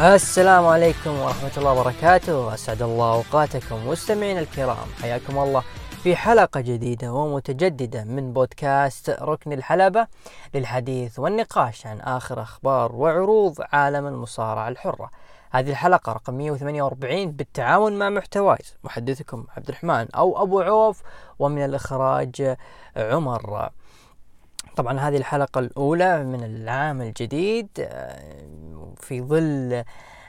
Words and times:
السلام 0.00 0.66
عليكم 0.66 1.10
ورحمة 1.10 1.50
الله 1.56 1.72
وبركاته. 1.72 2.54
أسعد 2.54 2.82
الله 2.82 3.14
أوقاتكم 3.14 3.88
مستمعين 3.88 4.38
الكرام. 4.38 4.86
حياكم 5.02 5.38
الله 5.38 5.62
في 6.02 6.16
حلقة 6.16 6.60
جديدة 6.60 7.12
ومتجددة 7.12 8.04
من 8.04 8.32
بودكاست 8.32 9.10
ركن 9.10 9.52
الحلبة 9.52 10.06
للحديث 10.54 11.18
والنقاش 11.18 11.86
عن 11.86 12.00
آخر 12.00 12.42
أخبار 12.42 12.92
وعروض 12.92 13.54
عالم 13.72 14.06
المصارعة 14.06 14.68
الحرة. 14.68 15.10
هذه 15.50 15.70
الحلقة 15.70 16.12
رقم 16.12 16.34
148 16.34 17.30
بالتعاون 17.30 17.98
مع 17.98 18.08
محتوايز 18.08 18.74
محدثكم 18.84 19.44
عبد 19.56 19.68
الرحمن 19.68 20.06
أو 20.14 20.42
أبو 20.42 20.60
عوف 20.60 21.02
ومن 21.38 21.64
الإخراج 21.64 22.56
عمر. 22.96 23.70
طبعا 24.78 25.00
هذه 25.00 25.16
الحلقة 25.16 25.58
الأولى 25.58 26.24
من 26.24 26.44
العام 26.44 27.02
الجديد 27.02 27.68
آه، 27.80 28.94
في 28.96 29.22
ظل 29.22 29.84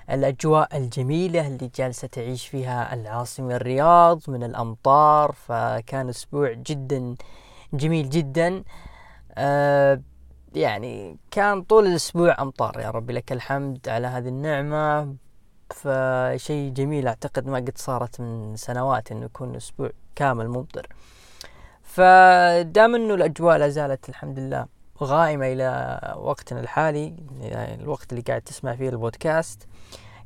الأجواء 0.09 0.77
الجميلة 0.77 1.47
اللي 1.47 1.71
جالسة 1.75 2.07
تعيش 2.07 2.47
فيها 2.47 2.93
العاصمة 2.93 3.55
الرياض 3.55 4.29
من 4.29 4.43
الأمطار 4.43 5.31
فكان 5.31 6.09
أسبوع 6.09 6.53
جدا 6.53 7.15
جميل 7.73 8.09
جدا. 8.09 8.63
آه، 9.33 10.01
يعني 10.55 11.17
كان 11.31 11.61
طول 11.61 11.87
الأسبوع 11.87 12.41
أمطار 12.41 12.79
يا 12.79 12.89
ربي 12.89 13.13
لك 13.13 13.31
الحمد 13.31 13.89
على 13.89 14.07
هذه 14.07 14.27
النعمة. 14.27 15.15
فشيء 15.69 16.73
جميل 16.73 17.07
أعتقد 17.07 17.47
ما 17.47 17.57
قد 17.57 17.77
صارت 17.77 18.21
من 18.21 18.55
سنوات 18.55 19.11
إنه 19.11 19.25
يكون 19.25 19.55
أسبوع 19.55 19.89
كامل 20.15 20.47
ممطر. 20.47 20.87
فدام 21.99 22.95
إنه 22.95 23.13
الأجواء 23.13 23.57
لا 23.57 23.69
زالت 23.69 24.09
الحمد 24.09 24.39
لله 24.39 24.65
غائمة 25.03 25.47
إلى 25.47 25.99
وقتنا 26.17 26.59
الحالي 26.59 27.15
يعني 27.41 27.83
الوقت 27.83 28.11
اللي 28.11 28.21
قاعد 28.21 28.41
تسمع 28.41 28.75
فيه 28.75 28.89
البودكاست. 28.89 29.67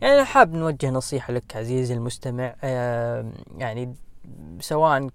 يعني 0.02 0.24
حاب 0.24 0.54
نوجه 0.54 0.90
نصيحة 0.90 1.34
لك 1.34 1.56
عزيزي 1.56 1.94
المستمع 1.94 2.56
يعني 3.58 3.96
سواء 4.60 5.10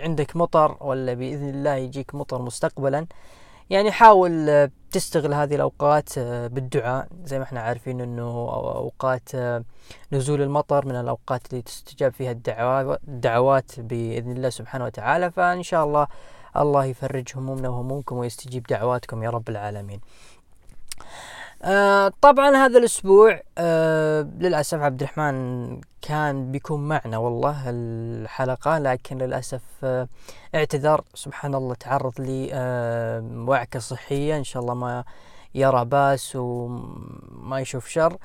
عندك 0.00 0.36
مطر 0.36 0.76
ولا 0.80 1.14
بإذن 1.14 1.48
الله 1.48 1.74
يجيك 1.74 2.14
مطر 2.14 2.42
مستقبلا 2.42 3.06
يعني 3.74 3.92
حاول 3.92 4.48
آه، 4.48 4.70
تستغل 4.90 5.34
هذه 5.34 5.54
الأوقات 5.54 6.18
آه، 6.18 6.46
بالدعاء. 6.46 7.08
زي 7.24 7.38
ما 7.38 7.44
إحنا 7.44 7.60
عارفين 7.60 8.00
أنه 8.00 8.22
أوقات 8.76 9.28
آه، 9.34 9.64
نزول 10.12 10.42
المطر 10.42 10.86
من 10.86 10.94
الأوقات 10.94 11.42
اللي 11.50 11.62
تستجاب 11.62 12.12
فيها 12.12 12.32
الدعوات 13.08 13.80
بإذن 13.80 14.32
الله 14.32 14.50
سبحانه 14.50 14.84
وتعالى. 14.84 15.30
فإن 15.30 15.62
شاء 15.62 15.84
الله 15.84 16.06
الله 16.56 16.84
يفرج 16.84 17.28
همومنا 17.36 17.68
وهمومكم 17.68 18.16
ويستجيب 18.16 18.62
دعواتكم 18.62 19.22
يا 19.22 19.30
رب 19.30 19.48
العالمين. 19.48 20.00
آه 21.64 22.12
طبعا 22.20 22.56
هذا 22.56 22.78
الأسبوع 22.78 23.40
آه 23.58 24.22
للأسف 24.22 24.78
عبد 24.80 25.02
الرحمن 25.02 25.80
كان 26.02 26.52
بيكون 26.52 26.88
معنا 26.88 27.18
والله 27.18 27.62
الحلقة 27.66 28.78
لكن 28.78 29.18
للأسف 29.18 29.62
آه 29.84 30.08
اعتذر 30.54 31.04
سبحان 31.14 31.54
الله 31.54 31.74
تعرض 31.74 32.20
لي 32.20 32.50
آه 32.52 33.78
صحية. 33.78 34.36
إن 34.36 34.44
شاء 34.44 34.62
الله 34.62 34.74
ما 34.74 35.04
يرى 35.54 35.84
باس 35.84 36.36
وما 36.36 37.60
يشوف 37.60 37.88
شر. 37.88 38.16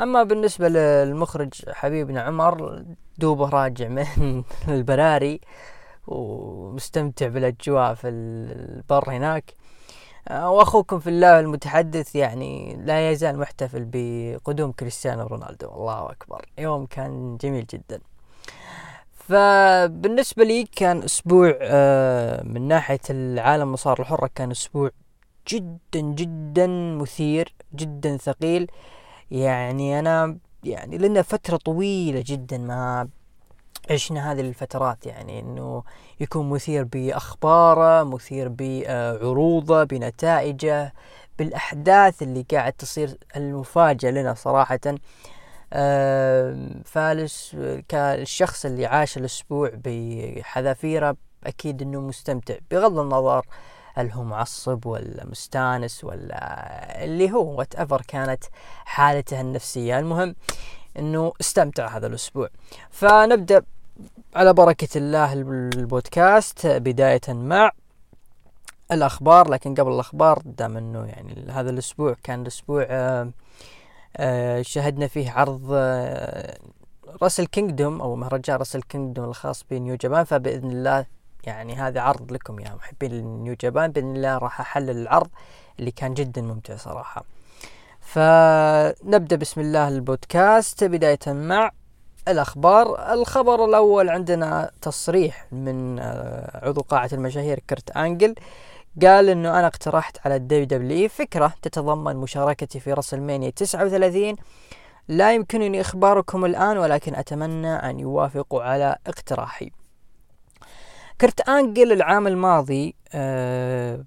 أما 0.00 0.22
بالنسبة 0.22 0.68
للمخرج 0.68 1.52
حبيبنا 1.70 2.22
عمر 2.22 2.84
دوبه 3.18 3.48
راجع 3.48 3.88
من 3.88 4.44
البراري 4.68 5.40
ومستمتع 6.06 7.28
بالأجواء 7.28 7.94
في 7.94 8.08
البر 8.08 9.10
هناك. 9.10 9.54
وأخوكم 10.30 10.98
في 10.98 11.10
الله 11.10 11.40
المتحدث 11.40 12.16
يعني 12.16 12.76
لا 12.84 13.10
يزال 13.10 13.38
محتفل 13.38 13.88
بقدوم 13.92 14.72
كريستيانو 14.72 15.26
رونالدو. 15.26 15.68
الله 15.68 16.10
أكبر. 16.10 16.46
يوم 16.58 16.86
كان 16.86 17.36
جميل 17.36 17.66
جدا. 17.66 18.00
فبالنسبة 19.12 20.44
لي 20.44 20.64
كان 20.64 21.02
أسبوع 21.02 21.58
آه، 21.60 22.42
من 22.42 22.68
ناحية 22.68 23.00
العالم 23.10 23.72
مصار 23.72 24.00
الحرة 24.00 24.30
كان 24.34 24.50
أسبوع 24.50 24.90
جدا 25.48 26.00
جدا 26.00 26.66
مثير 27.00 27.54
جدا 27.74 28.16
ثقيل. 28.16 28.70
يعني 29.30 29.98
أنا 29.98 30.38
يعني 30.64 30.98
لنا 30.98 31.22
فترة 31.22 31.56
طويلة 31.56 32.24
جدا 32.26 32.58
ما 32.58 33.08
عشنا 33.90 34.32
هذه 34.32 34.40
الفترات 34.40 35.06
يعني 35.06 35.40
إنه 35.40 35.82
يكون 36.20 36.50
مثير 36.50 36.84
بأخباره 36.84 38.02
مثير 38.04 38.48
بعروضه 38.48 39.84
بنتائجه 39.84 40.94
بالأحداث 41.38 42.22
اللي 42.22 42.46
قاعد 42.50 42.72
تصير 42.72 43.18
المفاجئة 43.36 44.10
لنا 44.10 44.34
صراحة. 44.34 44.80
فا 46.84 47.56
كالشخص 47.88 48.64
اللي 48.64 48.86
عاش 48.86 49.18
الأسبوع 49.18 49.70
بحذافيره 49.74 51.16
أكيد 51.46 51.82
إنه 51.82 52.00
مستمتع 52.00 52.54
بغض 52.70 52.98
النظر 52.98 53.46
هل 53.94 54.10
هو 54.10 54.22
معصب 54.22 54.86
ولا 54.86 55.26
مستانس 55.26 56.04
ولا 56.04 57.04
اللي 57.04 57.32
هو 57.32 57.58
whatever 57.58 58.02
كانت 58.08 58.44
حالته 58.84 59.40
النفسية. 59.40 59.98
المهم 59.98 60.34
إنه 60.98 61.32
استمتع 61.40 61.96
هذا 61.96 62.06
الأسبوع. 62.06 62.48
فنبدأ 62.90 63.62
على 64.34 64.52
بركة 64.52 64.98
الله 64.98 65.32
البودكاست 65.32 66.66
بداية 66.66 67.20
مع 67.28 67.70
الأخبار 68.92 69.50
لكن 69.50 69.74
قبل 69.74 69.92
الأخبار 69.92 70.42
دام 70.44 70.76
أنه 70.76 71.06
يعني 71.06 71.50
هذا 71.50 71.70
الأسبوع 71.70 72.16
كان 72.22 72.42
الأسبوع 72.42 72.86
آه، 72.88 73.30
آه، 74.16 74.62
شهدنا 74.62 75.06
فيه 75.06 75.30
عرض 75.30 75.68
آه، 75.72 76.58
Wrestle 77.22 77.46
Kingdom 77.46 78.00
أو 78.00 78.16
مهرجان 78.16 78.56
Wrestle 78.56 78.82
Kingdom 78.82 79.24
الخاص 79.24 79.64
ب 79.70 79.76
New 79.76 79.94
Japan 79.94 80.24
فبإذن 80.24 80.70
الله 80.70 81.06
يعني 81.44 81.74
هذا 81.74 82.00
عرض 82.00 82.32
لكم 82.32 82.60
يا 82.60 82.74
محبين 82.74 83.44
New 83.44 83.54
Japan 83.60 83.92
بإذن 83.92 84.16
الله 84.16 84.38
راح 84.38 84.60
أحلل 84.60 84.90
العرض 84.90 85.30
اللي 85.78 85.90
كان 85.90 86.14
جدا 86.14 86.42
ممتع 86.42 86.76
صراحة. 86.76 87.24
فنبدأ 88.00 89.36
بسم 89.36 89.60
الله 89.60 89.88
البودكاست 89.88 90.84
بداية 90.84 91.18
مع 91.26 91.70
الأخبار. 92.28 93.12
الخبر 93.12 93.64
الأول 93.64 94.08
عندنا 94.08 94.70
تصريح 94.82 95.46
من 95.52 95.98
آه، 95.98 96.66
عضو 96.66 96.80
قاعة 96.80 97.10
المشاهير 97.12 97.60
Kurt 97.70 97.90
Angle. 97.90 98.34
قال 99.02 99.28
إنه 99.28 99.58
أنا 99.58 99.66
اقترحت 99.66 100.26
على 100.26 100.36
ال 100.36 100.64
WWE 100.64 101.08
فكرة 101.08 101.54
تتضمن 101.62 102.16
مشاركتي 102.16 102.80
في 102.80 102.92
WrestleMania 102.92 103.50
39 103.50 104.36
لا 105.08 105.34
يمكنني 105.34 105.80
إخباركم 105.80 106.44
الآن 106.44 106.78
ولكن 106.78 107.14
أتمنى 107.14 107.74
أن 107.74 108.00
يوافقوا 108.00 108.62
على 108.62 108.96
اقتراحي. 109.06 109.70
كرت 111.20 111.48
أنجل 111.48 111.92
العام 111.92 112.26
الماضي 112.26 112.94
آه 113.14 114.04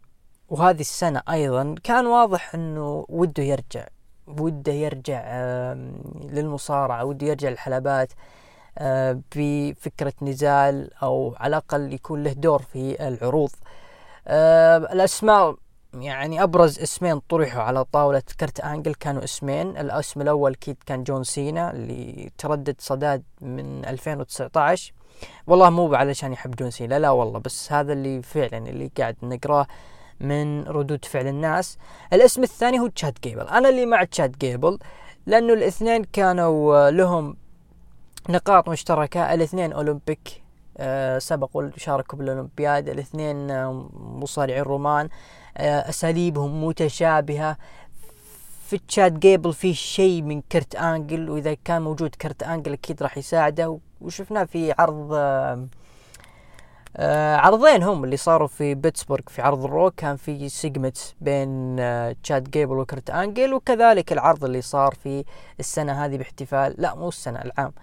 وهذه 0.50 0.80
السنة 0.80 1.22
أيضا 1.30 1.76
كان 1.84 2.06
واضح 2.06 2.56
إنه 2.56 3.06
وده 3.10 3.44
يرجع. 3.44 3.86
وده 4.40 4.74
يرجع 4.74 5.24
للمصارعة 6.30 7.06
وده 7.06 7.28
يرجع 7.28 7.50
للحلبات 7.50 8.14
بفكرة 9.36 10.14
نزال 10.22 10.94
أو 11.04 11.36
على 11.40 11.50
الأقل 11.58 11.94
يكون 11.94 12.24
له 12.24 12.34
دور 12.34 12.62
في 12.62 13.08
العروض. 13.08 13.52
الأسماء 14.92 15.56
يعني 15.94 16.44
أبرز 16.44 16.80
اسمين 16.80 17.20
طرحوا 17.20 17.62
على 17.62 17.84
طاولة 17.86 18.24
كرت 18.40 18.60
أنجل 18.60 18.94
كانوا 18.94 19.24
اسمين. 19.24 19.78
الاسم 19.78 20.22
الأول 20.22 20.52
أكيد 20.52 20.78
كان 20.86 21.04
جون 21.04 21.24
سينا 21.24 21.72
اللي 21.72 22.32
تردد 22.38 22.76
صداد 22.80 23.24
من 23.42 23.86
2019 23.86 24.94
والله 25.48 25.70
مو 25.70 25.96
علشان 25.96 26.34
يحب 26.34 26.56
جون 26.56 26.72
سينا 26.72 27.00
لا 27.00 27.10
والله 27.10 27.40
بس 27.40 27.72
هذا 27.72 27.94
اللي 27.94 28.22
فعلا 28.22 28.58
اللي 28.58 28.92
قاعد 28.98 29.16
نقراه. 29.24 29.68
من 30.22 30.64
ردود 30.64 31.06
فعل 31.06 31.28
الناس. 31.28 31.78
الاسم 32.14 32.44
الثاني 32.44 32.80
هو 32.80 32.88
Chad 32.88 33.18
Gable. 33.24 33.48
أنا 33.48 33.70
اللي 33.70 33.86
مع 33.86 34.04
Chad 34.04 34.38
Gable 34.40 34.80
لأنه 35.26 35.54
الاثنين 35.54 36.04
كانوا 36.04 36.90
لهم 36.90 37.36
نقاط 38.30 38.70
مشتركة. 38.70 39.34
الاثنين 39.34 39.74
أولمبيك 39.74 40.44
أه 40.78 41.20
سبقوا 41.20 41.70
شاركوا 41.78 42.20
بالأولمبياد. 42.20 42.90
الاثنين 42.90 43.52
آه، 43.52 43.90
مصارعين 43.94 44.64
رومان 44.64 45.10
أساليبهم 45.58 46.64
متشابهة. 46.64 47.58
في 48.68 48.78
Chad 48.78 49.20
Gable 49.20 49.54
في 49.54 49.74
شيء 49.74 50.22
من 50.22 50.42
Kurt 50.42 50.76
Angle 50.76 51.30
وإذا 51.30 51.54
كان 51.66 51.82
موجود 51.82 52.16
Kurt 52.16 52.44
Angle 52.44 52.74
أكيد 52.74 53.04
راح 53.04 53.18
يساعده. 53.18 53.80
وشفناه 54.02 54.44
في 54.44 54.74
عرض 54.80 55.10
أه 55.14 55.68
آه 56.98 57.36
عرضين 57.36 57.84
هم 57.84 58.04
اللي 58.04 58.18
صاروا 58.18 58.48
في 58.48 58.76
بيتسبورغ 58.76 59.24
في 59.28 59.42
عرض 59.42 59.64
ال 59.64 59.71
Raw 59.71 59.92
كان 59.92 60.16
في 60.16 60.50
segment 60.50 60.98
بين 61.22 61.80
آه 61.80 62.16
Chad 62.24 62.52
Gable 62.52 62.78
و 62.78 62.84
Kurt 62.84 63.10
Angle 63.10 63.54
وكذلك 63.54 64.14
العرض 64.14 64.46
اللي 64.46 64.62
صار 64.62 64.94
في 65.04 65.24
السنة 65.60 66.06
هذه 66.06 66.18
باحتفال 66.18 66.76
لا 66.78 66.96
مو 66.96 67.08
السنة 67.08 67.42
العام 67.42 67.74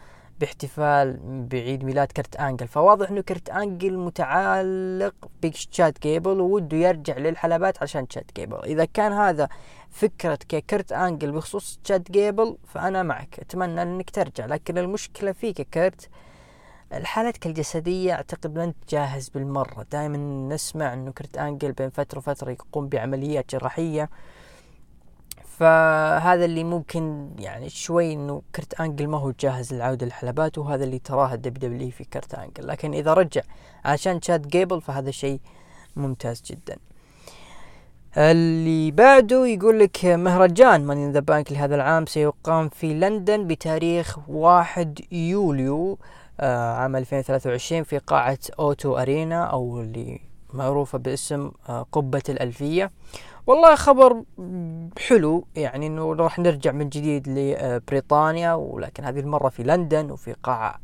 باحتفال 0.40 1.19
بعيد 1.50 1.84
ميلاد 1.84 2.12
Kurt 2.12 2.37
Angle 2.37 2.69
فواضح 2.69 3.10
إنه 3.10 3.20
Kurt 3.20 3.50
Angle 3.50 3.99
متعلق 3.99 5.14
ب 5.43 5.55
Chad 5.55 6.02
Gable 6.02 6.40
ووده 6.40 6.76
يرجع 6.76 7.16
للحلبات 7.19 7.82
عشان 7.82 8.06
Chad 8.10 8.31
Gable 8.37 8.58
إذا 8.64 8.84
كان 8.84 9.12
هذا 9.12 9.49
فكرة 9.90 10.38
Kurt 10.70 10.93
Angle 10.93 11.32
بخصوص 11.32 11.81
Chad 11.84 12.10
Gable 12.10 12.56
فأنا 12.66 13.02
معك 13.02 13.38
أتمنى 13.40 13.82
إنك 13.82 14.10
ترجع. 14.10 14.46
لكن 14.46 14.78
المشكلة 14.78 15.32
فيك 15.32 15.60
Kurt 15.62 16.08
حالتك 16.93 17.46
الجسدية 17.46 18.12
أعتقد 18.12 18.58
ما 18.58 18.64
انت 18.64 18.76
جاهز 18.88 19.29
بالمرة. 19.29 19.87
دائما 19.93 20.17
نسمع 20.55 20.93
إنه 20.93 21.12
Kurt 21.12 21.38
Angle 21.38 21.72
بين 21.73 21.90
فترة 21.90 22.19
وفترة 22.19 22.50
يقوم 22.50 22.88
بعمليات 22.88 23.55
جراحية. 23.55 24.11
فهذا 25.58 26.44
اللي 26.44 26.64
ممكن 26.64 27.31
يعني 27.38 27.69
شوي 27.70 28.12
إنه 28.12 28.43
Kurt 28.56 28.81
Angle 28.81 29.06
ما 29.06 29.19
هو 29.19 29.32
جاهز 29.40 29.75
للعودة 29.75 30.06
للحلبات 30.06 30.58
وهذا 30.58 30.85
اللي 30.85 30.99
تراه 30.99 31.35
ال 31.34 31.55
WWE 31.55 31.90
في 31.90 32.05
Kurt 32.05 32.34
Angle. 32.34 32.66
لكن 32.67 32.94
إذا 32.94 33.14
رجع 33.14 33.43
عشان 33.84 34.20
Chad 34.20 34.46
Gable 34.46 34.81
فهذا 34.81 35.11
شيء 35.11 35.41
ممتاز 35.96 36.43
جدا. 36.46 36.76
اللي 38.17 38.91
بعده 38.91 39.46
يقول 39.46 39.79
لك 39.79 40.05
مهرجان 40.05 40.84
Money 40.84 41.05
in 41.05 41.12
the 41.12 41.20
Bank 41.20 41.52
لهذا 41.52 41.75
العام 41.75 42.06
سيقام 42.06 42.69
في 42.69 42.94
لندن 42.94 43.46
بتاريخ 43.46 44.19
واحد 44.29 45.00
يوليو. 45.12 45.99
آه 46.40 46.73
عام 46.75 46.96
2023 46.96 47.82
في 47.82 47.99
قاعة 47.99 48.38
O2 48.58 48.96
Arena 48.99 49.44
أو 49.44 49.81
اللي 49.81 50.20
معروفة 50.55 50.99
باسم 50.99 51.50
آه 51.69 51.87
قبة 51.93 52.23
الألفية. 52.29 52.90
والله 53.46 53.75
خبر 53.75 54.23
حلو 55.08 55.44
يعني 55.56 55.87
إنه 55.87 56.14
راح 56.14 56.38
نرجع 56.38 56.73
من 56.73 56.88
جديد 56.88 57.29
لبريطانيا 57.29 58.55
ولكن 58.55 59.05
هذه 59.05 59.20
المرة 59.20 59.49
في 59.49 59.62
لندن 59.62 60.11
وفي 60.11 60.32
قاعة 60.43 60.81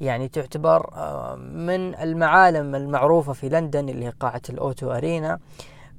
يعني 0.00 0.28
تعتبر 0.28 0.90
آه 0.94 1.34
من 1.36 1.94
المعالم 1.94 2.74
المعروفة 2.74 3.32
في 3.32 3.48
لندن 3.48 3.88
اللي 3.88 4.04
هي 4.04 4.12
قاعة 4.20 4.42
ال 4.50 4.90
O2 4.92 5.05
Arena 5.05 5.38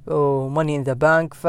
و 0.06 0.18
Money 0.18 0.76
in 0.76 0.82
the 0.82 0.92
Bank 0.92 1.34
ف 1.34 1.46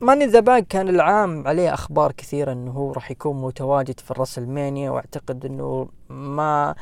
Money 0.00 0.19
in 0.19 0.26
the 0.26 0.40
Bank 0.40 0.66
كان 0.66 0.88
العام 0.88 1.48
عليه 1.48 1.74
أخبار 1.74 2.12
كثيرة 2.12 2.52
إنه 2.52 2.70
هو 2.70 2.92
راح 2.92 3.10
يكون 3.10 3.42
متواجد 3.42 4.00
في 4.00 4.10
ال 4.10 4.16
WrestleMania 4.16 4.90
وأعتقد 4.90 5.44
إنه 5.44 5.88
ما 6.08 6.74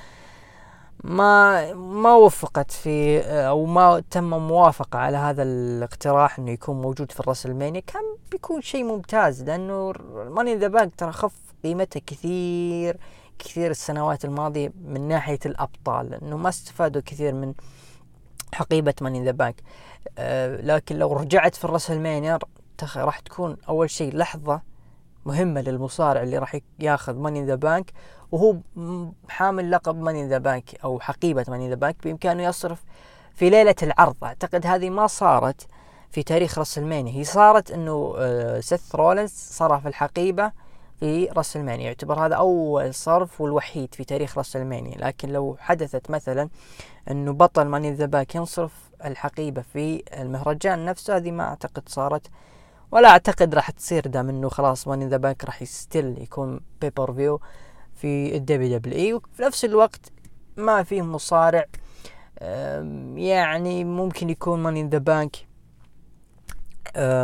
ما 1.04 1.74
ما 1.74 2.14
وفقت 2.14 2.70
في 2.70 3.20
أو 3.20 3.64
ما 3.66 4.02
تم 4.10 4.30
موافقة 4.48 4.98
على 4.98 5.16
هذا 5.16 5.42
الاقتراح 5.42 6.38
إنه 6.38 6.50
يكون 6.50 6.82
موجود 6.82 7.12
في 7.12 7.20
ال 7.20 7.25
WrestleMania 7.25 7.80
كان 7.80 8.02
بيكون 8.30 8.60
شيء 8.60 8.84
ممتاز 8.84 9.42
لأنه 9.42 9.92
Money 10.30 10.49
in 10.49 10.56
the 10.56 10.68
Bank 10.68 10.94
ترى 10.94 11.12
خف 11.12 11.34
قيمته 11.64 12.00
كثير 12.06 12.96
كثير 13.38 13.70
السنوات 13.70 14.24
الماضية 14.24 14.72
من 14.84 15.08
ناحية 15.08 15.38
الأبطال 15.46 16.10
لأنه 16.10 16.36
ما 16.36 16.48
استفادوا 16.48 17.02
كثير 17.06 17.34
من 17.34 17.54
حقيبة 18.54 18.94
Money 19.00 19.17
in 19.17 19.24
the 19.24 19.30
Bank 19.30 19.56
أه 20.18 20.56
لكن 20.56 20.96
لو 20.98 21.12
رجعت 21.12 21.54
في 21.54 21.64
ال 22.82 22.84
WrestleMania 22.84 23.04
راح 23.04 23.18
تكون 23.18 23.56
أول 23.68 23.90
شيء 23.90 24.16
لحظة 24.16 24.60
مهمة 25.26 25.60
للمصارع 25.60 26.22
اللي 26.22 26.38
راح 26.38 26.56
ياخذ 26.80 27.14
Money 27.14 27.36
in 27.36 27.44
the 27.44 27.54
Bank 27.54 27.92
وهو 28.32 28.56
حامل 29.28 29.70
لقب 29.70 29.96
Money 29.96 30.19
in 30.19 30.28
the 30.28 30.38
Bank 30.38 30.84
أو 30.84 31.00
حقيبة 31.00 31.44
Money 31.48 31.63
in 31.63 31.68
the 31.68 31.74
Bank 31.74 31.96
بإمكانه 32.04 32.42
يصرف 32.42 32.82
في 33.34 33.50
ليلة 33.50 33.74
العرض. 33.82 34.16
أعتقد 34.24 34.66
هذه 34.66 34.90
ما 34.90 35.06
صارت 35.06 35.66
في 36.10 36.22
تاريخ 36.22 36.58
WrestleMania 36.58 37.12
هي 37.12 37.24
صارت 37.24 37.70
إنه 37.70 38.14
أه 38.18 38.60
Seth 38.60 38.94
Rollins 38.94 39.30
صرف 39.30 39.86
الحقيبة 39.86 40.52
في 41.00 41.26
WrestleMania 41.26 41.84
يعتبر 41.84 42.26
هذا 42.26 42.34
أول 42.34 42.94
صرف 42.94 43.40
والوحيد 43.40 43.94
في 43.94 44.04
تاريخ 44.04 44.38
WrestleMania 44.38 44.98
لكن 44.98 45.28
لو 45.28 45.56
حدثت 45.60 46.10
مثلا 46.10 46.48
إنه 47.10 47.32
بطل 47.32 47.64
Money 47.64 47.84
in 47.84 47.92
the 47.92 48.06
Bank 48.06 48.34
يصرف 48.34 48.72
الحقيبة 49.04 49.62
في 49.62 50.02
المهرجان 50.12 50.84
نفسه 50.84 51.16
هذه 51.16 51.30
ما 51.30 51.44
أعتقد 51.44 51.88
صارت 51.88 52.26
ولا 52.92 53.08
أعتقد 53.08 53.54
راح 53.54 53.70
تصير 53.70 54.06
دام 54.06 54.28
إنه 54.28 54.48
خلاص 54.48 54.88
Money 54.88 55.01
in 55.01 55.06
the 55.06 55.16
Bank 55.16 55.44
راح 55.44 55.62
still 55.62 56.22
يكون 56.22 56.60
pay-per-view 56.80 57.40
في 57.94 58.36
ال 58.36 58.78
WWE 58.78 59.14
وفي 59.14 59.42
نفس 59.42 59.64
الوقت 59.64 60.12
ما 60.56 60.82
فيه 60.82 61.02
مصارع 61.02 61.64
يعني 63.16 63.84
ممكن 63.84 64.30
يكون 64.30 64.62
Money 64.62 64.81
in 64.81 64.88
the 64.88 64.98
Bank 64.98 65.36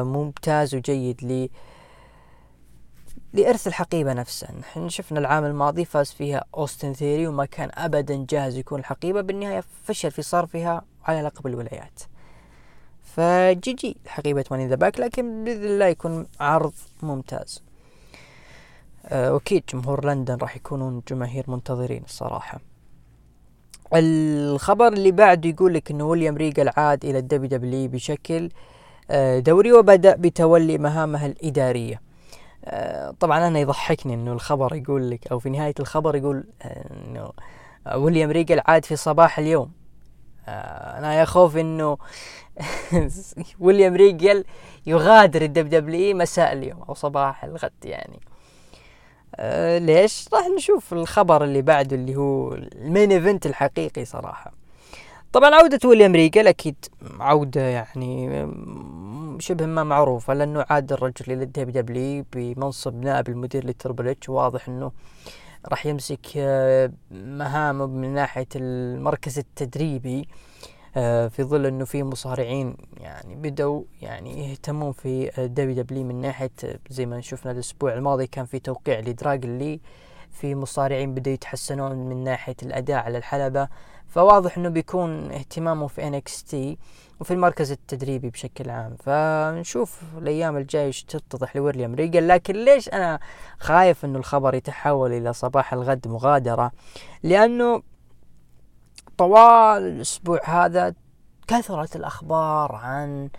ممتاز 0.02 0.74
وجيد 0.74 1.24
ل 1.24 1.48
لإرث 3.32 3.66
الحقيبة 3.66 4.12
نفسها. 4.12 4.52
نحن 4.52 4.88
شفنا 4.88 5.18
العام 5.18 5.44
الماضي 5.44 5.84
فاز 5.84 6.10
فيها 6.10 6.44
Austin 6.54 6.92
Theory 6.92 7.26
وما 7.26 7.44
كان 7.44 7.70
أبدا 7.74 8.26
جاهز 8.28 8.56
يكون 8.56 8.80
الحقيبة 8.80 9.20
بالنهاية 9.20 9.64
فشل 9.84 10.10
في 10.10 10.22
صرفها 10.22 10.82
على 11.04 11.22
لقب 11.22 11.46
الولايات. 11.46 12.02
فجي 13.14 13.72
جي 13.72 13.96
حقيبة 14.06 14.44
Money 14.50 14.62
in 14.62 14.66
the 14.66 14.74
Bank 14.74 15.00
لكن 15.00 15.44
بإذن 15.44 15.64
الله 15.64 15.86
يكون 15.86 16.26
عرض 16.40 16.72
ممتاز. 17.02 17.62
أه 19.06 19.36
أكيد 19.36 19.62
جمهور 19.72 20.04
لندن 20.04 20.36
راح 20.36 20.56
يكونون 20.56 21.02
جماهير 21.08 21.44
منتظرين 21.48 22.02
الصراحة. 22.04 22.60
الخبر 23.94 24.92
اللي 24.92 25.10
بعده 25.10 25.48
يقول 25.48 25.74
لك 25.74 25.90
إنه 25.90 26.04
William 26.04 26.36
Regal 26.36 26.70
عاد 26.76 27.04
إلى 27.04 27.18
ال 27.18 27.48
WWE 27.48 27.88
بشكل 27.88 28.50
دوري 29.36 29.72
وبدأ 29.72 30.16
بتولي 30.16 30.78
مهامه 30.78 31.26
الإدارية. 31.26 32.00
طبعا 33.20 33.48
أنا 33.48 33.58
يضحكني 33.58 34.14
إنه 34.14 34.32
الخبر 34.32 34.74
يقول 34.74 35.10
لك 35.10 35.26
أو 35.26 35.38
في 35.38 35.50
نهاية 35.50 35.74
الخبر 35.80 36.16
يقول 36.16 36.44
إنه 36.64 37.32
William 37.94 38.30
Regal 38.30 38.60
عاد 38.66 38.84
في 38.84 38.96
صباح 38.96 39.38
اليوم. 39.38 39.77
أنا 40.98 41.14
يا 41.14 41.24
خوف 41.24 41.56
إنه 41.56 41.98
ويليام 43.60 43.94
ريجل 43.96 44.44
يغادر 44.86 45.42
ال 45.42 45.68
WWE 45.68 46.16
مساء 46.16 46.52
اليوم 46.52 46.82
أو 46.88 46.94
صباح 46.94 47.44
الغد 47.44 47.84
يعني. 47.84 48.20
أه 49.36 49.78
ليش؟ 49.78 50.28
راح 50.32 50.46
نشوف 50.46 50.92
الخبر 50.92 51.44
اللي 51.44 51.62
بعده 51.62 51.96
اللي 51.96 52.16
هو 52.16 52.54
ال 52.54 52.66
main 52.66 53.12
event 53.12 53.46
الحقيقي 53.46 54.04
صراحة. 54.04 54.52
طبعا 55.32 55.54
عودة 55.54 55.88
ويليام 55.88 56.14
ريجل 56.14 56.48
أكيد 56.48 56.76
عودة 57.20 57.60
يعني 57.60 58.28
شبه 59.38 59.66
ما 59.66 59.84
معروفة 59.84 60.34
لأنه 60.34 60.64
عاد 60.70 60.92
الرجل 60.92 61.32
إلى 61.32 61.42
ال 61.44 61.82
WWE 61.82 62.24
بمنصب 62.32 62.94
نائب 62.94 63.28
المدير 63.28 63.66
ل 63.66 63.72
Triple 63.72 64.08
H 64.08 64.28
واضح 64.28 64.68
أنه 64.68 64.92
راح 65.66 65.86
يمسك 65.86 66.26
مهامه 67.10 67.86
من 67.86 68.14
ناحية 68.14 68.46
المركز 68.56 69.38
التدريبي 69.38 70.28
في 70.94 71.42
ظل 71.42 71.66
إنه 71.66 71.84
في 71.84 72.02
مصارعين 72.02 72.76
يعني 73.00 73.34
بدأوا 73.34 73.82
يعني 74.02 74.50
يهتمون 74.50 74.92
في 74.92 75.26
WWE 75.38 76.04
من 76.04 76.20
ناحية 76.20 76.50
زي 76.90 77.06
ما 77.06 77.20
شفنا 77.20 77.52
الأسبوع 77.52 77.94
الماضي 77.94 78.26
كان 78.26 78.44
في 78.44 78.58
توقيع 78.58 79.00
ل 79.00 79.09
Dragon 79.09 79.58
Lee 79.58 79.80
في 80.30 80.54
مصارعين 80.54 81.14
بدأوا 81.14 81.34
يتحسنون 81.34 81.92
من 81.92 82.24
ناحية 82.24 82.56
الأداء 82.62 82.96
على 82.96 83.18
الحلبة. 83.18 83.68
فواضح 84.08 84.58
إنه 84.58 84.68
بيكون 84.68 85.30
اهتمامه 85.30 85.86
في 85.86 86.20
NXT 86.42 86.78
وفي 87.20 87.34
المركز 87.34 87.72
التدريبي 87.72 88.30
بشكل 88.30 88.70
عام. 88.70 88.96
فنشوف 88.96 90.02
الأيام 90.18 90.56
الجاية 90.56 90.86
إيش 90.86 91.04
تتضح 91.04 91.56
لويليام 91.56 91.94
ريجل 91.94 92.28
لكن 92.28 92.54
ليش 92.54 92.88
أنا 92.88 93.20
خايف 93.58 94.04
إنه 94.04 94.18
الخبر 94.18 94.54
يتحول 94.54 95.12
إلى 95.12 95.32
صباح 95.32 95.72
الغد 95.72 96.08
مغادرة؟ 96.08 96.72
لأنه 97.22 97.82
طوال 99.18 99.82
الأسبوع 99.82 100.40
هذا 100.44 100.94
كثرت 101.48 101.96
الأخبار 101.96 102.74
عن 102.74 103.30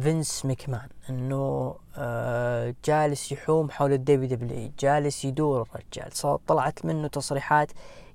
فينس 0.00 0.46
ميكمان 0.46 0.88
إنه 1.10 1.74
آه 1.96 2.74
جالس 2.84 3.32
يحوم 3.32 3.70
حول 3.70 3.92
ال 3.92 4.28
WWE 4.28 4.72
جالس 4.78 5.24
يدور 5.24 5.62
الرجال. 5.62 6.38
طلعت 6.46 6.84
منه 6.84 7.08
تصريحات 7.08 7.72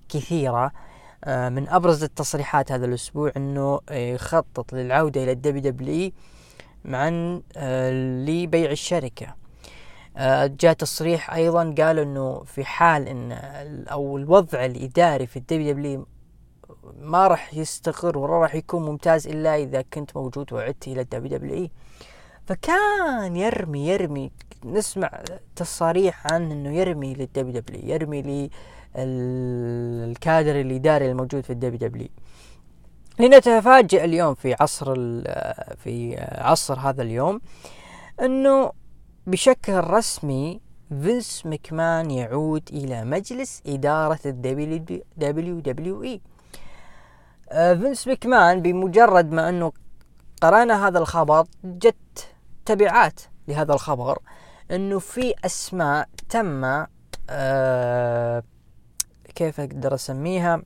كثيرة. 0.10 0.72
من 1.26 1.70
أبرز 1.70 2.04
التصريحات 2.04 2.72
هذا 2.72 2.86
الأسبوع 2.86 3.32
إنه 3.38 3.80
يخطط 3.92 4.74
للعودة 4.74 5.24
إلى 5.24 5.32
ال 5.32 5.62
WWE 5.62 6.12
معا 6.86 7.42
لبيع 8.28 8.72
الشركة. 8.72 9.36
جاء 10.46 10.74
تصريح 10.74 11.34
أيضا 11.34 11.76
قال 11.78 12.00
إنه 12.00 12.44
في 12.44 12.66
حال 12.66 13.08
إن 13.08 13.32
أو 13.92 14.18
الوضع 14.18 14.66
الإداري 14.66 15.28
في 15.28 15.38
ال 15.38 15.74
WWE 15.74 16.08
ما 17.02 17.28
راح 17.28 17.54
يستقر 17.54 18.18
ولا 18.18 18.34
راح 18.34 18.56
يكون 18.56 18.86
ممتاز 18.86 19.28
إلا 19.28 19.56
إذا 19.56 19.82
كنت 19.82 20.18
موجود 20.18 20.54
وعدت 20.54 20.88
إلى 20.88 21.02
ال 21.02 21.38
WWE 21.38 21.70
فكان 22.46 23.36
يرمي 23.36 23.88
يرمي 23.88 24.32
نسمع 24.66 25.24
تصاريح 25.56 26.34
عن 26.34 26.52
إنه 26.52 26.76
يرمي 26.76 27.14
لل 27.14 27.62
WWE 27.62 27.82
يرمي 27.84 28.50
الكادر 28.98 30.62
الاداري 30.62 31.12
الموجود 31.12 31.44
في 31.44 31.50
ال 31.50 31.90
WWE. 31.90 32.08
لنتفاجئ 33.20 34.06
اليوم 34.06 34.36
في 34.36 34.56
عصر 34.60 34.96
في 35.76 36.16
عصر 36.20 36.80
هذا 36.80 37.02
اليوم 37.02 37.42
إنه 38.22 38.72
بشكل 39.28 39.74
رسمي 39.74 40.62
فينس 40.90 41.46
مكمان 41.46 42.12
يعود 42.12 42.70
إلى 42.74 43.06
مجلس 43.06 43.62
إدارة 43.68 44.20
ال 44.26 45.60
WWE. 45.60 46.22
آه، 47.52 47.74
فينس 47.74 48.08
مكمان 48.08 48.62
بمجرد 48.62 49.32
ما 49.32 49.50
أنه 49.50 49.72
قرأنا 50.42 50.88
هذا 50.88 51.00
الخبر 51.00 51.46
جت 51.64 52.28
تبعات 52.66 53.22
لهذا 53.48 53.74
الخبر 53.74 54.20
أنه 54.72 55.00
في 55.00 55.34
أسماء 55.46 56.10
تم 56.30 56.86
آه 57.30 58.44
كيف 59.38 59.60
أقدر 59.60 59.94
أسميها. 59.94 60.62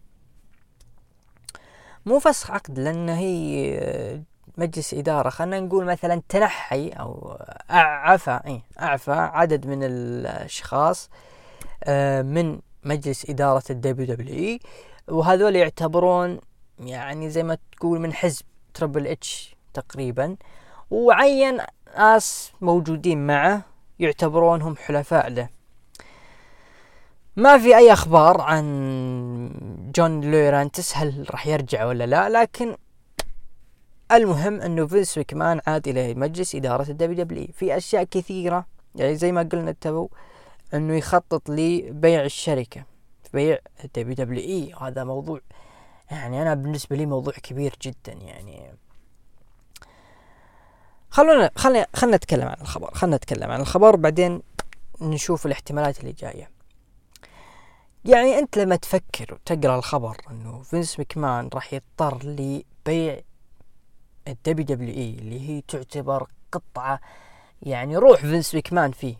مو 2.06 2.20
فسخ 2.20 2.52
عقد 2.52 2.80
لأن 2.80 3.10
هي 3.10 3.70
آه، 3.80 4.22
مجلس 4.58 4.94
إدارة. 4.94 5.30
خلينا 5.30 5.60
نقول 5.60 5.86
مثلا 5.86 6.22
تنحي 6.30 6.90
أو 6.90 7.38
أعفى 7.72 8.40
إيه 8.46 8.62
أعفى 8.80 9.12
عدد 9.12 9.68
من 9.68 9.84
الأشخاص 9.84 11.10
آه، 11.84 12.22
من 12.22 12.60
مجلس 12.84 13.30
إدارة 13.30 13.64
ال 13.70 14.16
WWE. 14.16 14.60
وهذول 15.08 15.56
يعتبرون 15.56 16.40
يعني 16.80 17.30
زي 17.30 17.44
ما 17.44 17.58
تقول 17.78 18.00
من 18.00 18.14
حزب 18.14 18.46
Triple 18.74 19.08
H 19.08 19.56
تقريبا. 19.74 20.36
وعين 20.92 21.58
ناس 21.98 22.52
موجودين 22.62 23.28
معه 23.28 23.62
يعتبرونهم 24.00 24.76
حلفاء 24.76 25.30
له. 25.30 25.61
ما 27.36 27.58
في 27.58 27.78
أي 27.78 27.94
أخبار 27.94 28.42
عن 28.42 28.62
جون 29.96 30.32
لورانتس 30.32 30.98
هل 30.98 31.28
راح 31.32 31.48
يرجع 31.48 31.86
ولا 31.86 32.06
لا؟ 32.06 32.30
لكن 32.30 32.76
المهم 34.12 34.62
إنه 34.62 34.88
فينس 34.88 35.18
مكمان 35.18 35.62
عاد 35.68 35.88
إلى 35.88 36.14
مجلس 36.14 36.56
إدارة 36.56 36.90
ال 36.90 37.24
WWE 37.24 37.48
في 37.54 37.78
أشياء 37.78 38.04
كثيرة 38.04 38.66
يعني 38.96 39.16
زي 39.16 39.32
ما 39.32 39.50
قلنا 39.52 39.72
تو 39.72 40.08
إنه 40.74 40.96
يخطط 40.96 41.50
لبيع 41.50 42.24
الشركة 42.24 42.84
بيع 43.34 43.60
ال 43.84 44.16
WWE 44.16 44.74
هذا 44.82 45.04
موضوع 45.04 45.40
يعني 46.12 46.42
أنا 46.42 46.54
بالنسبة 46.54 46.96
لي 46.96 47.06
موضوع 47.06 47.34
كبير 47.34 47.76
جدا 47.82 48.14
يعني 48.14 48.74
خلونا 51.10 51.52
خلينا 51.56 51.88
خلينا 51.94 52.18
نتكلم 52.18 52.48
عن 52.48 52.58
الخبر 52.62 52.92
خلينا 52.94 53.16
نتكلم 53.16 53.52
عن 53.52 53.62
الخبر 53.62 53.96
بعدين 53.96 54.42
نشوف 55.02 55.46
الاحتمالات 55.46 56.00
اللي 56.00 56.12
جاية. 56.12 56.61
يعني 58.06 58.40
أنت 58.40 58.58
لما 58.58 58.76
تفكر 58.76 59.34
وتقرأ 59.34 59.76
الخبر 59.76 60.18
إنه 60.32 60.62
فينس 60.62 61.00
مكمان 61.00 61.50
راح 61.54 61.74
يضطر 61.74 62.20
لبيع 62.24 63.22
ال 64.28 64.66
WWE 64.66 65.16
اللي 65.20 65.50
هي 65.50 65.62
تعتبر 65.62 66.28
قطعة 66.52 67.00
يعني 67.62 67.98
روح 67.98 68.22
فينس 68.22 68.56
مكمان 68.56 68.92
فيه. 68.92 69.16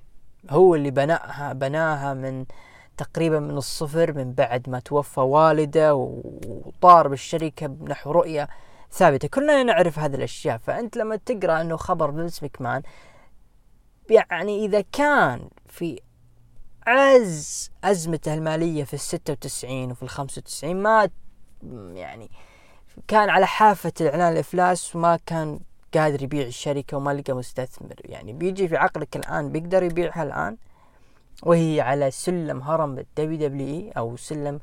هو 0.50 0.76
اللي 0.76 0.92
بناها 0.92 1.54
بناها 1.54 2.14
من 2.14 2.46
تقريبا 2.98 3.40
من 3.40 3.58
الصفر 3.58 4.14
من 4.14 4.34
بعد 4.34 4.70
ما 4.70 4.80
توفى 4.80 5.20
والده 5.20 5.96
وطار 5.96 7.08
بالشركة 7.08 7.68
بنحو 7.68 8.12
رؤية 8.12 8.48
ثابتة. 8.92 9.28
كلنا 9.28 9.64
نعرف 9.64 10.00
هذه 10.00 10.16
الأشياء. 10.16 10.58
فأنت 10.58 10.98
لما 10.98 11.16
تقرأ 11.16 11.62
أنه 11.62 11.78
خبر 11.78 12.12
فينس 12.12 12.44
مكمان 12.44 12.82
يعني 14.10 14.66
إذا 14.66 14.82
كان 14.82 15.50
في 15.68 16.00
عز 16.88 17.72
أزمته 17.84 18.34
المالية 18.34 18.84
في 18.84 18.94
الستة 18.94 19.34
وتسعين 19.34 19.92
وفي 19.92 20.04
الخمسة 20.04 20.40
وتسعين 20.40 20.82
ما 20.82 21.10
يعني 21.94 22.32
كان 23.08 23.30
على 23.30 23.48
حافة 23.48 23.94
الإعلان 24.02 24.34
الإفلاس 24.34 24.96
وما 24.96 25.20
كان 25.26 25.60
قادر 25.94 26.24
يبيع 26.24 26.48
الشركة 26.48 26.98
وما 26.98 27.14
لقى 27.14 27.34
مستثمر. 27.34 27.96
يعني 28.06 28.34
بيجي 28.34 28.68
في 28.68 28.78
عقلك 28.78 29.16
الآن 29.16 29.52
بيقدر 29.52 29.84
يبيعها 29.84 30.24
الآن؟ 30.24 30.58
وهي 31.44 31.82
على 31.82 32.12
سلم 32.12 32.62
هرم 32.62 33.00
ال 33.00 33.48
WWE 33.48 33.92
أو 33.98 34.18
سلم 34.18 34.60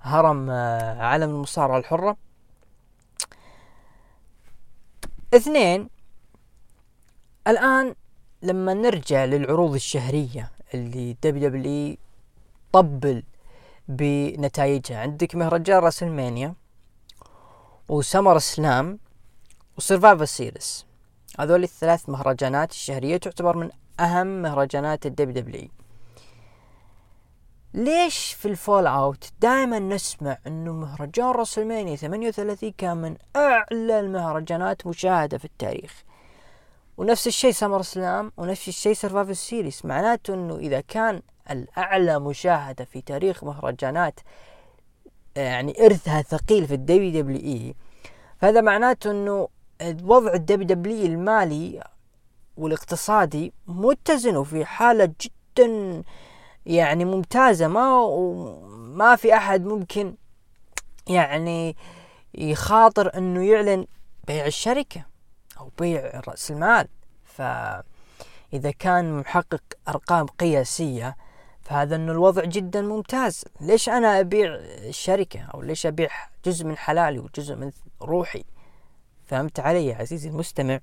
هرم 0.00 0.50
آه، 0.50 1.02
عالم 1.02 1.30
المصارعة 1.30 1.78
الحرة. 1.78 2.16
اثنين 5.34 5.90
الآن 7.48 7.94
لما 8.42 8.74
نرجع 8.74 9.24
للعروض 9.24 9.74
الشهرية 9.74 10.50
اللي 10.74 11.16
WWE 11.22 11.96
طبل 12.72 13.22
بنتائجها. 13.88 14.98
عندك 15.00 15.34
مهرجان 15.34 15.78
WrestleMania 15.78 16.48
و 16.48 16.54
SummerSlam 17.88 18.98
و 19.78 19.83
Survivor 19.83 20.24
Series 20.24 20.86
هذول 21.40 21.62
الثلاث 21.62 22.08
مهرجانات 22.08 22.70
الشهرية 22.70 23.16
تعتبر 23.16 23.56
من 23.56 23.70
أهم 24.00 24.42
مهرجانات 24.42 25.06
ال 25.06 25.42
WWE 25.42 25.68
ليش 27.74 28.32
في 28.32 28.48
ال 28.48 28.86
fallout 28.86 29.32
دائما 29.40 29.78
نسمع 29.78 30.38
إنه 30.46 30.72
مهرجان 30.72 31.26
WrestleMania 31.30 31.96
38 31.96 32.70
كان 32.78 32.96
من 32.96 33.16
أعلى 33.36 34.00
المهرجانات 34.00 34.86
مشاهدة 34.86 35.38
في 35.38 35.44
التاريخ؟ 35.44 36.04
ونفس 36.96 37.26
الشيء 37.26 37.50
SummerSlam 37.50 38.32
ونفس 38.36 38.68
الشيء 38.68 38.92
Survivor 38.94 39.32
Series 39.32 39.84
معناته 39.84 40.34
إنه 40.34 40.56
إذا 40.56 40.80
كان 40.80 41.22
الأعلى 41.50 42.20
مشاهدة 42.20 42.84
في 42.84 43.00
تاريخ 43.00 43.44
مهرجانات 43.44 44.20
يعني 45.36 45.86
إرثها 45.86 46.22
ثقيل 46.22 46.66
في 46.66 46.74
ال 46.74 47.22
WWE 47.22 47.74
فهذا 48.40 48.60
معناته 48.60 49.10
إنه 49.10 49.48
وضع 50.02 50.34
ال 50.34 50.66
WWE 50.66 51.06
المالي 51.06 51.84
والاقتصادي 52.56 53.52
متزن 53.66 54.36
وفي 54.36 54.64
حالة 54.64 55.12
جدا 55.20 56.02
يعني 56.66 57.04
ممتازة. 57.04 57.68
ما 57.68 58.06
ما 58.72 59.16
في 59.16 59.34
أحد 59.34 59.64
ممكن 59.64 60.14
يعني 61.08 61.76
يخاطر 62.34 63.18
إنه 63.18 63.44
يعلن 63.44 63.86
بيع 64.26 64.46
الشركة. 64.46 65.15
أو 65.58 65.70
بيع 65.78 66.20
رأس 66.28 66.50
المال. 66.50 66.88
فإذا 67.24 68.70
كان 68.78 69.18
محقق 69.18 69.62
أرقام 69.88 70.26
قياسية 70.26 71.16
فهذا 71.62 71.96
إنه 71.96 72.12
الوضع 72.12 72.44
جدا 72.44 72.82
ممتاز. 72.82 73.44
ليش 73.60 73.88
أنا 73.88 74.20
أبيع 74.20 74.54
الشركة؟ 74.88 75.40
أو 75.40 75.62
ليش 75.62 75.86
أبيع 75.86 76.08
جزء 76.44 76.64
من 76.64 76.76
حلالي 76.76 77.18
وجزء 77.18 77.54
من 77.54 77.70
روحي؟ 78.02 78.44
فهمت 79.26 79.60
علي 79.60 79.86
يا 79.86 79.96
عزيزي 79.96 80.28
المستمع؟ 80.28 80.80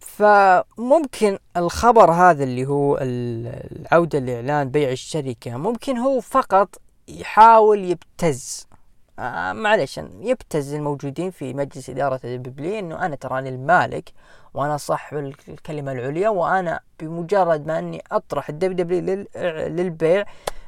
فممكن 0.00 1.38
الخبر 1.56 2.12
هذا 2.12 2.44
اللي 2.44 2.66
هو 2.66 2.98
العودة 3.00 4.18
لإعلان 4.18 4.70
بيع 4.70 4.90
الشركة 4.90 5.56
ممكن 5.56 5.98
هو 5.98 6.20
فقط 6.20 6.80
يحاول 7.08 7.84
يبتز. 7.84 8.66
آه 9.18 9.52
معلش 9.52 10.00
يبتز 10.20 10.74
الموجودين 10.74 11.30
في 11.30 11.54
مجلس 11.54 11.90
إدارة 11.90 12.20
ال 12.24 12.37
WWE 12.37 12.78
إنه 12.78 13.06
أنا 13.06 13.16
تراني 13.16 13.48
المالك 13.48 14.12
وأنا 14.54 14.76
صاحب 14.76 15.32
الكلمة 15.48 15.92
العليا 15.92 16.28
وأنا 16.28 16.80
بمجرد 17.00 17.66
ما 17.66 17.78
إني 17.78 18.02
أطرح 18.12 18.48
ال 18.48 18.76
WWE 18.76 19.26
للبيع 19.68 20.24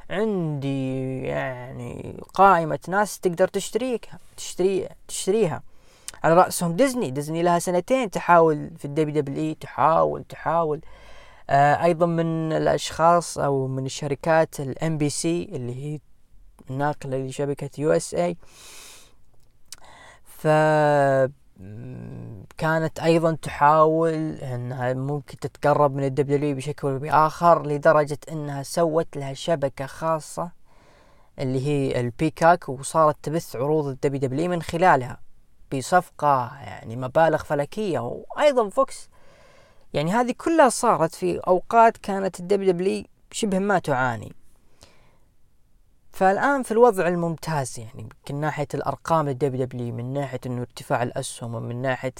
عندي 0.09 1.21
يعني 1.21 2.17
قائمة 2.33 2.79
ناس 2.87 3.19
تقدر 3.19 3.47
تشتريها 3.47 3.99
تشتري 4.37 4.89
تشتريها 5.07 5.61
على 6.23 6.33
رأسهم. 6.33 6.75
ديزني 6.75 7.11
ديزني 7.11 7.43
لها 7.43 7.59
سنتين 7.59 8.11
تحاول 8.11 8.69
في 8.77 8.85
ال 8.85 9.21
WWE 9.21 9.53
تحاول 9.53 10.23
تحاول. 10.23 10.81
آه 11.49 11.83
أيضا 11.83 12.05
من 12.05 12.53
الأشخاص 12.53 13.37
أو 13.37 13.67
من 13.67 13.85
الشركات 13.85 14.59
ال 14.59 14.97
NBC 14.97 15.49
اللي 15.51 15.85
هي 15.85 15.99
ناقلة 16.71 17.17
لشبكة 17.17 17.69
USA 17.77 18.37
ف 20.23 20.47
كانت 22.57 22.99
أيضا 22.99 23.37
تحاول 23.41 24.33
إنها 24.33 24.93
ممكن 24.93 25.39
تتقرب 25.39 25.95
من 25.95 26.03
ال 26.03 26.29
W 26.29 26.55
بشكل 26.55 26.87
أو 26.87 26.99
بآخر 26.99 27.67
لدرجة 27.67 28.17
إنها 28.31 28.63
سوت 28.63 29.17
لها 29.17 29.33
شبكة 29.33 29.85
خاصة 29.85 30.51
اللي 31.39 31.67
هي 31.67 31.99
ال 31.99 32.08
Peacock 32.08 32.69
وصارت 32.69 33.17
تبث 33.23 33.55
عروض 33.55 33.87
ال 33.87 34.19
WW 34.19 34.49
من 34.49 34.61
خلالها 34.61 35.19
بصفقة 35.73 36.51
يعني 36.61 36.95
مبالغ 36.95 37.43
فلكية 37.43 37.99
وأيضا 37.99 38.69
Fox. 38.69 39.09
يعني 39.93 40.11
هذه 40.11 40.33
كلها 40.37 40.69
صارت 40.69 41.15
في 41.15 41.37
أوقات 41.37 41.97
كانت 41.97 42.39
ال 42.39 42.71
WW 42.71 43.03
شبه 43.31 43.59
ما 43.59 43.79
تعاني. 43.79 44.38
فالآن 46.19 46.63
في 46.63 46.71
الوضع 46.71 47.07
الممتاز 47.07 47.79
يعني 47.79 48.09
من 48.29 48.39
ناحية 48.39 48.67
الأرقام 48.73 49.29
لل 49.29 49.65
WW 49.65 49.95
من 49.95 50.13
ناحية 50.13 50.39
إنه 50.45 50.61
ارتفاع 50.61 51.03
الأسهم 51.03 51.55
ومن 51.55 51.81
ناحية 51.81 52.13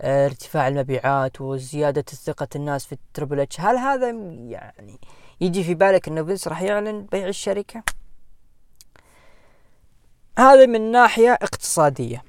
آه، 0.00 0.26
ارتفاع 0.26 0.68
المبيعات 0.68 1.40
وزيادة 1.40 2.02
ثقة 2.02 2.48
الناس 2.56 2.86
في 2.86 2.92
ال 2.92 2.99
Triple 2.99 3.40
H 3.40 3.60
هل 3.60 3.76
هذا 3.76 4.10
يعني 4.50 5.00
يجي 5.40 5.64
في 5.64 5.74
بالك 5.74 6.08
إنه 6.08 6.24
فينس 6.24 6.48
راح 6.48 6.62
يعلن 6.62 7.06
بيع 7.12 7.28
الشركة؟ 7.28 7.82
هذا 10.38 10.66
من 10.66 10.92
ناحية 10.92 11.32
اقتصادية. 11.32 12.22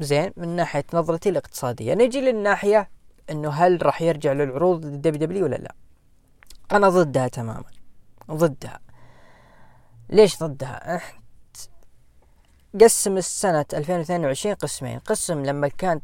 زين 0.00 0.32
من 0.36 0.48
ناحية 0.48 0.84
نظرتي 0.94 1.28
الاقتصادية. 1.28 1.94
نجي 1.94 2.20
للناحية 2.20 2.88
إنه 3.30 3.50
هل 3.50 3.86
راح 3.86 4.02
يرجع 4.02 4.32
للعروض 4.32 4.84
لل 4.84 5.26
WW 5.26 5.44
ولا 5.44 5.56
لا؟ 5.56 5.74
أنا 6.72 6.88
ضدها 6.88 7.28
تماما. 7.28 7.64
ضدها. 8.30 8.83
ليش 10.14 10.38
ضدها؟ 10.38 11.00
قسم 12.80 13.16
السنة 13.16 13.64
2022 13.72 14.54
قسمين. 14.54 14.98
قسم 14.98 15.44
لما 15.44 15.68
كان 15.68 16.00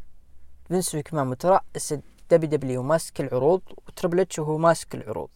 فينس 0.68 0.94
ماكمان 0.94 1.26
مترأس 1.26 1.94
WW 2.30 2.82
ماسك 2.82 3.20
العروض 3.20 3.62
و 3.86 3.91
Triple 3.91 4.20
H 4.20 4.38
وهو 4.38 4.58
ماسك 4.58 4.94
العروض. 4.94 5.28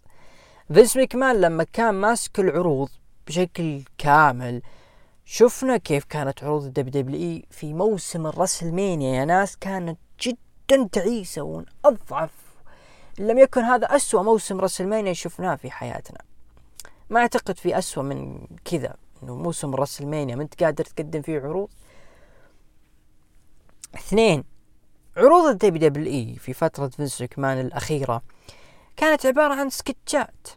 فينس 0.74 0.96
ماكمان 0.96 1.40
لما 1.40 1.64
كان 1.64 1.94
ماسك 1.94 2.40
العروض 2.40 2.88
بشكل 3.26 3.82
كامل 3.98 4.62
شفنا 5.24 5.76
كيف 5.76 6.04
كانت 6.04 6.44
عروض 6.44 6.64
ال 6.64 7.02
WWE 7.02 7.46
في 7.50 7.74
موسم 7.74 8.26
ال 8.26 8.34
WrestleMania 8.34 9.20
يا 9.20 9.24
ناس 9.24 9.56
كانت 9.56 9.98
جدا 10.20 10.88
تعيسة 10.92 11.42
ومن 11.42 11.64
اضعف 11.84 12.30
لم 13.18 13.38
يكن 13.38 13.60
هذا 13.60 13.86
أسوأ 13.96 14.22
موسم 14.22 14.60
WrestleMania 14.60 15.12
شفناه 15.12 15.54
في 15.54 15.70
حياتنا. 15.70 16.33
ما 17.10 17.20
أعتقد 17.20 17.58
في 17.58 17.78
أسوأ 17.78 18.02
من 18.02 18.46
كذا 18.64 18.96
إنه 19.22 19.36
موسم 19.36 19.74
WrestleMania 19.74 20.36
ما 20.36 20.42
أنت 20.42 20.62
قادر 20.62 20.84
تقدم 20.84 21.22
فيه 21.22 21.40
عروض. 21.40 21.68
اثنين 23.94 24.44
عروض 25.16 25.44
ال 25.44 25.88
WWE 25.88 26.36
في 26.36 26.52
فترة 26.52 26.88
فينس 26.88 27.22
ماكمان 27.22 27.60
الأخيرة 27.60 28.22
كانت 28.96 29.26
عبارة 29.26 29.54
عن 29.54 29.70
سكتشات. 29.70 30.48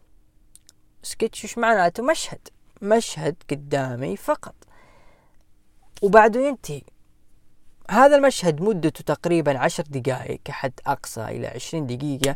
سكتش 1.03 1.43
وش 1.43 1.57
معناته 1.57 2.03
مشهد 2.03 2.47
مشهد 2.81 3.35
قدامي 3.49 4.17
فقط. 4.17 4.55
وبعده 6.01 6.39
ينتهي. 6.39 6.81
هذا 7.89 8.15
المشهد 8.15 8.61
مدته 8.61 9.03
تقريبا 9.03 9.59
عشر 9.59 9.83
دقائق 9.83 10.39
كحد 10.45 10.73
أقصى 10.87 11.23
إلى 11.23 11.47
عشرين 11.47 11.87
دقيقة 11.87 12.35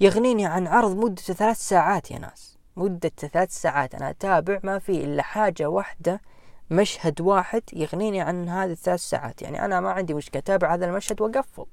يغنيني 0.00 0.46
عن 0.46 0.66
عرض 0.66 0.96
مدته 0.96 1.34
ثلاث 1.34 1.56
ساعات 1.56 2.10
يا 2.10 2.18
ناس. 2.18 2.57
مدة 2.78 3.10
ثلاث 3.18 3.50
ساعات. 3.50 3.94
أنا 3.94 4.10
أتابع 4.10 4.60
ما 4.62 4.78
في 4.78 5.04
إلا 5.04 5.22
حاجة 5.22 5.66
واحدة 5.66 6.20
مشهد 6.70 7.20
واحد 7.20 7.62
يغنيني 7.72 8.20
عن 8.20 8.48
هذه 8.48 8.70
الثلاث 8.72 9.00
ساعات. 9.00 9.42
يعني 9.42 9.64
أنا 9.64 9.80
ما 9.80 9.90
عندي 9.90 10.14
مشكلة 10.14 10.40
أتابع 10.40 10.74
هذا 10.74 10.86
المشهد 10.86 11.20
وأقفل. 11.20 11.66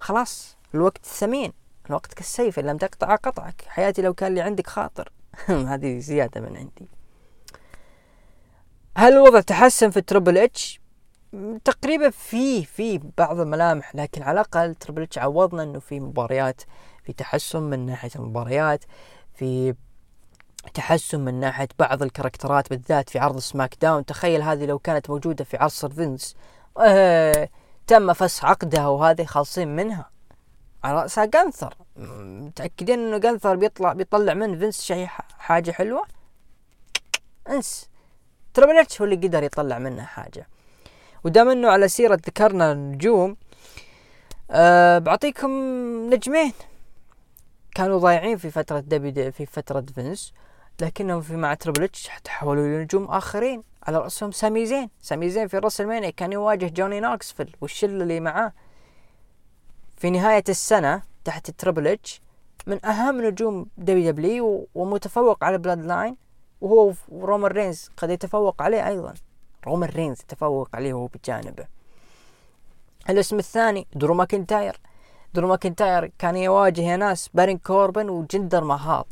خلاص 0.00 0.56
الوقت 0.74 1.06
ثمين. 1.06 1.52
الوقت 1.86 2.14
كالسيف 2.14 2.58
إن 2.58 2.66
لم 2.66 2.76
تقطع 2.76 3.14
قطعك. 3.14 3.64
حياتي 3.68 4.02
لو 4.02 4.14
كان 4.14 4.34
لي 4.34 4.40
عندك 4.40 4.66
خاطر. 4.66 5.12
هذه 5.48 5.98
زيادة 5.98 6.40
من 6.40 6.56
عندي. 6.56 6.88
هل 8.96 9.12
الوضع 9.12 9.40
تحسن 9.40 9.90
في 9.90 9.96
ال 9.96 10.02
Triple 10.02 10.38
H 10.38 10.80
تقريبا 11.64 12.10
في 12.10 12.64
في 12.64 13.00
بعض 13.18 13.40
الملامح 13.40 13.94
لكن 13.94 14.22
على 14.22 14.40
الأقل 14.40 14.74
Triple 14.74 15.02
H 15.02 15.18
عوضنا 15.18 15.62
إنه 15.62 15.78
في 15.78 16.00
مباريات 16.00 16.62
في 17.04 17.12
تحسن 17.12 17.62
من 17.62 17.86
ناحية 17.86 18.10
المباريات 18.16 18.84
في 19.34 19.74
تحسن 20.68 21.20
من 21.20 21.40
ناحية 21.40 21.68
بعض 21.78 22.02
الكاركترات 22.02 22.70
بالذات 22.70 23.10
في 23.10 23.18
عرض 23.18 23.38
SmackDown. 23.38 24.04
تخيل 24.04 24.42
هذه 24.42 24.66
لو 24.66 24.78
كانت 24.78 25.10
موجودة 25.10 25.44
في 25.44 25.56
عصر 25.56 25.90
فينس. 25.90 26.36
آه 26.78 27.48
تم 27.86 28.12
فسخ 28.12 28.44
عقدها 28.44 28.88
وهذه 28.88 29.24
خالصين 29.24 29.76
منها. 29.76 30.10
على 30.84 31.02
رأسها 31.02 31.24
جانثر 31.24 31.74
متأكدين 31.96 32.98
إنه 32.98 33.18
جانثر 33.18 33.56
بيطلع 33.56 33.92
بيطلع 33.92 34.34
من 34.34 34.58
فينس 34.58 34.82
شيء 34.82 35.06
حاجة 35.38 35.70
حلوة؟ 35.70 36.02
انسى. 37.48 37.90
تربل 38.54 38.86
هو 39.00 39.04
اللي 39.04 39.16
قدر 39.16 39.42
يطلع 39.42 39.78
منها 39.78 40.04
حاجة. 40.04 40.48
ودام 41.24 41.48
إنه 41.48 41.68
على 41.68 41.88
سيرة 41.88 42.14
ذكرنا 42.14 42.72
النجوم 42.72 43.36
أه 44.50 44.98
بعطيكم 44.98 45.50
نجمين. 46.14 46.52
كانوا 47.74 47.98
ضايعين 47.98 48.36
في 48.36 48.50
فترة 48.50 48.80
دبي 48.80 49.32
في 49.32 49.46
فترة 49.46 49.84
فينس. 49.94 50.32
لكنهم 50.80 51.20
في 51.20 51.36
مع 51.36 51.54
Triple 51.54 51.82
H 51.82 52.10
تحولوا 52.24 52.66
لنجوم 52.66 53.04
آخرين. 53.04 53.62
على 53.82 53.98
رأسهم 53.98 54.30
سامي 54.30 54.66
زين. 54.66 54.90
سامي 55.00 55.30
زين 55.30 55.48
في 55.48 55.58
WrestleMania 55.58 56.10
كان 56.10 56.32
يواجه 56.32 56.68
جوني 56.68 57.00
نوكسفيل 57.00 57.56
والشلة 57.60 58.02
اللي 58.02 58.20
معاه. 58.20 58.52
في 59.96 60.10
نهاية 60.10 60.44
السنة 60.48 61.02
تحت 61.24 61.50
Triple 61.50 61.86
H 61.86 62.20
من 62.66 62.86
أهم 62.86 63.20
نجوم 63.20 63.66
WW 63.76 64.68
ومتفوق 64.74 65.44
على 65.44 65.58
Bloodline 65.58 66.16
وهو 66.60 66.92
رومان 67.12 67.50
رينز 67.50 67.90
قد 67.96 68.10
يتفوق 68.10 68.62
عليه 68.62 68.88
أيضا. 68.88 69.14
رومان 69.66 69.90
رينز 69.90 70.20
يتفوق 70.20 70.68
عليه 70.74 70.94
وهو 70.94 71.06
بجانبه. 71.06 71.66
الاسم 73.10 73.38
الثاني 73.38 73.86
درو 73.94 74.14
ماكنتاير 74.14 74.80
درو 75.34 75.48
ماكنتاير 75.48 76.12
كان 76.18 76.36
يواجه 76.36 76.96
ناس 76.96 77.30
بارين 77.34 77.58
كوربن 77.58 78.08
وجندر 78.08 78.64
مهال 78.64 79.04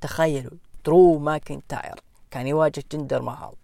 تخيلوا 0.00 0.58
درو 0.88 1.18
ماكنتاير 1.18 2.00
كان 2.30 2.46
يواجه 2.46 2.84
جندر 2.92 3.22
مهال 3.22 3.54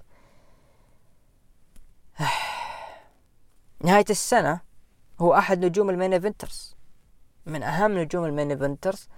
نهاية 3.80 4.04
السنة 4.10 4.60
هو 5.20 5.34
أحد 5.34 5.64
نجوم 5.64 5.90
ال 5.90 5.95
main 5.95 6.12
eventers. 6.12 6.76
من 7.46 7.62
أهم 7.62 7.98
نجوم 7.98 8.24
ال 8.24 8.30
main 8.30 8.50
eventers. 8.50 9.08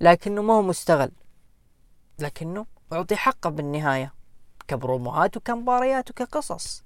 لكنه 0.00 0.42
ما 0.42 0.54
هو 0.54 0.62
مستغل. 0.62 1.10
لكنه 2.18 2.66
أعطي 2.92 3.16
حقه 3.16 3.50
بالنهاية. 3.50 4.14
كبروموهات 4.68 5.36
وكمباريات 5.36 6.10
وكقصص. 6.10 6.84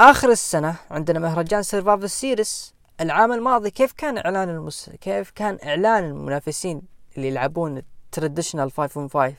آخر 0.00 0.30
السنة 0.30 0.76
عندنا 0.90 1.18
مهرجان 1.18 1.62
Survivor 1.62 2.10
Series 2.10 2.74
العام 3.00 3.32
الماضي 3.32 3.70
كيف 3.70 3.92
كان 3.92 4.18
إعلان 4.18 4.48
المس... 4.48 4.90
كيف 4.90 5.30
كان 5.30 5.58
إعلان 5.64 6.04
المنافسين 6.04 6.82
اللي 7.16 7.28
يلعبون 7.28 7.82
traditional 8.16 8.72
5 8.72 9.08
on 9.08 9.12
5 9.12 9.34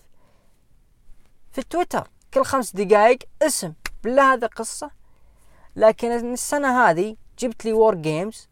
في 1.52 1.64
تويتر 1.70 2.08
كل 2.34 2.44
خمس 2.44 2.76
دقائق 2.76 3.20
اسم 3.42 3.74
بالله 4.04 4.34
هذا 4.34 4.48
قصة 4.48 4.92
لكن 5.76 6.34
السنة 6.34 6.90
هذه 6.90 7.16
جبت 7.40 7.66
لي 7.66 7.74
War 7.74 7.96
Games 7.96 8.50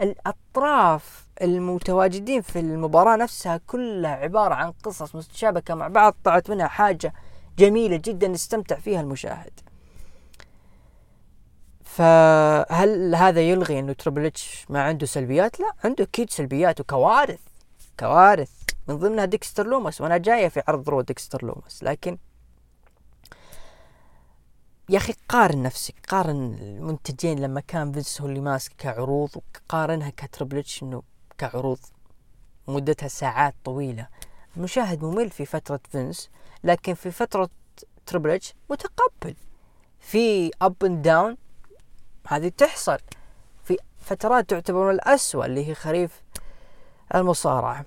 الأطراف 0.00 1.26
المتواجدين 1.42 2.40
في 2.42 2.60
المباراة 2.60 3.16
نفسها 3.16 3.60
كلها 3.66 4.10
عبارة 4.10 4.54
عن 4.54 4.72
قصص 4.72 5.14
متشابكة 5.14 5.74
مع 5.74 5.88
بعض 5.88 6.14
طلعت 6.24 6.50
منها 6.50 6.68
حاجة 6.68 7.14
جميلة 7.58 7.96
جدا 7.96 8.34
استمتع 8.34 8.76
فيها 8.76 9.00
المشاهد. 9.00 9.60
فهل 11.84 13.14
هذا 13.14 13.40
يلغي 13.40 13.78
إنه 13.78 13.92
Triple 13.92 14.26
H 14.26 14.66
ما 14.68 14.82
عنده 14.82 15.06
سلبيات؟ 15.06 15.60
لا 15.60 15.72
عنده 15.84 16.04
أكيد 16.04 16.30
سلبيات 16.30 16.80
وكوارث 16.80 17.40
كوارث. 18.00 18.57
من 18.88 18.98
ضمنها 18.98 19.24
ديكستر 19.24 19.66
لومس 19.66 20.00
وأنا 20.00 20.16
جاية 20.18 20.48
في 20.48 20.62
عرض 20.68 20.88
Raw 20.88 21.00
ديكستر 21.00 21.44
لومس 21.44 21.82
لكن 21.82 22.18
يا 24.88 24.96
أخي 24.96 25.14
قارن 25.28 25.62
نفسك 25.62 25.94
قارن 26.08 26.58
المنتجين 26.60 27.38
لما 27.38 27.60
كان 27.60 27.92
فينس 27.92 28.20
هو 28.20 28.26
اللي 28.28 28.40
ماسك 28.40 28.72
كعروض 28.78 29.30
وقارنها 29.36 30.10
ك 30.10 30.19
Triple 30.19 30.73
H 30.73 30.82
إنه 30.82 31.02
كعروض 31.38 31.78
مدتها 32.68 33.08
ساعات 33.08 33.54
طويلة. 33.64 34.08
المشاهد 34.56 35.04
ممل 35.04 35.30
في 35.30 35.46
فترة 35.46 35.80
فينس 35.92 36.30
لكن 36.64 36.94
في 36.94 37.10
فترة 37.10 37.50
Triple 38.06 38.47
H 38.47 38.54
متقبل. 38.70 39.34
في 40.00 40.50
up 40.62 40.84
and 40.84 41.02
down 41.02 41.36
هذه 42.26 42.48
تحصل. 42.48 42.98
في 43.64 43.76
فترات 43.98 44.50
تعتبر 44.50 44.90
الأسوأ 44.90 45.46
اللي 45.46 45.68
هي 45.68 45.74
خريف 45.74 46.22
المصارعة. 47.14 47.84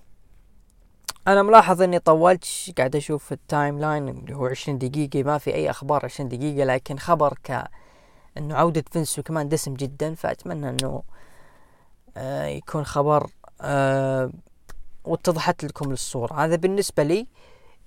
أنا 1.28 1.44
ملاحظ 1.44 1.82
إني 1.82 2.00
طولت 2.00 2.74
قاعد 2.78 2.96
أشوف 2.96 3.32
ال 3.32 3.80
timeline 3.80 4.10
اللي 4.10 4.36
هو 4.36 4.46
20 4.46 4.78
دقيقة 4.78 5.24
ما 5.24 5.38
في 5.38 5.54
أي 5.56 5.70
أخبار 5.70 6.06
20 6.06 6.30
دقيقة 6.30 6.66
لكن 6.66 6.98
خبر 6.98 7.38
ك 7.44 7.64
إنه 8.38 8.56
عودة 8.56 8.84
فينس 8.92 9.20
ماكمان 9.20 9.50
دسم 9.50 9.74
جدا 9.74 10.16
فأتمنى 10.16 10.70
إنه 10.70 11.04
آه 12.18 12.46
يكون 12.46 12.84
خبر 12.86 13.30
آه 13.62 14.32
واتضحت 15.04 15.64
لكم 15.66 15.92
الصورة. 15.92 16.34
هذا 16.34 16.56
بالنسبة 16.56 17.04
لي 17.04 17.28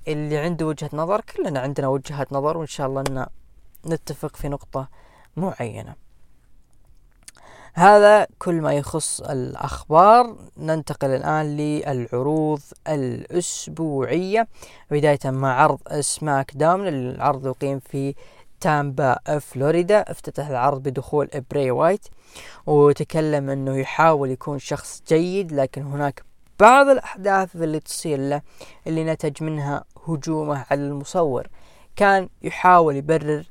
اللي 0.08 0.38
عنده 0.38 0.66
وجهة 0.66 0.90
نظر 0.92 1.20
كلنا 1.20 1.60
عندنا 1.60 1.88
وجهات 1.88 2.32
نظر 2.32 2.56
وإن 2.56 2.66
شاء 2.66 2.86
الله 2.86 3.04
إن 3.10 3.26
نتفق 3.86 4.36
في 4.36 4.48
نقطة 4.48 4.88
معينة. 5.36 6.03
هذا 7.76 8.26
كل 8.38 8.54
ما 8.60 8.72
يخص 8.72 9.20
الأخبار 9.20 10.36
ننتقل 10.56 11.08
الآن 11.08 11.56
للعروض 11.56 12.60
الأسبوعية 12.88 14.48
بداية 14.90 15.18
مع 15.24 15.62
عرض 15.62 16.00
SmackDown 16.00 16.88
العرض 16.88 17.46
يقيم 17.46 17.78
في 17.78 18.14
تامبا 18.60 19.38
فلوريدا 19.40 20.00
افتتح 20.00 20.48
العرض 20.48 20.82
بدخول 20.82 21.28
بري 21.50 21.70
وايت 21.70 22.08
وتكلم 22.66 23.50
إنه 23.50 23.76
يحاول 23.76 24.30
يكون 24.30 24.58
شخص 24.58 25.02
جيد 25.08 25.52
لكن 25.52 25.82
هناك 25.82 26.22
بعض 26.60 26.88
الأحداث 26.88 27.56
اللي 27.56 27.80
تصير 27.80 28.18
له 28.18 28.42
اللي 28.86 29.04
نتج 29.04 29.42
منها 29.42 29.84
هجومه 30.08 30.66
على 30.70 30.80
المصور. 30.80 31.46
كان 31.96 32.28
يحاول 32.42 32.96
يبرر 32.96 33.44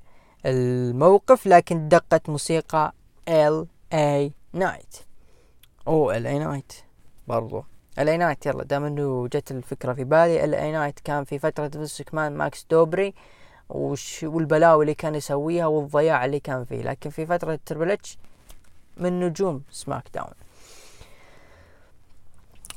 الموقف 0.45 1.47
لكن 1.47 1.87
دقت 1.89 2.29
موسيقى 2.29 2.93
ال 3.27 3.67
اي 3.93 4.33
نايت 4.53 4.95
أو 5.87 6.11
ال 6.11 6.27
اي 6.27 6.39
نايت 6.39 6.73
برضو. 7.27 7.63
الاي 7.99 8.17
نايت 8.17 8.45
يلا 8.45 8.63
دام 8.63 8.85
إنه 8.85 9.27
جت 9.27 9.51
الفكرة 9.51 9.93
في 9.93 10.03
بالي 10.03 10.43
الاي 10.43 10.71
نايت 10.71 10.99
كان 10.99 11.23
في 11.23 11.39
فترة 11.39 11.67
فينس 11.67 12.01
كمان 12.01 12.37
ماكس 12.37 12.65
دوبري 12.71 13.13
وش 13.69 14.23
والبلاوي 14.23 14.83
اللي 14.83 14.93
كان 14.93 15.15
يسويها 15.15 15.65
والضياع 15.65 16.25
اللي 16.25 16.39
كان 16.39 16.65
فيه. 16.65 16.81
لكن 16.81 17.09
في 17.09 17.25
فترة 17.25 17.59
تربل 17.65 17.91
اتش 17.91 18.17
من 18.97 19.19
نجوم 19.19 19.61
SmackDown 19.71 20.33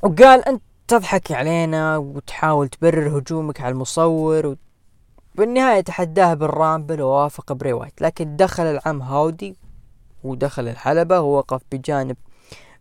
وقال 0.03 0.49
أنت 0.49 0.63
تضحك 0.89 1.33
علينا 1.33 1.97
وتحاول 1.97 2.69
تبرر 2.69 3.19
هجومك 3.19 3.61
على 3.61 3.73
المصور. 3.73 4.57
بالنهاية 5.35 5.81
تحداه 5.81 6.35
بال 6.35 6.52
Rumble 6.52 7.03
ووافق 7.03 7.53
بري 7.53 7.73
وايت. 7.73 8.03
لكن 8.03 8.37
دخل 8.37 8.63
العم 8.63 9.03
هاودي 9.03 9.57
ودخل 10.25 10.69
الحلبة 10.69 11.21
ووقف 11.21 11.63
بجانب 11.73 12.17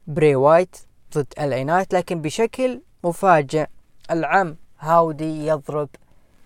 بري 0.08 0.36
وايت 0.36 0.78
ضد 1.14 1.34
الاي 1.40 1.64
نايت 1.64 1.94
لكن 1.94 2.22
بشكل 2.22 2.82
مفاجئ 3.04 3.68
العم 4.12 4.56
هاودي 4.80 5.48
يضرب 5.48 5.90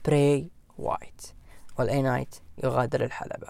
بري 0.06 0.50
وايت 0.78 1.22
والاي 1.80 2.02
نايت 2.02 2.36
يغادر 2.64 3.04
الحلبة. 3.04 3.48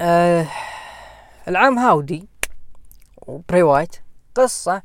آه 0.00 0.46
العم 1.48 1.78
هاودي 1.78 2.28
وبري 3.26 3.62
وايت 3.62 3.96
قصة 4.34 4.82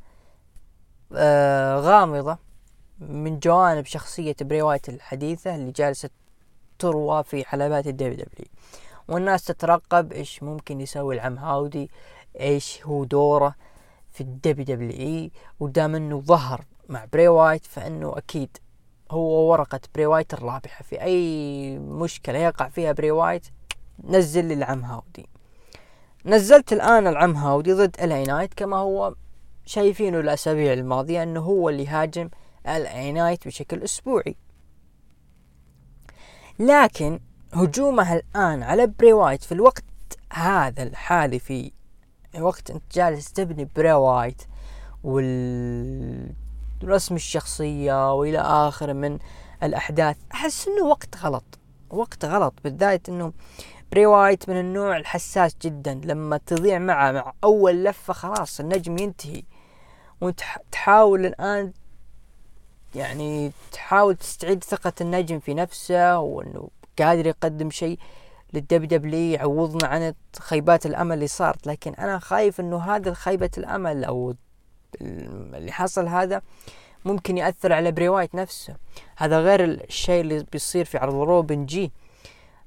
آه 1.16 1.80
غامضة 1.80 2.38
من 3.00 3.40
جوانب 3.40 3.86
شخصية 3.86 4.36
بري 4.42 4.62
وايت 4.62 4.90
الحديثة 4.90 5.56
اللي 5.56 5.72
جالسة 5.72 6.10
تروى 6.80 7.24
في 7.24 7.46
حلبات 7.46 7.88
الدبليو 7.88 8.14
دبليو 8.16 8.48
والناس 9.10 9.44
تترقب 9.44 10.14
إيش 10.14 10.44
ممكن 10.44 10.82
يسوي 10.82 11.16
العم 11.16 11.38
هاودي 11.38 11.90
إيش 12.40 12.86
هو 12.86 13.04
دوره 13.04 13.56
في 14.12 14.22
الدبليو 14.22 14.66
دبليو 14.66 14.92
إي 14.92 15.32
ودام 15.60 15.96
إنه 15.96 16.22
ظهر 16.22 16.66
مع 16.90 17.06
بري 17.14 17.28
وايت 17.28 17.66
فإنه 17.66 18.18
أكيد 18.18 18.58
هو 19.12 19.52
ورقة 19.52 19.80
بري 19.96 20.06
وايت 20.06 20.34
الرابحة. 20.34 20.84
في 20.84 21.02
أي 21.02 21.80
مشكلة 21.80 22.38
يقع 22.40 22.70
فيها 22.70 22.92
بري 22.92 23.12
وايت 23.12 23.48
نزل 24.04 24.46
لي 24.46 24.54
العم 24.54 24.86
هاودي. 24.86 25.30
نزلت 26.26 26.74
الآن 26.74 27.08
العم 27.08 27.36
هاودي 27.36 27.74
ضد 27.74 27.96
الاي 28.02 28.24
نايت 28.24 28.54
كما 28.54 28.78
هو 28.78 29.16
شايفينه 29.66 30.20
الأسابيع 30.20 30.74
الماضية 30.74 31.24
إنه 31.24 31.40
هو 31.40 31.70
اللي 31.70 31.88
هاجم 31.88 32.30
الاي 32.68 33.12
نايت 33.12 33.48
بشكل 33.48 33.84
أسبوعي. 33.84 34.36
لكن 36.60 37.20
هجومه 37.54 38.14
الآن 38.14 38.64
على 38.64 38.88
بري 38.88 39.14
وايت 39.14 39.44
في 39.44 39.52
الوقت 39.52 39.84
هذا 40.34 40.84
الحالي 40.84 41.40
في 41.40 41.72
وقت 42.40 42.72
انت 42.72 42.84
جالس 42.92 43.34
تبني 43.34 43.68
بري 43.76 43.94
وايت 43.94 44.42
والرسم 45.04 46.26
الشخصية 47.16 48.14
وإلى 48.14 48.40
آخره 48.40 48.94
من 48.94 49.20
الأحداث. 49.64 50.18
أحس 50.34 50.68
إنه 50.68 50.86
وقت 50.86 51.18
غلط. 51.18 51.60
وقت 51.90 52.26
غلط 52.26 52.54
بالذات 52.64 53.10
إنه 53.10 53.34
بري 53.92 54.06
وايت 54.06 54.50
من 54.50 54.60
النوع 54.60 54.98
الحساس 54.98 55.56
جدا. 55.62 56.02
لما 56.04 56.38
تضيع 56.38 56.80
معه 56.80 57.12
مع 57.12 57.34
أول 57.44 57.84
لفة 57.84 58.14
خلاص 58.14 58.60
النجم 58.60 58.98
ينتهي. 58.98 59.44
وتحاول 60.22 61.26
الآن 61.26 61.74
يعني 62.96 63.52
تحاول 63.72 64.16
تستعيد 64.16 64.64
ثقة 64.64 64.94
النجم 65.02 65.40
في 65.40 65.54
نفسه 65.54 66.20
وإنه 66.20 66.70
قادر 67.02 67.28
يقدم 67.28 67.70
شيء 67.70 68.00
للدب 68.54 68.86
دبليو 68.86 69.34
يعوضنا 69.34 69.88
عن 69.88 70.14
خيبات 70.40 70.86
الأمل 70.86 71.16
اللي 71.16 71.28
صارت. 71.28 71.68
لكن 71.68 71.94
أنا 71.94 72.20
خايف 72.20 72.60
إنه 72.60 72.78
هذا 72.78 73.14
خيبة 73.14 73.50
الأمل 73.58 74.04
أو 74.04 74.36
اللي 75.02 75.72
حصل 75.72 76.08
هذا 76.08 76.42
ممكن 77.06 77.38
يأثر 77.38 77.74
على 77.74 77.92
بري 77.92 78.10
وايت 78.10 78.36
نفسه. 78.36 78.76
هذا 79.18 79.40
غير 79.40 79.64
الشيء 79.64 80.22
اللي 80.22 80.46
بيصير 80.52 80.86
في 80.86 80.98
عرض 80.98 81.16
روبن 81.16 81.66
جي. 81.66 81.92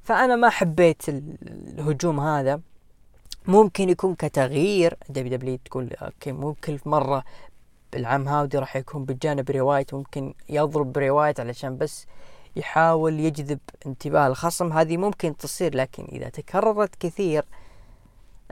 فأنا 0.02 0.36
ما 0.36 0.48
حبيت 0.48 1.02
الهجوم 1.08 2.20
هذا. 2.20 2.60
ممكن 3.46 3.88
يكون 3.88 4.14
كتغيير. 4.14 4.96
دبليو 5.08 5.36
دبليو 5.36 5.58
تقول 5.64 5.92
okay 6.02 6.32
مو 6.32 6.54
كل 6.54 6.78
مرة 6.86 7.24
العم 7.94 8.28
هاودي 8.28 8.58
راح 8.58 8.76
يكون 8.76 9.04
بجانب 9.04 9.44
بري 9.44 9.60
وايت. 9.60 9.94
ممكن 9.94 10.34
يضرب 10.48 10.92
بري 10.92 11.10
وايت 11.10 11.40
علشان 11.40 11.76
بس 11.76 12.06
يحاول 12.56 13.20
يجذب 13.20 13.58
انتباه 13.86 14.26
الخصم. 14.26 14.72
هذه 14.72 14.96
ممكن 14.96 15.36
تصير 15.36 15.76
لكن 15.76 16.04
إذا 16.04 16.28
تكررت 16.28 16.94
كثير 17.00 17.44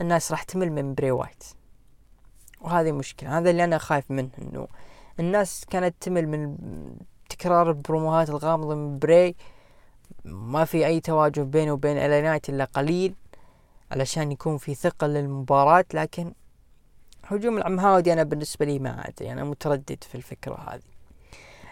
الناس 0.01 0.31
راح 0.31 0.43
تمل 0.43 0.73
من 0.73 0.95
بري 0.95 1.11
وايت. 1.11 1.45
وهذه 2.61 2.93
مشكلة. 2.93 3.39
هذا 3.39 3.51
اللي 3.51 3.65
أنا 3.65 3.79
خايف 3.79 4.11
منه 4.11 4.31
إنه 4.39 4.69
الناس 5.21 5.65
كانت 5.71 5.95
تمل 6.01 6.29
من 6.29 6.57
تكرار 7.29 7.69
البروموهات 7.69 8.31
الغامضة 8.31 8.75
من 8.75 8.99
بري. 8.99 9.37
ما 10.25 10.65
في 10.65 10.87
أي 10.87 11.01
تواجه 11.01 11.41
بينه 11.41 11.73
وبين 11.73 11.97
إل 11.97 12.10
اي 12.10 12.23
نايت 12.23 12.49
إلا 12.49 12.65
قليل 12.65 13.15
علشان 13.91 14.33
يكون 14.33 14.59
في 14.59 14.75
ثقة 14.75 15.07
للمباراة. 15.07 15.85
لكن 15.95 16.35
هجوم 17.25 17.59
العم 17.59 17.82
هاودي 17.82 18.13
أنا 18.13 18.23
بالنسبة 18.23 18.67
لي 18.67 18.79
ما 18.79 19.09
أدري 19.09 19.33
أنا 19.33 19.45
متردد 19.45 20.05
في 20.05 20.15
الفكرة 20.15 20.55
هذه. 20.55 21.00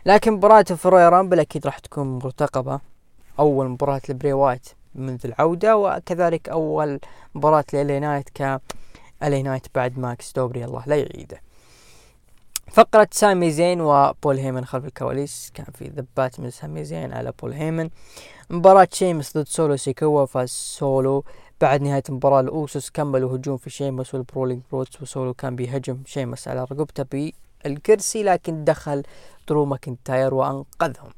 لكن 0.07 0.33
مباراة 0.33 0.63
في 0.63 0.89
Royal 0.89 1.13
Rumble 1.13 1.41
أكيد 1.41 1.67
راح 1.67 1.79
تكون 1.79 2.19
مرتقبة. 2.19 2.81
أول 3.39 3.69
مباراة 3.69 4.01
لبري 4.09 4.33
وايت 4.33 4.69
منذ 4.95 5.21
العودة 5.25 5.77
وكذلك 5.77 6.49
أول 6.49 7.01
مباراة 7.35 7.65
لإل 7.73 7.92
اي 7.92 8.01
نايت 8.01 8.29
ك 8.29 8.61
إل 9.23 9.33
اي 9.33 9.43
نايت 9.43 9.67
بعد 9.75 9.99
ماكس 9.99 10.33
دوبري 10.33 10.65
الله 10.65 10.83
لا 10.87 10.97
يعيده. 10.97 11.41
فقرة 12.71 13.09
سامي 13.11 13.51
زين 13.51 13.81
وبول 13.81 14.39
هيمن 14.39 14.65
خلف 14.65 14.85
الكواليس. 14.85 15.53
كان 15.55 15.67
في 15.75 15.85
ذبات 15.85 16.41
من 16.41 16.51
سامي 16.51 16.85
زين 16.85 17.13
على 17.13 17.33
بول 17.43 17.53
هيمن. 17.53 17.91
مباراة 18.51 18.89
شيمس 18.93 19.37
ضد 19.37 19.47
سولو 19.47 19.77
سيكوا 19.77 20.27
فاز 20.27 20.49
سولو 20.49 21.25
بعد 21.61 21.83
نهاية 21.83 22.03
المباراة 22.09 22.41
الأوسوس 22.41 22.91
كملوا 22.91 23.37
هجوم 23.37 23.57
في 23.57 23.71
شيمس 23.71 24.15
وال 24.15 24.24
Brawling 24.24 24.63
Brutes 24.73 25.03
وسولو 25.03 25.35
كان 25.35 25.57
بيهجم 25.57 25.99
شيمس 26.07 26.49
على 26.49 26.65
رقبته 26.65 27.03
بالكرسي 27.65 28.23
لكن 28.23 28.65
دخل 28.65 29.03
درو 29.49 29.65
ماكنتاير 29.65 30.35
وأنقذهم. 30.35 31.13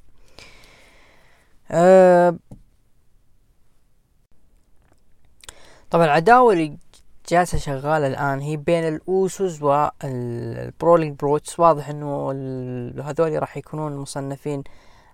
طبعا 5.90 6.04
العداوة 6.04 6.52
اللي 6.52 6.78
جالسة 7.28 7.58
شغالة 7.58 8.06
الآن 8.06 8.40
هي 8.40 8.56
بين 8.56 8.88
الأوسوس 8.88 9.62
وال 9.62 9.93
Brawling 9.93 11.18
Brutes. 11.18 11.60
واضح 11.60 11.88
إنه 11.88 12.30
هذول 13.02 13.40
راح 13.40 13.56
يكونون 13.56 13.96
مصنفين 13.96 14.64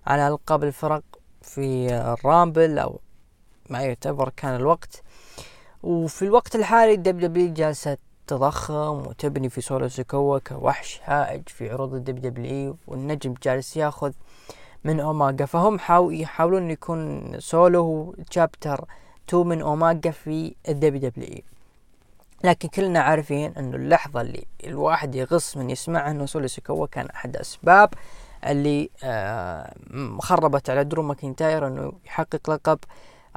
على 0.07 0.27
ألقاب 0.27 0.63
الفرق 0.63 1.03
في 1.41 1.93
ال 1.93 2.05
Rumble 2.05 2.79
أو 2.79 2.99
ما 3.69 3.81
يعتبر 3.81 4.29
كان 4.29 4.55
الوقت. 4.55 5.03
وفي 5.83 6.21
الوقت 6.21 6.55
الحالي 6.55 6.93
الدب 6.93 7.19
دبليو 7.19 7.53
جالسة 7.53 7.97
تضخم 8.27 9.07
وتبني 9.07 9.49
في 9.49 9.61
سولو 9.61 9.87
سيكوا 9.87 10.39
كوحش 10.39 10.99
هائج 11.03 11.49
في 11.49 11.69
عروض 11.69 11.93
الدب 11.93 12.21
دبليو 12.21 12.77
والنجم 12.87 13.33
جالس 13.43 13.77
ياخذ 13.77 14.11
من 14.83 14.99
اوماجا 14.99 15.45
فهم 15.45 15.79
يحاولون 16.11 16.71
يكون 16.71 17.31
سولو 17.39 18.15
chapter 18.29 18.85
2 19.29 19.47
من 19.47 19.61
اوماجا 19.61 20.11
في 20.11 20.55
الدب 20.69 20.95
دبليو 20.95 21.41
لكن 22.43 22.67
كلنا 22.67 22.99
عارفين 22.99 23.53
انه 23.57 23.75
اللحظة 23.75 24.21
اللي 24.21 24.45
الواحد 24.63 25.15
يغص 25.15 25.57
من 25.57 25.69
يسمعها 25.69 26.11
أنه 26.11 26.25
سولو 26.25 26.47
سيكوا 26.47 26.87
كان 26.87 27.05
أحد 27.05 27.37
أسباب 27.37 27.93
اللي 28.47 28.89
آه 29.03 29.73
خربت 30.19 30.69
على 30.69 30.83
درو 30.83 31.03
ماكنتاير 31.03 31.67
أنه 31.67 31.93
يحقق 32.05 32.49
لقب 32.49 32.79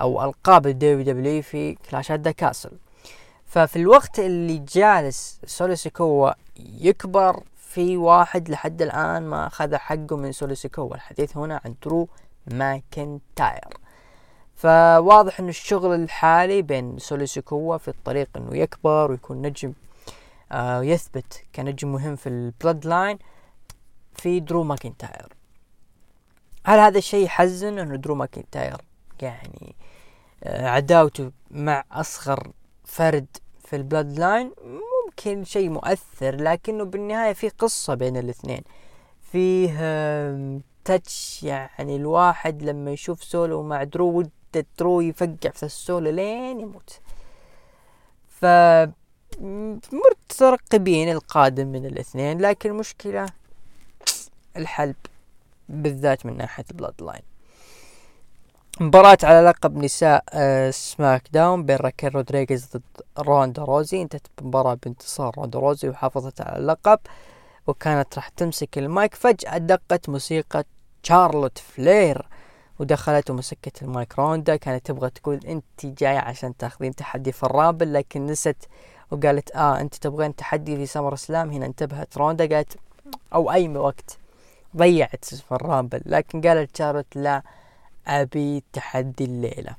أو 0.00 0.24
ألقاب 0.24 0.66
الدبليو 0.66 1.02
دبليو 1.02 1.42
في 1.42 1.74
Clash 1.74 2.07
at 2.07 2.20
the 2.20 2.30
Castle. 2.30 2.70
ففي 3.50 3.76
الوقت 3.76 4.18
اللي 4.18 4.58
جالس 4.58 5.40
سولو 5.46 5.74
سيكوا 5.74 6.30
يكبر 6.56 7.42
في 7.56 7.96
واحد 7.96 8.48
لحد 8.48 8.82
الآن 8.82 9.22
ما 9.22 9.46
أخذ 9.46 9.76
حقه 9.76 10.16
من 10.16 10.32
سولو 10.32 10.54
سيكوا 10.54 10.94
الحديث 10.94 11.36
هنا 11.36 11.60
عن 11.64 11.74
درو 11.82 12.08
ماكنتاير. 12.46 13.78
فواضح 14.56 15.40
إنه 15.40 15.48
الشغل 15.48 15.94
الحالي 15.94 16.62
بين 16.62 16.98
سولو 16.98 17.26
سيكوا 17.26 17.78
في 17.78 17.88
الطريق 17.88 18.28
إنه 18.36 18.56
يكبر 18.56 19.10
ويكون 19.10 19.42
نجم 19.42 19.72
آه 20.52 20.82
يثبت 20.82 21.42
كنجم 21.54 21.92
مهم 21.92 22.16
في 22.16 22.28
ال 22.28 22.86
Bloodline 22.86 23.18
في 24.14 24.40
درو 24.40 24.62
ماكنتاير. 24.62 25.28
هل 26.66 26.78
هذا 26.78 26.98
الشيء 26.98 27.24
يحزن؟ 27.24 27.78
إنه 27.78 27.96
درو 27.96 28.14
ماكنتاير 28.14 28.76
يعني 29.22 29.74
آه 30.44 30.68
عداوته 30.68 31.32
مع 31.50 31.84
أصغر 31.92 32.52
فرد 32.84 33.26
في 33.70 33.76
ال 33.76 34.18
Bloodline 34.18 34.52
ممكن 34.64 35.44
شيء 35.44 35.68
مؤثر 35.68 36.36
لكنه 36.36 36.84
بالنهاية 36.84 37.32
في 37.32 37.48
قصة 37.48 37.94
بين 37.94 38.16
الاثنين. 38.16 38.62
فيه 39.32 39.70
touch 40.84 41.42
يعني 41.42 41.96
الواحد 41.96 42.62
لما 42.62 42.90
يشوف 42.90 43.24
سولو 43.24 43.62
مع 43.62 43.84
درو 43.84 44.18
ودك 44.18 44.30
درو 44.78 45.00
يفقع 45.00 45.50
في 45.50 45.62
السولو 45.62 46.10
لين 46.10 46.60
يموت. 46.60 47.00
ف 48.28 48.44
مترقبين 49.92 51.08
القادم 51.10 51.66
من 51.66 51.86
الاثنين 51.86 52.40
لكن 52.40 52.70
المشكلة 52.70 53.26
الحلب 54.56 54.96
بالذات 55.68 56.26
من 56.26 56.36
ناحية 56.36 56.64
Bloodline 56.74 57.22
مباراة 58.80 59.18
على 59.22 59.40
لقب 59.48 59.76
نساء 59.76 60.24
آه، 60.32 60.70
SmackDown 60.70 61.62
بين 61.62 61.76
راكيل 61.76 62.14
رودريغيز 62.14 62.68
ضد 62.76 62.82
روندا 63.18 63.62
روزي. 63.64 64.02
انتهت 64.02 64.26
المباراة 64.40 64.74
بانتصار 64.74 65.34
روندا 65.38 65.58
روزي 65.58 65.88
وحافظت 65.88 66.40
على 66.40 66.58
اللقب 66.58 66.98
وكانت 67.66 68.14
راح 68.16 68.28
تمسك 68.28 68.78
المايك. 68.78 69.14
فجأة 69.14 69.58
دقت 69.58 70.08
موسيقى 70.08 70.64
شارلوت 71.02 71.58
فلير 71.58 72.28
ودخلت 72.78 73.30
ومسكت 73.30 73.82
المايك. 73.82 74.18
روندا 74.18 74.56
كانت 74.56 74.86
تبغى 74.86 75.10
تقول 75.10 75.40
أنت 75.46 75.86
جاية 75.86 76.18
عشان 76.18 76.56
تاخذين 76.56 76.94
تحدي 76.94 77.32
في 77.32 77.42
ال 77.42 77.49
Rumble 77.49 77.92
لكن 77.94 78.26
نست 78.26 78.68
وقالت 79.10 79.56
آه 79.56 79.80
أنت 79.80 79.94
تبغين 79.94 80.36
تحدي 80.36 80.76
في 80.76 80.86
SummerSlam 80.86 81.50
هنا 81.50 81.66
انتبهت 81.66 82.18
روندا 82.18 82.56
قالت 82.56 82.76
أو 83.34 83.52
أي 83.52 83.68
وقت 83.68 84.18
ضيعت 84.76 85.24
في 85.24 85.52
ال 85.52 85.59
Rumble 85.59 86.02
لكن 86.06 86.40
قالت 86.40 86.76
شارلوت 86.76 87.06
لا 87.16 87.42
أبي 88.06 88.62
تحدي 88.72 89.24
الليلة. 89.24 89.76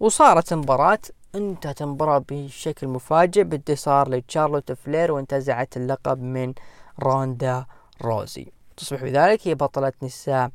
وصارت 0.00 0.54
مباراة 0.54 0.98
انتهت 1.34 1.82
المباراة 1.82 2.24
بشكل 2.28 2.88
مفاجئ 2.88 3.44
بانتصار 3.44 4.08
لتشارلوت 4.08 4.72
فلير 4.72 5.12
وانتزعت 5.12 5.76
اللقب 5.76 6.22
من 6.22 6.54
روندا 7.00 7.66
روزي. 8.02 8.52
تصبح 8.76 9.02
بذلك 9.02 9.48
هي 9.48 9.54
بطلة 9.54 9.92
نساء. 10.02 10.50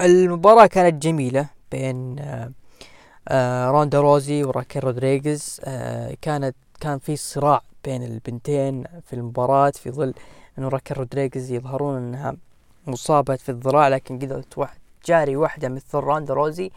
المباراة 0.00 0.66
كانت 0.66 1.02
جميلة 1.02 1.48
بين 1.70 2.18
آه، 2.18 2.52
آه، 3.28 3.70
روندا 3.70 4.00
روزي 4.00 4.44
وراكيل 4.44 4.84
رودريغيز. 4.84 5.60
آه، 5.64 6.16
كانت 6.22 6.56
كان 6.80 6.98
في 6.98 7.16
صراع 7.16 7.62
بين 7.84 8.02
البنتين 8.02 8.84
في 9.06 9.12
المباراة 9.12 9.70
في 9.70 9.90
ظل 9.90 10.14
انه 10.58 10.68
راكيل 10.68 10.98
رودريغيز 10.98 11.50
يظهرون 11.50 11.96
إنها 11.96 12.36
مصابة 12.86 13.36
في 13.36 13.48
الذراع 13.48 13.88
لكن 13.88 14.18
قدرت 14.18 14.58
واحدة 14.58 14.78
تجاري 15.06 15.36
واحدة 15.36 15.68
مثل 15.68 15.98
روندا 15.98 16.34
روزي 16.34 16.70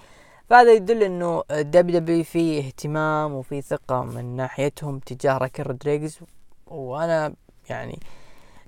فهذا 0.50 0.74
يدل 0.74 1.04
إنه 1.04 1.44
WWE 1.52 2.24
في 2.24 2.60
اهتمام 2.60 3.34
وفي 3.34 3.62
ثقة 3.62 4.04
من 4.04 4.36
ناحيتهم 4.36 5.00
تجاه 5.00 5.38
راكيل 5.38 5.68
رودريغيز. 5.68 6.20
وأنا 6.68 7.34
يعني 7.70 8.00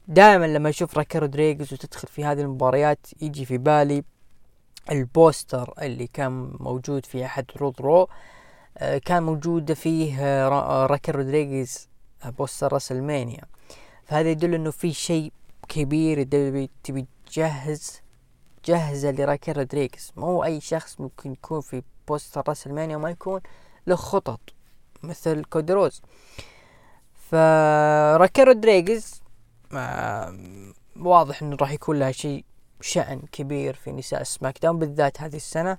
دائما 0.08 0.45
لما 0.45 0.69
أشوف 0.69 0.98
راكيل 0.98 1.21
رودريغيز 1.21 1.74
وتدخل 1.74 2.08
في 2.08 2.26
هذه 2.26 2.41
المباريات 2.41 3.08
يجي 3.21 3.45
في 3.45 3.58
بالي 3.58 4.04
ال 4.91 5.03
poster 5.03 5.74
اللي 5.82 6.08
كان 6.08 6.52
موجود 6.60 7.06
في 7.06 7.26
أحد 7.26 7.45
عروض 7.56 7.82
Raw. 7.82 8.10
آه، 8.78 8.98
كان 8.98 9.24
موجود 9.24 9.74
فيه 9.74 10.19
آه، 10.19 10.86
راكيل 10.86 11.15
رودريغيز 11.15 11.89
آه، 12.26 12.30
poster 12.30 12.74
WrestleMania. 12.74 13.41
فهذا 14.04 14.30
يدل 14.30 14.54
إنه 14.54 14.71
في 14.71 14.93
شيء 14.93 15.32
كبير 15.69 16.24
تبي 16.84 17.06
تجهز 17.36 18.02
جهزه 18.65 19.12
لراكيل 19.12 19.58
رودريغيز 19.58 20.12
مو 20.15 20.43
أي 20.43 20.62
شخص 20.62 21.02
ممكن 21.02 21.32
يكون 21.32 21.62
في 21.62 21.84
poster 22.08 22.43
WrestleMania 22.48 22.98
وما 22.98 23.10
يكون 23.10 23.41
له 23.88 23.95
خطط 23.95 24.39
مثل 25.04 25.43
كودي 25.43 25.69
رودز. 25.69 26.02
فراكيل 27.13 28.48
رودريغيز 28.48 29.21
واضح 30.95 31.41
إنه 31.41 31.58
راح 31.62 31.71
يكون 31.71 32.00
لها 32.00 32.12
شيء 32.12 32.45
شأن 32.82 33.21
كبير 33.32 33.74
في 33.74 33.91
نساء 33.91 34.24
SmackDown 34.24 34.80
بالذات 34.80 35.21
هذه 35.21 35.36
السنة. 35.36 35.78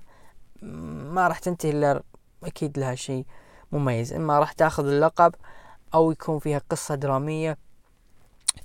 ما 0.61 1.27
راح 1.27 1.39
تنتهي 1.39 1.69
إلا 1.69 2.03
أكيد 2.43 2.79
لها 2.79 2.95
شيء 2.95 3.25
مميز. 3.71 4.13
إما 4.13 4.39
راح 4.39 4.51
تأخذ 4.51 4.87
اللقب 4.87 5.35
أو 5.93 6.11
يكون 6.11 6.39
فيها 6.39 6.61
قصة 6.69 6.95
درامية 6.95 7.57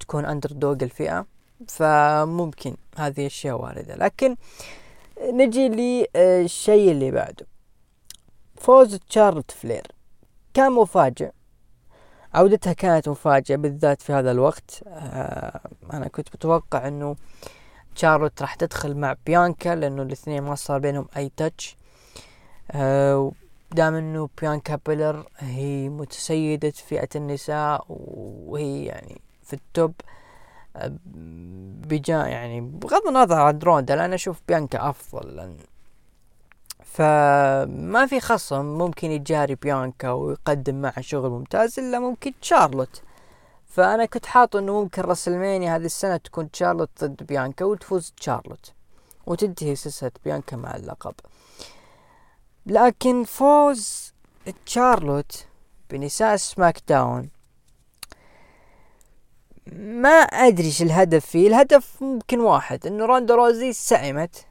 تكون 0.00 0.24
underdog 0.24 0.76
الفئة. 0.83 1.26
فممكن. 1.68 2.76
هذه 2.98 3.26
أشياء 3.26 3.61
واردة. 3.61 3.94
لكن 3.94 4.37
نجي 5.20 5.68
للشيء 5.68 6.90
اللي 6.90 7.11
بعده. 7.11 7.46
فوز 8.57 8.94
تشارلوت 8.94 9.50
فلير. 9.50 9.87
كان 10.55 10.72
مفاجئ. 10.72 11.31
عودتها 12.35 12.72
كانت 12.72 13.09
مفاجئة 13.09 13.57
بالذات 13.57 14.02
في 14.02 14.12
هذا 14.12 14.31
الوقت. 14.31 14.83
آه 14.87 15.61
أنا 15.92 16.09
كنت 16.09 16.28
متوقع 16.35 16.88
أنه 16.88 17.16
شارلوت 17.94 18.42
راح 18.42 18.55
تدخل 18.55 18.96
مع 18.96 19.16
بيانكا 19.26 19.74
لأنه 19.74 20.02
الاثنين 20.02 20.42
ما 20.42 20.55
صار 20.55 20.78
بينهم 20.78 21.09
أي 21.16 21.33
touch 21.37 21.76
آه 22.70 23.33
دام 23.72 23.94
إنه 23.94 24.28
بيانكا 24.40 24.81
بيلير 24.87 25.26
هي 25.38 25.88
متسيدة 25.88 26.70
فئة 26.70 27.09
النساء 27.16 27.85
وهي 27.88 28.85
يعني 28.85 29.20
في 29.42 29.52
ال 29.52 29.61
top. 29.61 29.94
آه 30.00 30.21
بجا 31.88 32.26
يعني 32.26 32.61
بغض 32.61 33.06
النظر 33.08 33.40
عن 33.40 33.58
روندا 33.58 33.96
لأن 33.96 34.12
أشوف 34.12 34.40
بيانكا 34.48 34.88
أفضل. 34.90 35.37
لأن 35.37 35.56
فما 36.85 38.06
في 38.06 38.20
خصم 38.20 38.64
ممكن 38.64 39.11
يجاري 39.11 39.54
بيانكا 39.54 40.11
ويقدم 40.11 40.80
معها 40.80 41.00
شغل 41.00 41.30
ممتاز 41.30 41.78
إلا 41.78 41.98
ممكن 41.98 42.32
شارلوت 42.40 43.02
فأنا 43.66 44.04
كنت 44.04 44.26
حاط 44.26 44.56
إنه 44.56 44.82
ممكن 44.82 45.02
WrestleMania 45.02 45.76
هذه 45.76 45.85
السنة 45.85 46.16
تكون 46.16 46.50
تشارلوت 46.50 46.90
ضد 47.04 47.22
بيانكا 47.22 47.64
وتفوز 47.64 48.12
تشارلوت 48.16 48.72
وتنتهي 49.26 49.76
سلسلة 49.76 50.11
بيانكا 50.24 50.56
مع 50.56 50.76
اللقب. 50.76 51.14
لكن 52.66 53.24
فوز 53.24 54.12
تشارلوت 54.66 55.46
بنساء 55.90 56.37
SmackDown. 56.37 57.28
ما 59.72 60.09
أدري 60.18 60.66
إيش 60.66 60.83
الهدف 60.83 61.27
فيه. 61.27 61.48
الهدف 61.48 62.03
ممكن 62.03 62.40
واحد 62.40 62.87
إنه 62.87 63.05
روندا 63.05 63.35
روزي 63.35 63.72
سئمت 63.72 64.46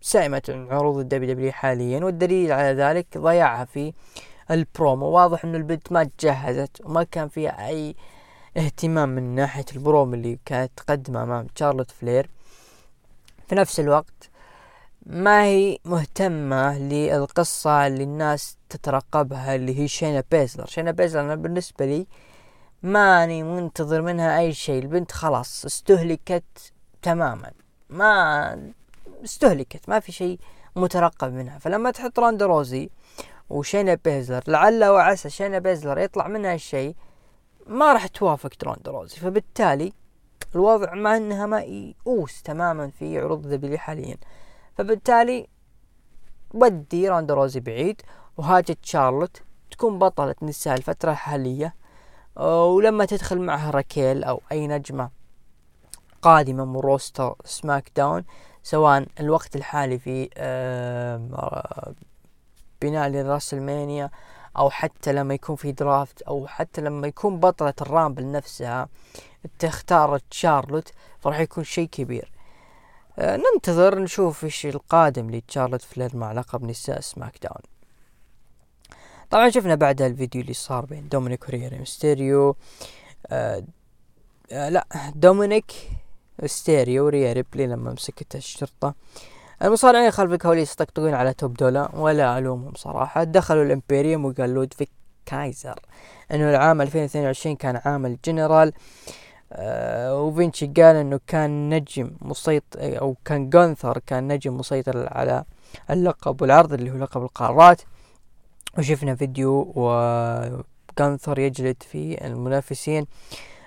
سئمت 0.00 0.50
عروض 0.50 0.98
ال 0.98 1.34
WWE 1.34 1.52
حاليا 1.52 2.04
والدليل 2.04 2.52
على 2.52 2.72
ذلك 2.82 3.18
ضيعها 3.18 3.64
في 3.64 3.92
البرومو. 4.50 5.06
واضح 5.06 5.44
إنه 5.44 5.58
البنت 5.58 5.92
ما 5.92 6.04
تجهزت 6.04 6.80
وما 6.84 7.02
كان 7.02 7.28
فيها 7.28 7.68
أي 7.68 7.96
اهتمام 8.56 9.08
من 9.08 9.34
ناحية 9.34 9.64
البروم 9.76 10.14
اللي 10.14 10.38
كانت 10.44 10.72
تقدمه 10.76 11.22
أمام 11.22 11.46
شارلوت 11.54 11.90
فلير. 11.90 12.30
في 13.48 13.54
نفس 13.54 13.80
الوقت 13.80 14.30
ما 15.06 15.44
هي 15.44 15.78
مهتمة 15.84 16.78
للقصة 16.78 17.86
اللي 17.86 18.04
الناس 18.04 18.56
تترقبها 18.68 19.54
اللي 19.54 19.78
هي 19.78 19.88
شينا 19.88 20.24
بيزلر. 20.30 20.66
شينا 20.66 20.90
بيزلر 20.90 21.20
أنا 21.20 21.34
بالنسبة 21.34 21.86
لي 21.86 22.06
ماني 22.82 23.42
منتظر 23.42 24.02
منها 24.02 24.38
أي 24.38 24.52
شيء. 24.52 24.82
البنت 24.82 25.12
خلاص 25.12 25.64
استهلكت 25.64 26.72
تماما. 27.02 27.52
ما 27.90 28.72
استهلكت 29.24 29.88
ما 29.88 30.00
في 30.00 30.12
شيء 30.12 30.40
مترقب 30.76 31.32
منها. 31.32 31.58
فلما 31.58 31.90
تحط 31.90 32.18
راندا 32.18 32.46
روزي 32.46 32.90
وشينا 33.50 33.94
بيزلر 34.04 34.42
لعل 34.46 34.84
وعسى 34.84 35.30
شينا 35.30 35.58
بيزلر 35.58 35.98
يطلع 35.98 36.28
منها 36.28 36.54
الشيء 36.54 36.96
ما 37.66 37.92
راح 37.92 38.06
توافق 38.06 38.48
تروندا 38.48 38.90
روزي. 38.90 39.16
فبالتالي 39.16 39.92
الوضع 40.54 40.94
مع 40.94 41.16
إنها 41.16 41.46
ما 41.46 41.60
يؤوس 41.60 42.42
تماما 42.42 42.90
في 42.90 43.20
عروض 43.20 43.48
دبليو 43.48 43.78
حاليا. 43.78 44.16
فبالتالي 44.78 45.48
ودي 46.54 47.08
روندا 47.08 47.34
روزي 47.34 47.60
بعيد 47.60 48.02
وهاجت 48.36 48.78
شارلوت 48.82 49.42
تكون 49.70 49.98
بطلة 49.98 50.34
نساء 50.42 50.76
الفترة 50.76 51.10
الحالية. 51.10 51.74
ولما 52.38 53.04
تدخل 53.04 53.38
معها 53.38 53.70
راكيل 53.70 54.24
أو 54.24 54.42
أي 54.52 54.66
نجمة 54.66 55.10
قادمة 56.22 56.64
من 56.64 56.76
roster 56.76 57.34
SmackDown 57.44 58.24
سواء 58.62 59.06
الوقت 59.20 59.56
الحالي 59.56 59.98
في 59.98 60.28
بناء 62.82 63.08
لل 63.08 63.23
WrestleMania 63.23 64.10
أو 64.56 64.70
حتى 64.70 65.12
لما 65.12 65.34
يكون 65.34 65.56
في 65.56 65.72
draft 65.72 66.22
أو 66.22 66.46
حتى 66.46 66.80
لما 66.80 67.06
يكون 67.06 67.40
بطلة 67.40 67.74
ال 67.80 67.87
Rumble 67.87 68.30
نفسها 68.30 68.88
تختار 69.58 70.20
شارلوت 70.30 70.92
فراح 71.18 71.40
يكون 71.40 71.64
شيء 71.64 71.88
كبير. 71.88 72.30
أه 73.18 73.36
ننتظر 73.36 73.98
نشوف 73.98 74.44
إيش 74.44 74.66
القادم 74.66 75.30
لتشارلوت 75.30 75.82
فلير 75.82 76.16
مع 76.16 76.32
لقب 76.32 76.64
نساء 76.64 77.00
SmackDown 77.00 77.62
طبعا 79.30 79.50
شفنا 79.50 79.74
بعدها 79.74 80.06
الفيديو 80.06 80.42
اللي 80.42 80.52
صار 80.52 80.84
بين 80.84 81.08
دومينيك 81.08 81.48
وريري 81.48 81.78
ميستيريو. 81.78 82.56
أه 83.26 83.64
أه 84.52 84.68
لا 84.68 84.86
دومينيك 85.14 85.72
ميستيريو 86.46 87.06
وريا 87.06 87.32
ريبلي 87.32 87.66
لما 87.66 87.92
مسكت 87.92 88.36
الشرطة. 88.36 88.94
المصارعين 89.62 90.10
خلف 90.10 90.32
الكواليس 90.32 90.72
يطقطقون 90.72 91.14
على 91.14 91.32
توب 91.34 91.54
دولا 91.54 91.96
ولا 91.96 92.38
ألومهم 92.38 92.72
صراحة. 92.76 93.24
دخلوا 93.24 93.64
ال 93.64 93.71
Imperium 93.71 94.24
وقال 94.24 94.54
لودفيك 94.54 94.90
كايزر 95.26 95.80
إنه 96.32 96.50
العام 96.50 96.80
2022 96.82 97.56
كان 97.56 97.80
عام 97.84 98.06
الجنرال. 98.06 98.72
آه 99.52 100.22
وفينشي 100.22 100.66
قال 100.66 100.96
إنه 100.96 101.20
كان 101.26 101.74
نجم 101.74 102.10
مسيطر 102.20 103.00
أو 103.00 103.16
كان 103.24 103.50
جانثر 103.50 103.98
كان 103.98 104.28
نجم 104.28 104.56
مسيطر 104.56 105.08
على 105.12 105.44
اللقب 105.90 106.42
والعرض 106.42 106.72
اللي 106.72 106.90
هو 106.90 106.96
لقب 106.96 107.22
القارات. 107.22 107.82
وشفنا 108.78 109.14
فيديو 109.14 109.72
وجانثر 109.76 111.38
يجلد 111.38 111.82
في 111.82 112.26
المنافسين 112.26 113.06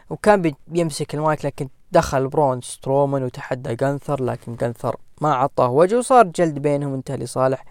وكان 0.10 0.54
بيمسك 0.68 1.16
المايك 1.16 1.46
لكن 1.46 1.68
دخل 1.92 2.28
برون 2.28 2.62
سترومان 2.62 3.24
وتحدى 3.24 3.76
جانثر 3.76 4.24
لكن 4.24 4.56
جانثر 4.56 4.96
ما 5.22 5.34
عطاه 5.34 5.70
وجه 5.70 5.98
وصار 5.98 6.28
جلد 6.28 6.60
بينهم 6.60 6.94
انتهى 6.94 7.18
لصالح 7.18 7.66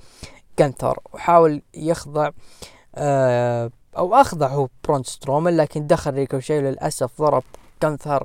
جانثر 0.59 0.99
وحاول 1.13 1.63
يخضع 1.75 2.31
آه 2.95 3.71
أو 3.99 4.15
اخضع 4.15 4.47
هو 4.49 4.69
برون 4.85 5.03
سترومان 5.05 5.57
لكن 5.57 5.87
دخل 5.87 6.15
ريكوشي 6.15 6.61
للاسف 6.61 7.23
ضرب 7.23 7.45
جانثر 7.83 8.25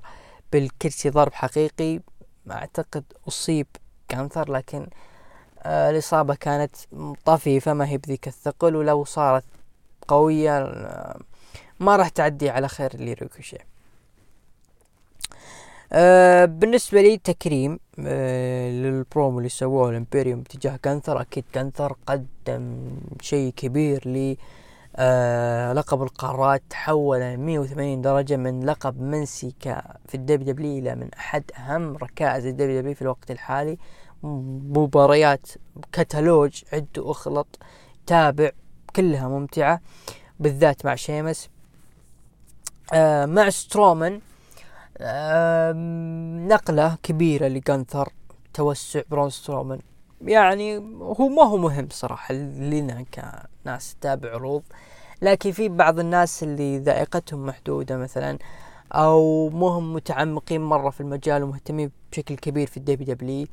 بالكرسي 0.51 1.09
ضرب 1.09 1.33
حقيقي. 1.33 1.99
أعتقد 2.51 3.03
أصيب 3.27 3.67
جانثر 4.11 4.51
لكن 4.51 4.79
آه 4.79 4.87
الإصابة 5.65 6.35
كانت 6.35 6.75
طفيفة 7.25 7.73
ما 7.73 7.87
هي 7.87 7.97
بذيك 7.97 8.27
الثقل 8.27 8.75
ولو 8.75 9.03
صارت 9.03 9.43
قوية 10.07 10.59
ما 11.79 11.95
راح 11.95 12.09
تعدي 12.09 12.49
على 12.49 12.67
خير 12.67 12.91
لريكوشيه 12.95 13.57
آه 15.93 16.45
بالنسبة 16.45 17.01
لي 17.01 17.17
تكريم 17.17 17.79
آه 17.99 18.69
للبرومو 18.71 19.37
اللي 19.37 19.49
سووه 19.49 19.89
ال 19.89 19.95
Imperium 19.95 20.41
تجاه 20.41 20.75
جانثر 20.75 21.21
أكيد 21.21 21.43
جانثر 21.53 21.95
قدم 22.07 22.77
شيء 23.21 23.53
كبير 23.57 24.07
ل 24.07 24.35
آه 24.95 25.73
لقب 25.73 26.03
القارات 26.03 26.61
تحول 26.69 27.37
180 27.37 28.01
درجة 28.01 28.37
من 28.37 28.65
لقب 28.65 29.01
منسي 29.01 29.53
في 30.07 30.15
ال 30.15 30.53
WW 30.53 30.77
إلى 30.77 30.95
من 30.95 31.09
أحد 31.13 31.43
أهم 31.57 31.97
ركائز 31.97 32.45
ال 32.45 32.79
WW 32.79 32.95
في 32.95 33.01
الوقت 33.01 33.31
الحالي. 33.31 33.77
مباريات 34.25 35.47
كتالوج 35.91 36.63
عد 36.73 36.99
واخلط 36.99 37.47
تابع 38.05 38.51
كلها 38.95 39.27
ممتعة 39.27 39.81
بالذات 40.39 40.85
مع 40.85 40.95
شيمس. 40.95 41.49
آه 42.93 43.25
مع 43.25 43.49
سترومان 43.49 44.21
نقلة 46.47 46.97
كبيرة 47.03 47.47
لجانثر 47.47 48.09
توسع. 48.53 49.01
برون 49.09 49.29
سترومان 49.29 49.79
يعني 50.21 50.77
هو 51.01 51.27
ما 51.27 51.43
هو 51.43 51.57
مهم 51.57 51.87
صراحة 51.91 52.33
لنا 52.33 53.05
كناس 53.13 53.95
تتابع 53.95 54.31
عروض 54.33 54.63
لكن 55.21 55.51
في 55.51 55.69
بعض 55.69 55.99
الناس 55.99 56.43
اللي 56.43 56.77
ذائقتهم 56.79 57.45
محدودة 57.45 57.97
مثلا 57.97 58.37
أو 58.91 59.49
مهم 59.49 59.93
متعمقين 59.93 60.61
مرة 60.61 60.89
في 60.89 61.01
المجال 61.01 61.43
ومهتمين 61.43 61.91
بشكل 62.11 62.35
كبير 62.35 62.67
في 62.67 62.77
ال 62.77 63.15
WW 63.15 63.47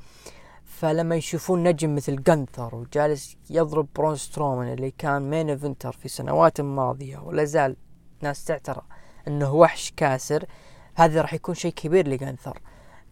فلما 0.82 1.16
يشوفون 1.16 1.62
نجم 1.62 1.94
مثل 1.94 2.22
جانثر 2.22 2.74
وجالس 2.74 3.36
يضرب 3.50 3.88
برون 3.96 4.16
سترومان 4.16 4.72
اللي 4.72 4.90
كان 4.90 5.30
main 5.30 5.50
eventer 5.50 5.92
في 5.92 6.08
سنوات 6.08 6.60
ماضية 6.60 7.18
ولا 7.18 7.44
زال 7.44 7.76
ناس 8.22 8.44
تعتبره 8.44 8.82
إنه 9.28 9.54
وحش 9.54 9.92
كاسر 9.96 10.44
هذا 10.94 11.20
راح 11.20 11.34
يكون 11.34 11.54
شيء 11.54 11.72
كبير 11.72 12.08
لجانثر 12.08 12.58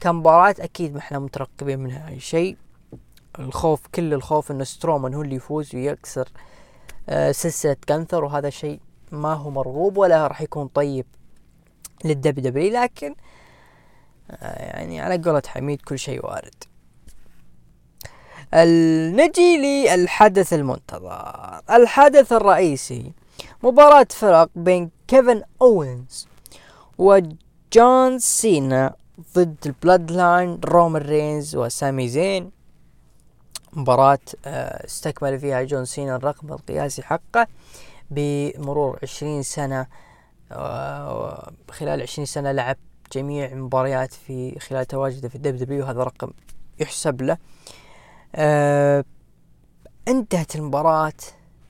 كمباراة 0.00 0.54
أكيد 0.61 0.92
ما 0.94 0.98
إحنا 0.98 1.18
مترقبين 1.18 1.78
منها 1.78 2.09
أي 2.09 2.20
شيء. 2.20 2.56
الخوف 3.38 3.87
كل 3.94 4.14
الخوف 4.14 4.50
ان 4.50 4.64
سترومان 4.64 5.14
هو 5.14 5.22
اللي 5.22 5.37
يفوز 5.37 5.74
ويكسر 5.74 6.28
آه 7.09 7.33
سلسلة 7.33 7.76
جانثر 7.88 8.24
وهذا 8.24 8.50
شيء 8.50 8.80
ما 9.12 9.33
هو 9.35 9.50
مرغوب 9.50 9.96
ولا 9.96 10.26
راح 10.26 10.42
يكون 10.42 10.66
طيب 10.66 11.06
لل 12.05 12.35
WW 12.35 12.73
لكن 12.83 13.14
آه 14.30 14.76
يعني 14.76 15.00
على 15.00 15.18
قولة 15.22 15.42
حميد 15.46 15.83
كل 15.83 15.98
شيء 15.98 16.26
وارد. 16.26 16.69
نجي 18.55 19.57
للحدث 19.59 20.53
المنتظر. 20.53 21.61
الحدث 21.71 22.33
الرئيسي 22.33 23.13
مباراة 23.63 24.07
فرق 24.11 24.49
بين 24.55 24.91
كيفن 25.09 25.43
أوينز 25.63 26.27
وجون 26.99 28.19
سينا 28.19 28.95
ضد 29.35 29.57
ال 29.66 30.11
Bloodline 30.11 30.61
رومان 30.65 31.03
رينز 31.03 31.57
وسامي 31.57 32.09
زين. 32.09 32.51
مباراة 33.73 34.19
آه، 34.47 34.87
استكمل 34.87 35.39
فيها 35.39 35.63
جون 35.63 35.85
سينا 35.85 36.17
الرقم 36.17 36.53
القياسي 36.53 37.03
حقه 37.03 37.47
بمرور 38.11 38.99
عشرين 39.03 39.43
سنة. 39.43 39.87
آه، 40.53 41.53
خلال 41.71 42.03
عشرين 42.03 42.27
سنة 42.27 42.53
لعب 42.53 42.77
جميع 43.13 43.55
مباريات 43.55 44.13
في 44.13 44.59
خلال 44.61 44.87
تواجده 44.87 45.29
في 45.29 45.35
الدب 45.35 45.57
دبليو. 45.57 45.85
هذا 45.85 46.03
رقم 46.03 46.31
يحسب 46.79 47.23
له. 47.23 47.37
آه، 48.35 49.05
انتهت 50.09 50.57
المباراة 50.57 51.12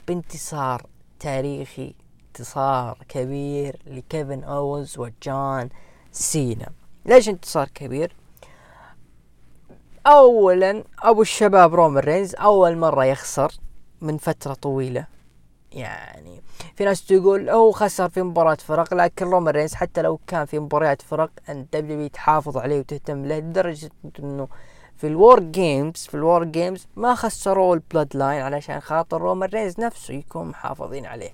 بانتصار 0.09 0.87
تاريخي 1.21 1.95
انتصار 2.29 2.99
كبير 3.09 3.77
لكيفن 3.87 4.45
أوز 4.45 4.99
وجان 4.99 5.69
سينا. 6.13 6.69
ليش 7.07 7.29
انتصار 7.29 7.69
كبير؟ 7.75 8.17
اولا 10.07 10.85
أبو 11.03 11.23
الشباب 11.23 11.75
رومان 11.75 12.05
رينز 12.05 12.35
أول 12.35 12.77
مرة 12.77 13.05
يخسر 13.05 13.53
من 14.01 14.19
فترة 14.19 14.55
طويلة. 14.55 15.07
يعني 15.73 16.43
في 16.77 16.85
ناس 16.85 17.07
تقول 17.07 17.51
هو 17.51 17.73
خسر 17.73 18.09
في 18.09 18.23
مباراة 18.23 18.55
فرق 18.55 18.95
لكن 18.95 19.27
رومان 19.27 19.55
رينز 19.55 19.75
حتى 19.75 20.03
لو 20.03 20.21
كان 20.27 20.45
في 20.45 20.59
مباريات 20.59 21.03
فرق 21.03 21.31
أن 21.49 21.67
دبليو 21.73 22.07
تحافظ 22.07 22.57
عليه 22.57 22.79
وتهتم 22.79 23.27
له 23.27 23.39
لدرجة 23.39 23.91
إنه 24.19 24.49
في 25.01 25.07
ال 25.07 25.41
WarGames 25.41 25.97
في 25.97 26.15
ال 26.15 26.45
WarGames 26.45 26.87
ما 26.97 27.15
خسروا 27.15 27.75
ال 27.75 28.17
Bloodline 28.17 28.43
علشان 28.43 28.81
خاطر 28.81 29.21
رومان 29.21 29.49
رينز 29.49 29.81
نفسه 29.81 30.15
يكون 30.15 30.47
محافظين 30.49 31.07
عليه. 31.07 31.31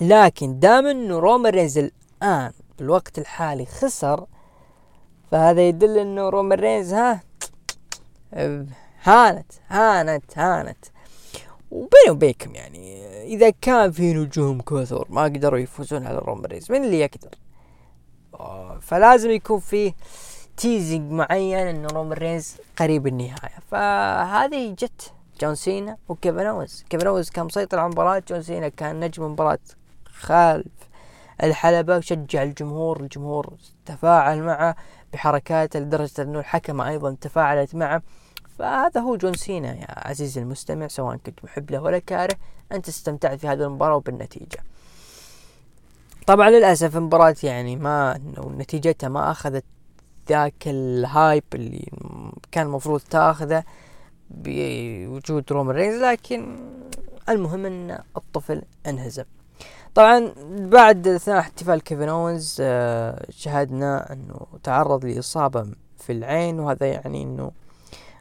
لكن 0.00 0.58
دام 0.58 0.86
إنه 0.86 1.18
رومان 1.18 1.52
رينز 1.52 1.78
الآن 1.78 2.52
بالوقت 2.78 3.18
الحالي 3.18 3.66
خسر 3.66 4.26
فهذا 5.30 5.68
يدل 5.68 5.98
إنه 5.98 6.28
رومان 6.28 6.58
رينز 6.58 6.92
ها 6.92 7.20
هانت 9.02 9.52
هانت 9.68 10.38
هانت. 10.38 10.84
وبيني 11.70 12.10
وبينكم 12.10 12.54
يعني 12.54 13.06
إذا 13.24 13.50
كان 13.50 13.90
في 13.90 14.14
نجوم 14.14 14.60
كثر 14.60 15.06
ما 15.10 15.24
قدروا 15.24 15.58
يفوزون 15.58 16.06
على 16.06 16.18
رومان 16.18 16.44
رينز 16.44 16.72
من 16.72 16.84
اللي 16.84 17.00
يقدر؟ 17.00 17.38
فلازم 18.80 19.30
يكون 19.30 19.60
فيه 19.60 19.94
teasing 20.56 21.12
معين 21.12 21.66
انه 21.66 21.88
رومان 21.88 22.18
رينز 22.18 22.56
قريب 22.76 23.06
النهاية. 23.06 23.58
فهذه 23.70 24.74
جت 24.78 25.12
جون 25.40 25.54
سينا 25.54 25.96
وكيفن 26.08 26.46
اونز 26.46 26.84
كيفن 26.90 27.06
اونز 27.06 27.30
كان 27.30 27.44
مسيطر 27.44 27.78
على 27.78 27.86
المباراة 27.86 28.22
جون 28.28 28.42
سينا 28.42 28.68
كان 28.68 29.00
نجم 29.00 29.24
المباراة 29.24 29.58
خالف 30.06 30.72
الحلبة 31.42 31.96
وشجع 31.96 32.42
الجمهور 32.42 33.00
الجمهور 33.00 33.54
تفاعل 33.86 34.42
معه 34.42 34.76
بحركاته 35.12 35.78
لدرجة 35.80 36.22
إنه 36.22 36.38
الحكمة 36.38 36.88
أيضا 36.88 37.16
تفاعلت 37.20 37.74
معه. 37.74 38.02
فهذا 38.58 39.00
هو 39.00 39.16
جون 39.16 39.34
سينا 39.34 39.74
يا 39.74 40.08
عزيزي 40.08 40.40
المستمع 40.40 40.88
سواء 40.88 41.16
كنت 41.16 41.44
محب 41.44 41.70
له 41.70 41.82
ولا 41.82 41.98
كاره 41.98 42.36
أنت 42.72 42.88
استمتعت 42.88 43.38
في 43.38 43.48
هذه 43.48 43.62
المباراة 43.62 43.96
وبالنتيجة. 43.96 44.58
طبعا 46.26 46.50
للأسف 46.50 46.96
المباراة 46.96 47.36
يعني 47.42 47.76
ما 47.76 48.20
نتيجتها 48.38 49.08
ما 49.08 49.30
أخذت 49.30 49.64
ذاك 50.28 50.54
ال 50.66 50.82
hype 50.82 51.44
اللي 51.54 51.88
كان 52.52 52.66
المفروض 52.66 53.00
تاخذه 53.00 53.64
بوجود 54.30 55.52
رومان 55.52 55.76
رينز 55.76 56.02
لكن 56.02 56.56
المهم 57.28 57.66
إن 57.66 57.98
الطفل 58.16 58.62
انهزم. 58.86 59.24
طبعا 59.94 60.32
بعد 60.50 61.08
اثناء 61.08 61.38
احتفال 61.38 61.80
كيفن 61.82 62.08
اونز 62.08 62.56
آه، 62.60 63.26
شاهدنا 63.30 64.12
إنه 64.12 64.46
تعرض 64.62 65.04
لإصابة 65.04 65.66
في 65.98 66.12
العين 66.12 66.60
وهذا 66.60 66.86
يعني 66.86 67.22
إنه 67.22 67.50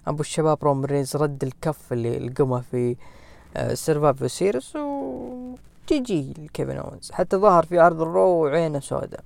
أبو 0.07 0.21
الشباب 0.21 0.57
رومان 0.63 0.85
رينز 0.85 1.15
رد 1.15 1.43
الكف 1.43 1.93
اللي 1.93 2.19
لقمه 2.19 2.61
في 2.61 2.95
Survivor 3.73 4.27
Series 4.27 4.75
و 4.75 5.55
جي 5.89 5.99
جي 5.99 6.49
كيفن 6.53 6.77
اونز 6.77 7.11
حتى 7.11 7.37
ظهر 7.37 7.65
في 7.65 7.79
عرض 7.79 8.01
ال 8.01 8.08
Raw 8.08 8.29
وعينه 8.29 8.79
سوداء. 8.79 9.23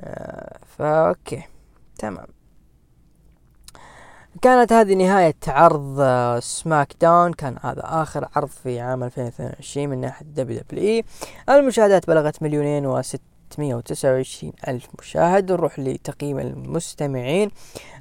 آه، 0.00 0.58
فا 0.78 1.16
تمام. 2.00 2.26
كانت 4.42 4.72
هذه 4.72 4.94
نهاية 4.94 5.36
عرض 5.46 6.00
SmackDown 6.38 7.32
كان 7.32 7.56
هذا 7.62 7.82
آخر 7.84 8.28
عرض 8.36 8.48
في 8.48 8.80
عام 8.80 9.04
2022 9.04 9.88
من 9.88 10.00
ناحية 10.00 10.26
WWE. 10.26 11.04
المشاهدات 11.48 12.06
بلغت 12.06 12.42
مليونين 12.42 12.86
وتسعة 13.58 14.12
وعشرين 14.12 14.52
ألف 14.68 14.86
مشاهد. 14.98 15.52
نروح 15.52 15.78
لتقييم 15.78 16.38
المستمعين. 16.38 17.50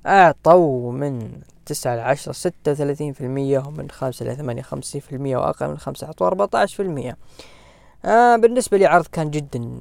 أعطوا 0.06 0.92
من 0.92 1.42
تسعة 1.66 1.96
لعشرة 1.96 2.32
ستة 2.32 2.72
وثلاثين 2.72 3.14
في 3.14 3.22
المية 3.22 3.60
ومن 3.60 3.92
خمسة 3.92 4.26
لثمانية 4.26 4.62
خمسين 4.62 5.02
في 5.02 5.16
المية 5.16 5.38
وأقل 5.38 5.68
من 5.68 5.78
خمسة 5.78 6.08
أعطوا 6.08 6.28
أربعة 6.28 6.50
عشر 6.54 6.76
في 6.76 6.82
المية. 6.82 7.18
آه 8.06 8.36
بالنسبة 8.36 8.78
لي 8.78 8.86
عرض 8.86 9.08
كان 9.08 9.32
جدا 9.32 9.80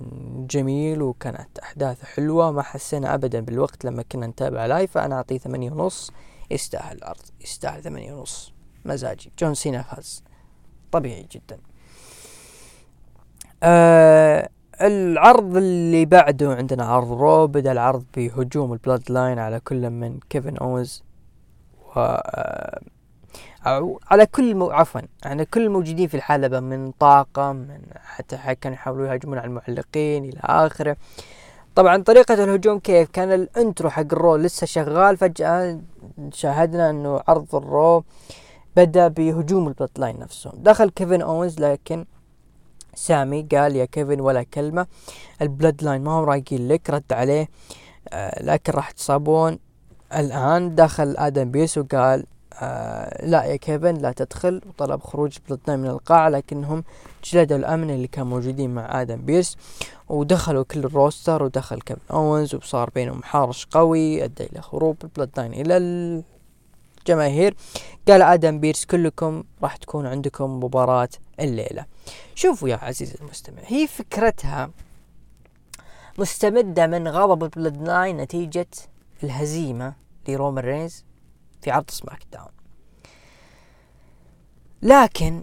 جميل 0.50 1.02
وكانت 1.02 1.58
أحداثه 1.58 2.06
حلوة. 2.06 2.50
ما 2.52 2.62
حسينا 2.62 3.14
أبدا 3.14 3.40
بالوقت 3.40 3.84
لما 3.84 4.02
كنا 4.02 4.26
نتابع 4.26 4.66
لايف 4.66 4.92
فأنا 4.92 5.14
أعطيه 5.14 5.38
ثمانية 5.38 5.70
ونص. 5.70 6.10
يستاهل 6.50 6.98
العرض 6.98 7.22
يستاهل 7.40 7.82
ثمانية 7.82 8.14
ونص. 8.14 8.52
مزاجي. 8.84 9.32
جون 9.38 9.54
سينا 9.54 9.82
فاز. 9.82 10.24
طبيعي 10.92 11.26
جدا. 11.32 11.58
آه 13.62 14.48
العرض 14.80 15.56
اللي 15.56 16.04
بعده 16.04 16.54
عندنا 16.54 16.84
عرض 16.84 17.12
Raw 17.12 17.46
بدأ 17.46 17.72
العرض 17.72 18.04
بهجوم 18.16 18.72
ال 18.72 19.10
Bloodline 19.12 19.38
على 19.38 19.60
كل 19.60 19.90
من 19.90 20.18
كيفن 20.30 20.56
اونز 20.56 21.02
و 21.96 22.00
آه 22.00 22.80
على 23.66 24.26
كل 24.26 24.54
مو... 24.54 24.70
عفوا 24.70 25.00
على 25.24 25.44
كل 25.44 25.62
الموجودين 25.64 26.08
في 26.08 26.16
الحلبة 26.16 26.60
من 26.60 26.90
طاقم 26.90 27.56
من 27.56 27.80
حتى 27.96 28.54
كانوا 28.60 28.76
يحاولوا 28.76 29.06
يهاجمون 29.06 29.38
على 29.38 29.46
المعلقين 29.46 30.24
إلى 30.24 30.40
آخره. 30.42 30.96
طبعا 31.74 32.02
طريقة 32.02 32.44
الهجوم 32.44 32.78
كيف؟ 32.78 33.08
كان 33.10 33.32
ال 33.32 33.42
intro 33.42 33.90
حق 33.90 34.00
ال 34.12 34.18
Raw 34.18 34.36
لسه 34.36 34.66
شغال 34.66 35.16
فجأة 35.16 35.80
شاهدنا 36.32 36.90
إنه 36.90 37.20
عرض 37.28 37.54
ال 37.54 37.67
Raw 37.67 38.04
بدأ 38.76 39.08
بهجوم 39.08 39.68
ال 39.68 39.90
Bloodline 39.98 40.18
نفسهم 40.18 40.52
دخل 40.56 40.90
كيفن 40.90 41.22
اونز 41.22 41.60
لكن 41.60 42.04
سامي 42.94 43.42
قال 43.52 43.76
يا 43.76 43.84
كيفن 43.84 44.20
ولا 44.20 44.42
كلمة 44.42 44.86
ال 45.42 45.82
Bloodline 45.82 46.04
ما 46.04 46.10
هم 46.10 46.24
رايقين 46.24 46.68
لك 46.68 46.90
رد 46.90 47.12
عليه 47.12 47.48
آه 48.08 48.42
لكن 48.42 48.72
راح 48.72 48.90
تصابون. 48.90 49.58
الآن 50.14 50.74
دخل 50.74 51.14
آدم 51.18 51.50
بيرس 51.50 51.78
وقال 51.78 52.26
لا 53.22 53.44
يا 53.44 53.56
كيفن 53.56 53.94
لا 53.94 54.12
تدخل 54.12 54.60
وطلب 54.68 55.02
خروج 55.02 55.38
Bloodline 55.48 55.76
من 55.76 55.86
القاعة 55.86 56.28
لكنهم 56.28 56.84
جلدوا 57.24 57.56
الأمن 57.56 57.90
اللي 57.90 58.06
كانوا 58.06 58.30
موجودين 58.30 58.74
مع 58.74 59.00
آدم 59.02 59.16
بيرس 59.16 59.56
ودخلوا 60.08 60.64
كل 60.64 60.78
ال 60.84 60.92
roster 60.92 61.42
ودخل 61.42 61.80
كيفن 61.80 62.00
أوينز 62.10 62.54
وصار 62.54 62.90
بينهم 62.94 63.22
حارش 63.22 63.66
قوي 63.66 64.24
أدى 64.24 64.44
إلى 64.44 64.60
هروب 64.72 64.96
ال 65.04 65.30
Bloodline 65.36 65.52
إلى 65.52 65.76
الجماهير. 66.98 67.54
قال 68.08 68.22
آدم 68.22 68.60
بيرس 68.60 68.84
كلكم 68.84 69.44
راح 69.62 69.76
تكون 69.76 70.06
عندكم 70.06 70.64
مباراة 70.64 71.08
الليلة. 71.40 71.84
شوفوا 72.34 72.68
يا 72.68 72.76
عزيزي 72.76 73.14
المستمع 73.20 73.58
هي 73.66 73.86
فكرتها 73.86 74.70
مستمدة 76.18 76.86
من 76.86 77.08
غضب 77.08 77.42
ال 77.42 77.82
Bloodline 77.88 78.16
نتيجة 78.16 78.66
الهزيمة 79.22 79.94
لرومان 80.28 80.64
رينز. 80.64 81.04
في 81.62 81.70
عرض 81.70 81.90
SmackDown 81.90 82.48
لكن 84.82 85.42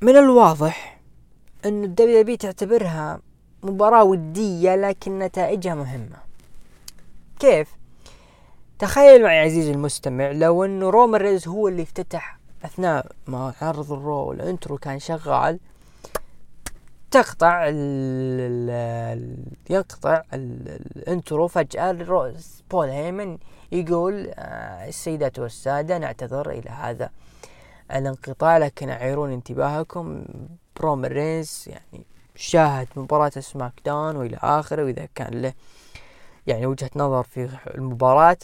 من 0.00 0.16
الواضح 0.16 1.00
أن 1.64 1.84
ال 1.84 2.24
WW 2.24 2.36
تعتبرها 2.36 3.20
مباراة 3.62 4.04
ودية 4.04 4.76
لكن 4.76 5.18
نتائجها 5.18 5.74
مهمة 5.74 6.16
كيف؟ 7.40 7.68
تخيل 8.78 9.22
معي 9.22 9.38
عزيزي 9.38 9.70
المستمع 9.72 10.30
لو 10.30 10.64
انه 10.64 10.90
رومان 10.90 11.20
رينز 11.20 11.48
هو 11.48 11.68
اللي 11.68 11.82
افتتح 11.82 12.38
أثناء 12.64 13.06
ما 13.26 13.54
عرض 13.62 13.92
ال 13.92 14.32
Raw 14.32 14.47
ال 14.47 14.52
intro 14.52 14.78
كان 14.78 14.98
شغال 14.98 15.58
تقطع 17.10 17.64
ال 17.68 19.36
يقطع 19.70 20.22
ال 20.32 20.51
intro 20.51 21.48
فجأة 21.48 21.92
بول 22.70 22.88
هيمن 22.88 23.38
يقول 23.72 24.30
آه 24.34 24.88
السيدات 24.88 25.38
والسادة 25.38 25.98
نعتذر 25.98 26.50
إلى 26.50 26.70
هذا 26.70 27.10
الانقطاع 27.92 28.58
لكن 28.58 28.88
أعيروني 28.90 29.32
انتباهكم. 29.32 30.24
برومان 30.76 31.12
رينز 31.12 31.64
يعني 31.66 32.06
شاهد 32.34 32.88
مباراة 32.96 33.28
SmackDown 33.28 34.16
وإلى 34.16 34.38
آخره 34.42 34.84
وإذا 34.84 35.08
كان 35.14 35.42
له 35.42 35.52
يعني 36.46 36.66
وجهة 36.66 36.90
نظر 36.96 37.22
في 37.22 37.48
المباراة. 37.74 38.36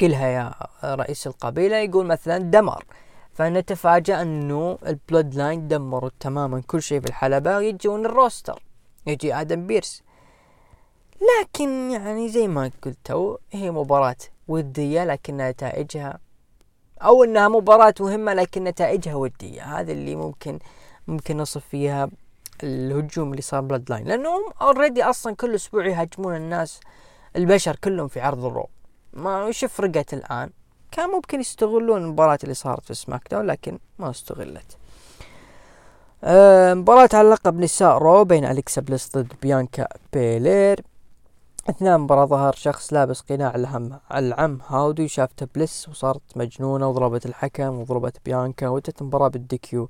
كلها 0.00 0.28
يا 0.28 0.54
رئيس 0.84 1.26
القبيلة 1.26 1.76
يقول 1.76 2.06
مثلا 2.06 2.38
دمر 2.38 2.84
فنتفاجأ 3.32 4.22
أنه 4.22 4.78
ال 4.86 5.34
Bloodline 5.34 5.68
دمروا 5.68 6.10
تماما 6.20 6.62
كل 6.66 6.82
شيء 6.82 7.00
في 7.00 7.06
الحلبة. 7.06 7.60
يجون 7.60 8.06
ال 8.06 8.14
roster 8.14 8.62
يجي 9.06 9.34
آدم 9.34 9.66
بيرس. 9.66 10.02
لكن 11.30 11.90
يعني 11.90 12.28
زي 12.28 12.48
ما 12.48 12.70
قلتوا 12.82 13.36
هي 13.52 13.70
مباراة 13.70 14.16
ودية 14.48 15.04
لكن 15.04 15.36
نتائجها 15.36 16.18
أو 17.02 17.24
إنها 17.24 17.48
مباراة 17.48 17.94
مهمة 18.00 18.34
لكن 18.34 18.64
نتائجها 18.64 19.14
ودية. 19.14 19.62
هذا 19.62 19.92
اللي 19.92 20.16
ممكن 20.16 20.58
ممكن 21.08 21.36
نصف 21.36 21.64
فيها 21.70 22.08
الهجوم 22.62 23.30
اللي 23.30 23.42
صار 23.42 23.60
Bloodline 23.60 24.06
لأنهم 24.06 24.42
already 24.62 25.02
أصلا 25.02 25.34
كل 25.34 25.54
أسبوع 25.54 25.86
يهاجمون 25.86 26.36
الناس 26.36 26.80
البشر 27.36 27.76
كلهم 27.76 28.08
في 28.08 28.20
عرض 28.20 28.44
ال 28.44 28.49
Raw. 28.49 28.68
ما 29.12 29.44
وش 29.44 29.64
فرقت 29.64 30.14
الآن. 30.14 30.50
كان 30.92 31.10
ممكن 31.10 31.40
يستغلون 31.40 32.02
المباراة 32.02 32.38
اللي 32.42 32.54
صارت 32.54 32.84
في 32.84 32.94
SmackDown 32.94 33.46
لكن 33.46 33.78
ما 33.98 34.10
استغلت. 34.10 34.76
آه 36.24 36.74
مباراة 36.74 37.08
على 37.14 37.28
لقب 37.28 37.58
نساء 37.60 37.98
Raw 37.98 38.24
بين 38.24 38.44
أليكسا 38.44 38.80
بليس 38.80 39.16
ضد 39.16 39.32
بيانكا 39.42 39.88
بيلير. 40.12 40.80
أثناء 41.68 41.96
المباراة 41.96 42.24
ظهر 42.26 42.54
شخص 42.54 42.92
لابس 42.92 43.20
قناع 43.20 43.54
الهم 43.54 43.98
العم 44.14 44.60
هاودي 44.66 45.04
وشافته 45.04 45.46
بليس 45.54 45.88
وصارت 45.88 46.36
مجنونة 46.36 46.88
وضربت 46.88 47.26
الحكم 47.26 47.80
وضربت 47.80 48.16
بيانكا 48.24 48.68
وانتهت 48.68 49.00
المباراة 49.00 49.28
بال 49.28 49.52
DQ. 49.52 49.88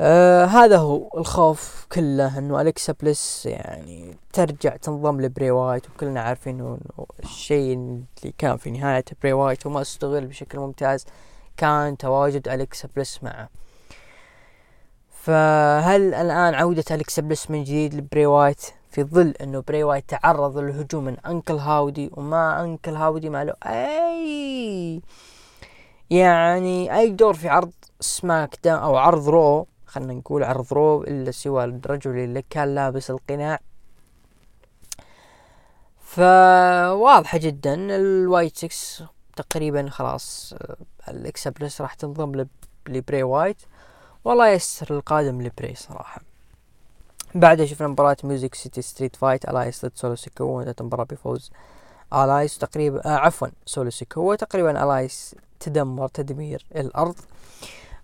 آه 0.00 0.44
هذا 0.44 0.76
هو 0.76 1.10
الخوف 1.16 1.86
كله 1.92 2.38
إنه 2.38 2.60
أليكسا 2.60 2.94
بليس 3.02 3.46
يعني 3.46 4.16
ترجع 4.32 4.76
تنضم 4.76 5.20
لبري 5.20 5.50
وايت 5.50 5.90
وكلنا 5.90 6.20
عارفين 6.20 6.60
إنه 6.60 6.78
الشيء 7.22 7.74
اللي 7.74 8.34
كان 8.38 8.56
في 8.56 8.70
نهاية 8.70 9.04
بري 9.22 9.32
وايت 9.32 9.66
وما 9.66 9.80
استغل 9.80 10.26
بشكل 10.26 10.58
ممتاز 10.58 11.04
كان 11.56 11.96
تواجد 11.96 12.48
أليكسا 12.48 12.88
بليس 12.96 13.22
معه. 13.22 13.48
فهل 15.10 16.14
الآن 16.14 16.54
عودة 16.54 16.84
أليكسا 16.90 17.22
بليس 17.22 17.50
من 17.50 17.64
جديد 17.64 17.94
لبري 17.94 18.26
وايت؟ 18.26 18.75
في 18.96 19.04
ظل 19.04 19.34
إنه 19.40 19.60
بري 19.68 19.84
وايت 19.84 20.08
تعرض 20.08 20.58
للهجوم 20.58 21.04
من 21.04 21.16
Uncle 21.20 21.54
Howdy 21.54 22.10
وما 22.12 22.64
Uncle 22.64 22.94
Howdy 22.94 23.30
ما 23.30 23.44
له 23.44 23.54
أي! 23.66 25.02
يعني 26.10 26.98
أي 26.98 27.10
دور 27.10 27.34
في 27.34 27.48
عرض 27.48 27.72
SmackDown 28.00 28.78
أو 28.78 28.96
عرض 28.96 29.28
Raw 29.28 29.66
خلنا 29.86 30.14
نقول 30.14 30.44
عرض 30.44 30.72
Raw 30.72 31.02
إلا 31.02 31.30
سوى 31.30 31.64
الرجل 31.64 32.10
اللي 32.10 32.42
كان 32.50 32.74
لابس 32.74 33.10
القناع. 33.10 33.60
فواضحة 36.00 37.38
جدا 37.38 37.74
ال 37.74 37.88
Wyatt 37.88 38.56
6 38.56 39.08
تقريبا 39.36 39.90
خلاص 39.90 40.54
أليكسا 41.08 41.48
بليس 41.48 41.80
راح 41.80 41.94
تنضم 41.94 42.46
لبري 42.88 43.22
وايت. 43.22 43.62
والله 44.24 44.48
يستر 44.48 44.96
القادم 44.96 45.42
لبري 45.42 45.74
صراحة. 45.74 46.35
بعدها 47.36 47.66
شفنا 47.66 47.88
مباراة 47.88 48.16
Music 48.24 48.54
City 48.54 48.82
Street 48.82 49.16
Fight 49.16 49.48
إلياس 49.48 49.84
ضد 49.84 49.92
سولو 49.94 50.16
سيكو 50.16 50.44
وانتهت 50.44 50.80
المباراة 50.80 51.04
بفوز 51.04 51.50
إلياس 52.12 52.58
تقريبا 52.58 53.06
آه 53.06 53.16
عفوا 53.16 53.48
سولو 53.66 53.90
سيكو 53.90 54.34
تقريبا 54.34 54.84
إلياس 54.84 55.34
تدمر 55.60 56.08
تدمير 56.08 56.66
الأرض. 56.76 57.14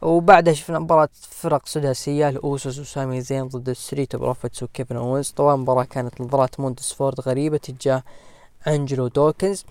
وبعدها 0.03 0.55
شفنا 0.55 0.79
مباراة 0.79 1.09
فرق 1.13 1.67
سداسية 1.67 2.29
ال 2.29 2.39
Usos 2.39 2.79
وسامي 2.79 3.21
زين 3.21 3.49
ضد 3.49 3.69
ال 3.69 3.76
Street 3.76 4.17
Profits 4.17 4.63
وكيفن 4.63 4.97
أوينز. 4.97 5.31
طبعا 5.31 5.55
المباراة 5.55 5.85
كانت 5.85 6.21
نظرات 6.21 6.61
مونتس 6.61 6.93
فورد 6.93 7.21
غريبة 7.21 7.57
تجاه 7.57 8.03
أنجلو 8.67 9.09
دوكنز. 9.09 9.65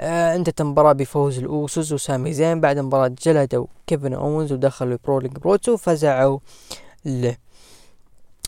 آه 0.00 0.36
انتهت 0.36 0.60
المباراة 0.60 0.92
بفوز 0.92 1.38
ال 1.38 1.49
Usos 1.49 1.92
وسامي 1.92 2.32
زين. 2.32 2.60
بعد 2.60 2.78
المباراة 2.78 3.08
جلدوا 3.22 3.66
كيفن 3.86 4.14
أوينز 4.14 4.52
ودخلوا 4.52 4.98
Brawling 5.04 5.38
Brutes 5.38 5.72
وفزعوا 5.72 6.38
له. 7.04 7.36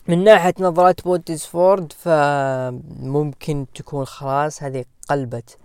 من 0.07 0.23
ناحية 0.23 0.53
نظرات 0.59 1.07
مونتس 1.07 1.45
فورد 1.45 1.93
فممكن 1.93 3.65
تكون 3.75 4.05
خلاص 4.05 4.63
هذه 4.63 4.85
قلبت 5.09 5.57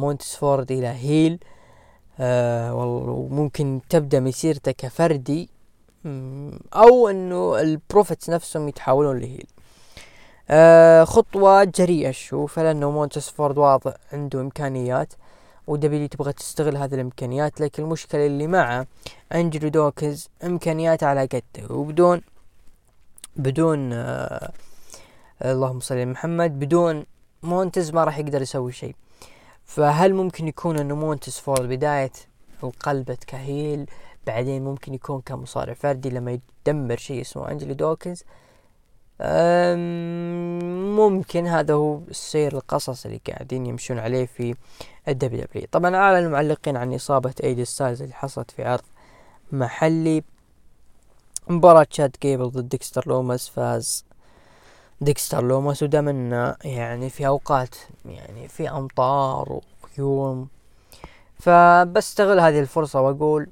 مونتس 0.00 0.36
فورد 0.36 0.72
إلى 0.72 0.86
heel. 0.86 1.38
آه 2.20 2.74
وممكن 2.74 3.80
تبدأ 3.88 4.20
مسيرته 4.20 4.70
كفردي 4.72 5.48
أو 6.74 7.08
إنه 7.08 7.60
ال 7.60 7.69
Profits 7.69 8.30
نفسهم 8.30 8.68
يتحولون 8.68 9.18
ل 9.18 9.23
heel. 9.23 9.46
آه 10.50 11.04
خطوة 11.04 11.64
جريئة 11.64 12.10
اشوفها 12.10 12.64
لأنه 12.64 12.90
مونتس 12.90 13.28
فورد 13.28 13.58
واضح 13.58 13.94
عنده 14.12 14.40
إمكانيات 14.40 15.12
و 15.66 15.86
W 15.86 16.06
تبغى 16.06 16.32
تستغل 16.32 16.76
هذه 16.76 16.94
الإمكانيات 16.94 17.60
لكن 17.60 17.82
المشكلة 17.82 18.26
اللي 18.26 18.46
معه 18.46 18.86
أنجلو 19.32 19.68
دوكنز 19.68 20.28
إمكانيات 20.44 21.02
على 21.02 21.26
قده 21.26 21.74
وبدون 21.74 22.20
بدون 23.36 23.92
آه 23.92 24.52
اللهم 25.44 25.80
صل 25.80 25.94
على 25.94 26.06
محمد 26.06 26.58
بدون 26.58 27.06
مونتز 27.42 27.90
ما 27.90 28.04
راح 28.04 28.18
يقدر 28.18 28.42
يسوي 28.42 28.72
شيء. 28.72 28.94
فهل 29.64 30.14
ممكن 30.14 30.48
يكون 30.48 30.78
إنه 30.78 30.94
مونتس 30.94 31.38
فورد 31.40 31.66
بداية 31.66 32.12
القلبة 32.62 33.18
ك 33.26 33.38
heel 33.38 33.86
بعدين 34.26 34.64
ممكن 34.64 34.94
يكون 34.94 35.20
كمصارع 35.20 35.74
فردي 35.74 36.10
لما 36.10 36.40
يدمر 36.66 36.96
شيء 36.96 37.20
اسمه 37.20 37.50
أنجلو 37.50 37.74
دوكنز؟ 37.74 38.24
ممكن. 40.96 41.46
هذا 41.46 41.74
هو 41.74 41.98
السير 42.10 42.52
القصص 42.52 43.06
اللي 43.06 43.20
قاعدين 43.28 43.66
يمشون 43.66 43.98
عليه 43.98 44.26
في 44.26 44.54
ال 45.08 45.44
WW 45.44 45.66
طبعا 45.72 45.96
أعلن 45.96 46.26
المعلقين 46.26 46.76
عن 46.76 46.94
إصابة 46.94 47.34
إي 47.42 47.49
جي 47.49 47.64
ستايلز 47.64 48.02
اللي 48.02 48.14
حصلت 48.14 48.50
في 48.50 48.64
عرض 48.64 48.84
محلي. 49.52 50.22
مباراة 51.48 51.86
شاد 51.90 52.16
جيبل 52.22 52.50
ضد 52.50 52.68
ديكستر 52.68 53.08
لوماس 53.08 53.48
فاز 53.48 54.04
ديكستر 55.00 55.44
لوماس 55.44 55.82
ودام 55.82 56.08
انه 56.08 56.56
يعني 56.64 57.10
في 57.10 57.26
أوقات 57.26 57.74
يعني 58.04 58.48
في 58.48 58.70
أمطار 58.70 59.60
وغيوم. 59.98 60.48
فبستغل 61.38 62.40
هذه 62.40 62.60
الفرصة 62.60 63.00
وأقول 63.00 63.50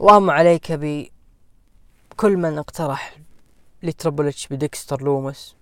اللهم 0.00 0.30
عليك 0.30 0.72
بكل 0.72 2.36
من 2.36 2.58
اقترح 2.58 3.18
ل 3.82 3.88
Triple 3.88 4.26
H 4.26 4.46
بديكستر 4.46 5.02
لومس 5.02 5.56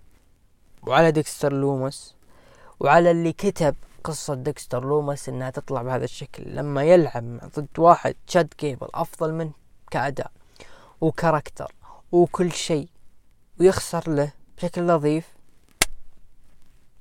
وعلى 0.87 1.11
ديكستر 1.11 1.53
لومس 1.53 2.15
وعلى 2.79 3.11
اللي 3.11 3.31
كتب 3.33 3.75
قصة 4.03 4.33
ديكستر 4.33 4.85
لومس 4.85 5.29
إنها 5.29 5.49
تطلع 5.49 5.81
بهذا 5.81 6.03
الشكل. 6.03 6.43
لما 6.55 6.83
يلعب 6.83 7.39
ضد 7.59 7.79
واحد 7.79 8.15
تشاد 8.27 8.53
جيبل 8.57 8.87
أفضل 8.93 9.33
منه 9.33 9.51
كأداء. 9.91 10.31
و 11.01 11.08
character 11.08 11.75
وكل 12.11 12.51
شيء 12.51 12.87
ويخسر 13.59 14.09
له 14.09 14.31
بشكل 14.57 14.85
نظيف 14.85 15.37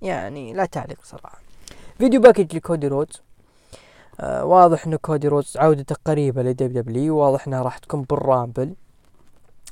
يعني 0.02 0.52
لا 0.52 0.64
تعليق 0.64 0.98
صراحة. 1.04 1.38
video 1.98 2.20
package 2.20 2.56
لكودي 2.56 2.88
رودز 2.88 3.22
آه 4.20 4.44
واضح 4.44 4.86
انه 4.86 4.96
كودي 4.96 5.28
رودز 5.28 5.56
عودته 5.56 5.96
قريبة 6.04 6.42
ل 6.42 6.72
WW 6.72 7.16
واضح 7.16 7.46
إنها 7.46 7.62
راح 7.62 7.78
تكون 7.78 8.02
بال 8.02 8.18
Rumble. 8.18 8.74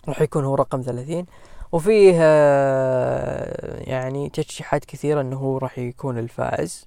راح 0.09 0.20
يكون 0.20 0.45
هو 0.45 0.55
رقم 0.55 0.83
ثلاثين. 0.83 1.27
وفيه 1.72 2.14
آه 2.20 3.81
يعني 3.91 4.29
ترشيحات 4.29 4.85
كثيرة 4.85 5.20
إنه 5.20 5.37
هو 5.37 5.59
راح 5.59 5.79
يكون 5.79 6.18
الفائز. 6.18 6.87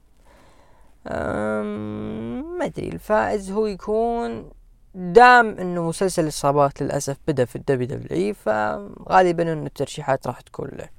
ما 1.05 2.65
أدري 2.65 2.87
الفائز 2.87 3.51
هو 3.51 3.65
يكون 3.65 4.49
دام 4.97 5.59
إنه 5.59 5.83
مسلسل 5.83 6.23
الإصابات 6.23 6.81
للأسف 6.81 7.17
بدأ 7.27 7.45
في 7.45 7.55
ال 7.55 7.87
WW 7.87 8.33
فغالبا 8.33 9.53
إنه 9.53 9.65
الترشيحات 9.65 10.27
راح 10.27 10.41
تكون 10.41 10.69
له. 10.73 10.89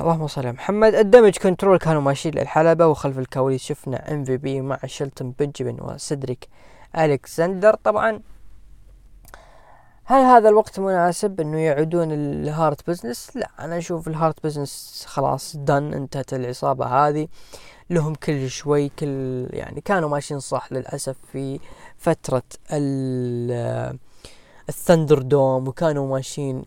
اللهم 0.00 0.26
صل 0.26 0.40
على 0.40 0.52
محمد. 0.52 0.94
ال 0.94 1.00
Damage 1.00 1.38
Control 1.38 1.78
كانوا 1.78 2.00
ماشيين 2.00 2.34
للحلبة 2.34 2.86
وخلف 2.86 3.18
الكواليس 3.18 3.62
شفنا 3.62 4.12
MVP 4.12 4.60
مع 4.60 4.78
شيلتون 4.86 5.34
بنجمن 5.38 5.80
وسيدريك 5.80 6.48
الكسندر 6.98 7.74
طبعا 7.74 8.20
هل 10.04 10.20
هذا 10.20 10.48
الوقت 10.48 10.80
مناسب 10.80 11.40
إنه 11.40 11.58
يعودون 11.58 12.12
ال 12.12 12.28
Hurt 12.28 12.90
Business؟ 12.90 13.36
لا 13.36 13.50
أنا 13.58 13.78
أشوف 13.78 14.08
ال 14.08 14.15
Hurt 14.15 14.44
Business 14.44 15.04
خلاص 15.08 15.56
done 15.56 15.94
انتهت 15.94 16.34
العصابة 16.34 16.86
هذه. 16.86 17.28
لهم 17.90 18.14
كل 18.14 18.50
شوي 18.50 18.88
كل 18.88 19.46
يعني 19.52 19.80
كانوا 19.80 20.08
ماشيين 20.08 20.40
صح 20.40 20.72
للأسف 20.72 21.16
في 21.32 21.60
فترة 21.98 22.42
ال 24.68 25.22
ThunderDome 25.22 25.68
وكانوا 25.68 26.08
ماشيين 26.08 26.64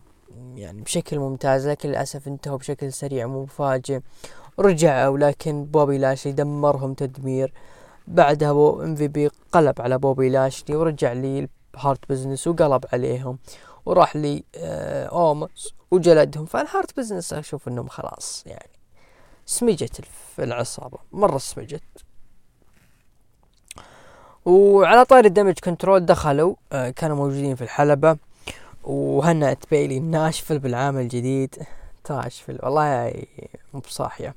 يعني 0.54 0.80
بشكل 0.82 1.18
ممتاز 1.18 1.68
لكن 1.68 1.88
للأسف 1.88 2.28
انتهوا 2.28 2.58
بشكل 2.58 2.92
سريع 2.92 3.26
مفاجئ. 3.26 4.00
رجعوا 4.58 5.18
لكن 5.18 5.64
بوبي 5.64 5.98
لاشلي 5.98 6.32
دمرهم 6.32 6.94
تدمير. 6.94 7.52
بعدها 8.06 8.52
بو 8.52 8.82
MVP 8.82 9.30
قلب 9.52 9.80
على 9.80 9.98
بوبي 9.98 10.28
لاشلي 10.28 10.76
ورجع 10.76 11.12
لي 11.12 11.48
Hurt 11.76 12.08
Business 12.08 12.46
وقلب 12.46 12.84
عليهم 12.92 13.38
وراح 13.86 14.16
لي 14.16 14.44
آه 14.56 15.06
أوموس 15.06 15.74
وجلدهم. 15.90 16.44
فال 16.46 16.63
Hurt 16.63 16.96
Business 16.96 17.32
أشوف 17.32 17.68
إنهم 17.68 17.88
خلاص 17.88 18.44
يعني 18.46 18.70
سمجت 19.46 20.00
العصابة. 20.38 20.98
مرة 21.12 21.38
سمجت. 21.38 21.82
وعلى 24.44 25.04
طاري 25.04 25.28
ال 25.28 25.32
Damage 25.32 25.58
Control 25.64 26.06
دخلوا 26.06 26.54
آه 26.72 26.90
كانوا 26.90 27.16
موجودين 27.16 27.56
في 27.56 27.62
الحلبة. 27.62 28.16
وهنأت 28.84 29.58
بيلي 29.70 30.00
ناشفل 30.00 30.58
بالعام 30.58 30.98
الجديد. 30.98 31.54
تاشفل. 32.04 32.58
والله 32.62 33.12
مو 33.74 33.80
بصاحية. 33.80 34.34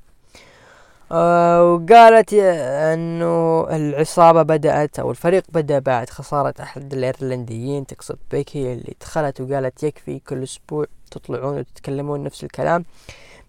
آه 1.12 1.74
وقالت 1.74 2.34
إنه 2.34 3.68
العصابة 3.76 4.42
بدأت 4.42 5.00
أو 5.00 5.12
الفريق 5.12 5.44
بدأ 5.50 5.80
بعد 5.80 6.10
خسارة 6.10 6.54
أحد 6.60 6.94
الأيرلنديين 6.94 7.86
تقصد 7.86 8.18
بيكي 8.32 8.74
اللي 8.74 8.96
دخلت 9.02 9.42
وقالت 9.42 9.84
يكفي 9.84 10.20
كل 10.20 10.44
أسبوع 10.44 10.86
تطلعون 11.12 11.58
وتتكلمون 11.58 12.24
نفس 12.24 12.44
الكلام. 12.44 12.86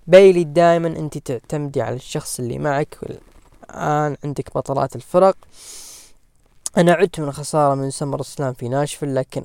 بيلي 0.06 0.44
دائما 0.44 0.88
أنت 0.88 1.18
تعتمدي 1.18 1.82
على 1.82 1.96
الشخص 1.96 2.40
اللي 2.40 2.58
معك 2.58 2.98
والآن 3.02 4.16
عندك 4.24 4.54
بطلات 4.54 4.96
الفرق. 4.96 5.36
أنا 6.76 6.92
عدت 6.92 7.20
من 7.20 7.32
خسارة 7.32 7.74
من 7.74 7.90
سمر 7.90 8.20
اسلام 8.20 8.54
في 8.54 8.68
ناشفل 8.68 9.14
لكن 9.14 9.42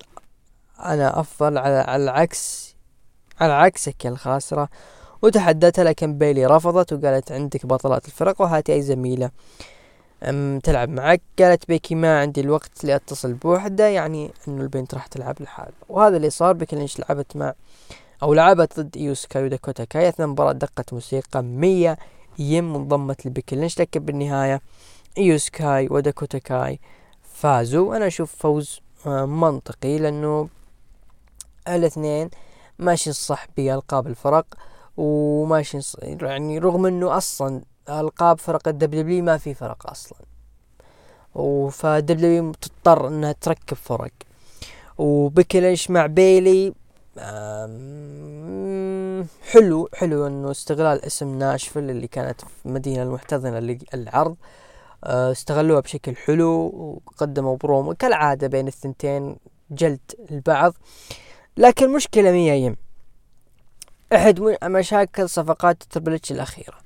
أنا 0.80 1.20
أفضل 1.20 1.58
على, 1.58 1.96
العكس 1.96 2.76
على 3.40 3.54
عكسك 3.54 4.06
يا 4.06 4.10
الخاسرة. 4.10 4.70
وتحدتها 5.22 5.84
لكن 5.84 6.18
بيلي 6.18 6.46
رفضت 6.46 6.94
وقالت 6.94 7.32
عندك 7.32 7.66
بطلات 7.66 8.06
الفرق 8.06 8.42
وهاتي 8.42 8.74
أي 8.74 8.82
زميلة. 8.82 9.32
أم 10.24 10.60
تلعب 10.60 10.90
معك. 10.90 11.22
قالت 11.40 11.68
بيكي 11.68 11.96
ما 11.96 12.20
عندي 12.20 12.42
الوقت 12.42 12.84
لأتصل 12.84 13.34
بوحدة 13.34 13.88
يعني 13.88 14.32
إنه 14.48 14.62
البنت 14.62 14.94
راح 14.94 15.08
تلعب 15.08 15.42
لحالها. 15.42 15.74
وهذا 15.90 16.18
اللي 16.18 16.30
صار 16.30 16.54
بيكي 16.54 16.76
لينش 16.76 17.00
لعبت 17.00 17.36
مع 17.36 17.54
أو 18.24 18.34
لعبت 18.34 18.80
ضد 18.80 18.98
إيو 18.98 19.16
سكاي 19.16 19.44
وداكوتا 19.44 19.84
كاي 19.84 20.10
أثناء 20.10 20.28
المباراة 20.28 20.52
دقت 20.52 20.94
موسيقى 20.94 21.44
ميا 21.44 21.98
يم 22.40 22.76
وانضمت 22.76 23.26
لبيكي 23.26 23.56
لينش. 23.56 23.80
لكن 23.80 24.00
بالنهاية 24.00 24.62
إيو 25.18 25.46
سكاي 25.46 25.88
وداكوتا 25.92 26.38
كاي 26.38 26.80
فازوا. 27.22 27.96
أنا 27.96 28.08
أشوف 28.08 28.36
فوز 28.36 28.80
آه، 29.08 29.26
منطقي 29.26 29.98
لأنه 29.98 30.50
الاثنين 31.68 32.30
ماشي 32.80 33.14
صح 33.14 33.48
بألقاب 33.58 34.08
الفرق. 34.08 34.46
وماشي 34.98 35.80
يعني 36.02 36.60
رغم 36.60 36.86
إنه 36.86 37.18
أصلا 37.18 37.62
ألقاب 37.90 38.40
فرق 38.40 38.68
ال 38.68 38.96
W 38.96 39.24
ما 39.24 39.38
في 39.38 39.54
فرق 39.54 39.90
أصلا. 39.90 40.20
فال 41.70 42.25
W 42.25 42.52
تضطر 42.52 43.08
إنها 43.08 43.32
تركب 43.32 43.78
فرق. 43.78 44.12
وبكليش 44.98 45.92
مع 45.92 46.06
بيلي 46.06 46.74
حلو 49.52 49.90
حلو 49.94 50.28
إنه 50.28 50.52
استغلال 50.52 51.06
اسم 51.06 51.38
ناشفل 51.38 51.90
اللي 51.90 52.08
كانت 52.08 52.42
في 52.42 52.66
المدينة 52.66 53.04
المحتضنة 53.04 53.60
للعرض 53.60 54.36
آه، 55.04 55.32
استغلوها 55.32 55.80
بشكل 55.80 56.16
حلو 56.16 56.50
وقدموا 57.06 57.58
برومو 57.58 57.94
كالعادة 57.94 58.48
بين 58.48 58.68
الثنتين 58.68 59.38
جلد 59.72 60.12
البعض. 60.32 60.74
لكن 61.58 61.94
مشكلة 61.94 62.32
مية 62.32 62.54
يم. 62.54 62.76
أحد 64.14 64.40
مشاكل 64.64 65.30
صفقات 65.30 65.84
تربل 65.84 66.20
الأخيرة 66.32 66.78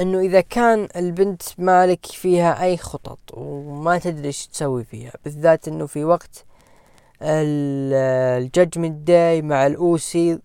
إنه 0.00 0.20
إذا 0.20 0.40
كان 0.40 0.88
البنت 0.96 1.42
مالك 1.58 2.06
فيها 2.06 2.62
أي 2.62 2.76
خطط 2.76 3.18
وما 3.32 3.98
تدري 3.98 4.26
إيش 4.26 4.46
تسوي 4.46 4.84
فيها 4.84 5.12
بالذات 5.24 5.68
إنه 5.68 5.86
في 5.86 6.04
وقت 6.04 6.44
ال 7.22 7.42
Judgment 7.42 9.06
Day 9.06 9.42
مع 9.42 9.66
ال 9.66 9.90
OC 9.90 10.38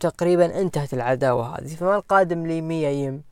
تقريبا 0.00 0.60
انتهت 0.60 0.94
العداوة 0.94 1.58
هذه. 1.58 1.74
فما 1.74 1.96
القادم 1.96 2.46
لي 2.46 2.60
ميا 2.60 2.88
يم. 2.88 3.22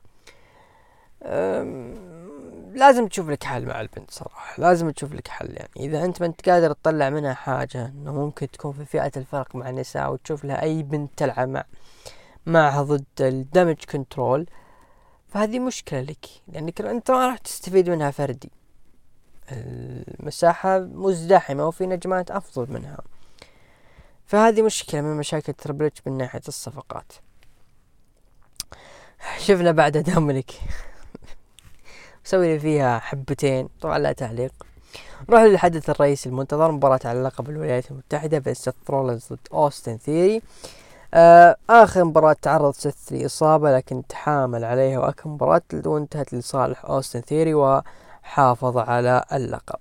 لازم 2.75 3.07
تشوف 3.07 3.31
لك 3.31 3.45
حل 3.45 3.67
مع 3.67 3.81
البنت 3.81 4.11
صراحة. 4.11 4.61
لازم 4.61 4.91
تشوف 4.91 5.13
لك 5.13 5.29
حل 5.29 5.51
يعني. 5.51 5.71
إذا 5.77 6.05
أنت 6.05 6.21
ما 6.21 6.27
أنت 6.27 6.49
قادر 6.49 6.73
تطلع 6.73 7.11
منها 7.11 7.35
حاجة 7.35 7.87
إنه 7.87 8.13
ممكن 8.13 8.51
تكون 8.51 8.73
في 8.73 8.85
فئة 8.85 9.13
الفرق 9.17 9.57
مع 9.57 9.71
النساء 9.71 10.13
وتشوف 10.13 10.45
لها 10.45 10.63
أي 10.63 10.83
بنت 10.83 11.11
تلعب 11.17 11.49
مع 11.49 11.65
معها 12.47 12.83
ضد 12.83 13.05
ال 13.21 13.29
Damage 13.29 13.77
Control 13.93 14.47
فهذه 15.29 15.59
مشكلة 15.59 16.01
لك. 16.01 16.27
لأنك 16.49 16.81
أنت 16.81 17.11
ما 17.11 17.27
راح 17.27 17.39
تستفيد 17.39 17.91
منها 17.91 18.11
فردي. 18.11 18.51
المساحة 19.53 20.79
مزدحمة 20.79 21.67
وفي 21.67 21.87
نجمات 21.87 22.31
أفضل 22.31 22.73
منها. 22.73 22.99
فهذه 24.27 24.63
مشكلة 24.63 25.01
من 25.01 25.17
مشاكل 25.17 25.53
Triple 25.53 25.96
H 25.96 26.03
من 26.07 26.19
ناحية 26.19 26.43
الصفقات. 26.49 27.13
شفنا 29.39 29.73
بعد 29.73 29.97
دومينيك 29.97 30.51
سوي 32.25 32.53
لي 32.53 32.59
فيها 32.61 32.99
حبتين 32.99 33.69
طبعا 33.81 33.99
لا 33.99 34.13
تعليق. 34.13 34.53
نروح 35.29 35.43
للحدث 35.43 35.91
الرئيسي 35.91 36.29
المنتظر 36.29 36.73
مباراة 36.73 37.01
على 37.05 37.23
لقب 37.23 37.51
الولايات 37.51 37.91
المتحدة 37.91 38.39
بين 38.39 38.55
سيث 38.55 38.75
رولنز 38.91 39.27
ضد 39.33 39.39
أوستن 39.53 39.97
ثيوري. 39.97 40.43
آه 41.15 41.57
آخر 41.71 42.05
مباراة 42.05 42.37
تعرض 42.43 42.75
سيث 42.75 43.13
لإصابة 43.13 43.77
لكن 43.77 44.07
تحامل 44.07 44.65
عليها 44.65 44.99
وأكمل 44.99 45.31
مباراة 45.31 45.63
وانتهت 45.73 46.35
لصالح 46.35 46.85
أوستن 46.85 47.21
ثيوري 47.21 47.55
وحافظ 48.25 48.77
على 48.79 49.25
اللقب. 49.33 49.79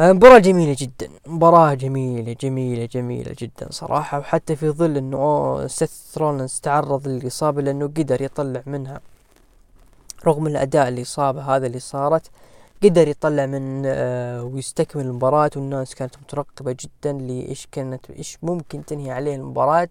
آه، 0.00 0.12
مباراة 0.12 0.38
جميلة 0.38 0.76
جدا 0.78 1.08
مباراة 1.26 1.74
جميلة 1.74 2.36
جميلة 2.40 2.84
جميلة 2.84 3.34
جدا 3.38 3.66
صراحة 3.70 4.18
وحتى 4.18 4.56
في 4.56 4.70
ظل 4.70 4.96
إنه 4.96 5.66
سيث 5.66 6.18
رولنز 6.18 6.60
تعرض 6.62 7.08
للإصابة 7.08 7.62
لأنه 7.62 7.86
قدر 7.86 8.22
يطلع 8.22 8.62
منها 8.66 9.00
رغم 10.26 10.46
الأداء 10.46 10.88
الإصابة 10.88 11.56
هذا 11.56 11.66
اللي 11.66 11.78
صارت 11.78 12.30
قدر 12.82 13.08
يطلع 13.08 13.46
من 13.46 13.82
آه 13.86 14.42
ويستكمل 14.42 15.04
المباراة 15.04 15.50
والناس 15.56 15.94
كانت 15.94 16.14
مترقبة 16.18 16.76
جدا 16.80 17.12
لإيش 17.12 17.68
كانت 17.72 18.10
إيش 18.10 18.38
ممكن 18.42 18.84
تنهي 18.84 19.10
عليه 19.10 19.34
المباراة 19.36 19.88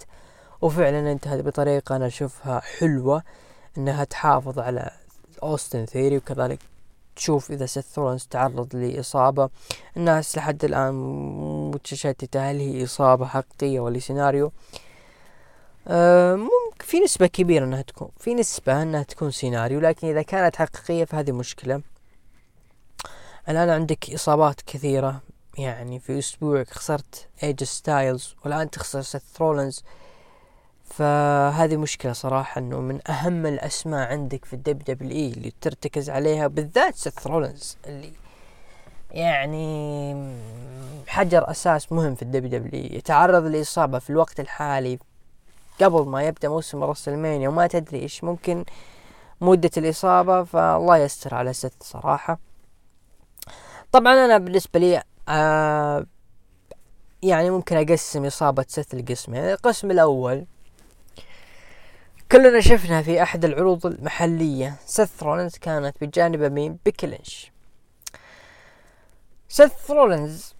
وفعلا 0.62 1.12
انتهت 1.12 1.46
بطريقة 1.46 1.96
أنا 1.96 2.08
أشوفها 2.08 2.60
حلوة 2.60 3.24
إنها 3.78 4.04
تحافظ 4.04 4.60
على 4.60 4.92
أوستن 5.44 5.86
ثيوري 5.86 6.18
وكذلك 6.18 6.60
تشوف 7.16 7.52
إذا 7.52 7.66
سيث 7.66 7.86
رولنز 7.86 8.28
تعرض 8.32 8.76
لإصابة. 8.76 9.50
الناس 9.98 10.38
لحد 10.38 10.66
الآن 10.66 10.94
متشتتة 11.72 12.52
هل 12.52 12.60
هي 12.60 12.84
إصابة 12.84 13.26
حقيقية 13.26 13.80
ولا 13.80 14.00
سيناريو؟ 14.00 14.52
آه 15.88 16.36
ممكن 16.36 16.86
في 16.86 17.00
نسبة 17.00 17.28
كبيرة 17.28 17.66
إنها 17.66 17.82
تكون 17.82 18.10
في 18.20 18.34
نسبة 18.34 18.82
إنها 18.82 19.04
تكون 19.04 19.32
سيناريو 19.32 19.80
لكن 19.80 20.08
إذا 20.08 20.22
كانت 20.22 20.56
حقيقية 20.56 21.06
فهذه 21.06 21.32
مشكلة. 21.32 21.82
الآن 23.50 23.70
عندك 23.70 24.14
إصابات 24.14 24.62
كثيرة 24.62 25.22
يعني 25.58 26.00
في 26.00 26.20
أسبوعك 26.20 26.70
خسرت 26.70 27.28
إي 27.44 27.50
جي 27.50 27.64
ستايلز 27.64 28.36
والآن 28.46 28.70
تخسر 28.70 29.02
سيث 29.02 29.22
رولنز 29.36 29.84
فهذه 30.86 31.78
مشكلة 31.78 32.14
صراحة 32.14 32.60
إنه 32.60 32.80
من 32.80 33.00
أهم 33.12 33.46
الأسماء 33.46 34.08
عندك 34.12 34.46
في 34.46 34.54
ال 34.54 34.80
WWE 34.80 35.30
اللي 35.30 35.54
ترتكز 35.62 36.10
عليها 36.10 36.48
بالذات 36.48 36.96
سيث 36.96 37.28
رولنز 37.28 37.78
اللي 37.86 38.12
يعني 39.12 40.16
حجر 41.08 41.52
أساس 41.52 41.92
مهم 41.92 42.16
في 42.16 42.22
ال 42.22 42.46
WWE 42.46 42.96
يتعرض 42.96 43.46
لإصابة 43.46 44.00
في 44.00 44.10
الوقت 44.10 44.40
الحالي 44.40 45.00
قبل 45.82 46.06
ما 46.06 46.24
يبدأ 46.24 46.50
موسم 46.50 46.84
WrestleMania 46.84 47.50
وما 47.50 47.68
تدري 47.68 48.00
إيش 48.00 48.24
ممكن 48.24 48.66
مدة 49.42 49.72
الإصابة 49.78 50.44
فالله 50.44 50.98
يستر 50.98 51.36
على 51.36 51.54
سيث 51.54 51.84
صراحة. 51.84 52.40
طبعا 53.92 54.14
أنا 54.26 54.38
بالنسبة 54.38 54.80
لي 54.80 55.04
آه 55.30 56.06
يعني 57.24 57.50
ممكن 57.50 57.78
أقسم 57.78 58.26
إصابة 58.26 58.66
سيث 58.68 58.96
لقسمين 58.96 59.42
القسم 59.42 59.92
الأول 59.92 60.46
كلنا 62.32 62.60
شفنا 62.60 63.02
في 63.02 63.24
أحد 63.24 63.46
العروض 63.46 63.86
المحلية 63.86 64.76
سيث 64.86 65.24
رولنز 65.24 65.58
كانت 65.58 66.04
بجانب 66.04 66.42
مين 66.44 66.78
بيكي 66.86 67.15
لينش 67.15 67.52
سيث 69.50 69.92
رولنز 69.92 70.56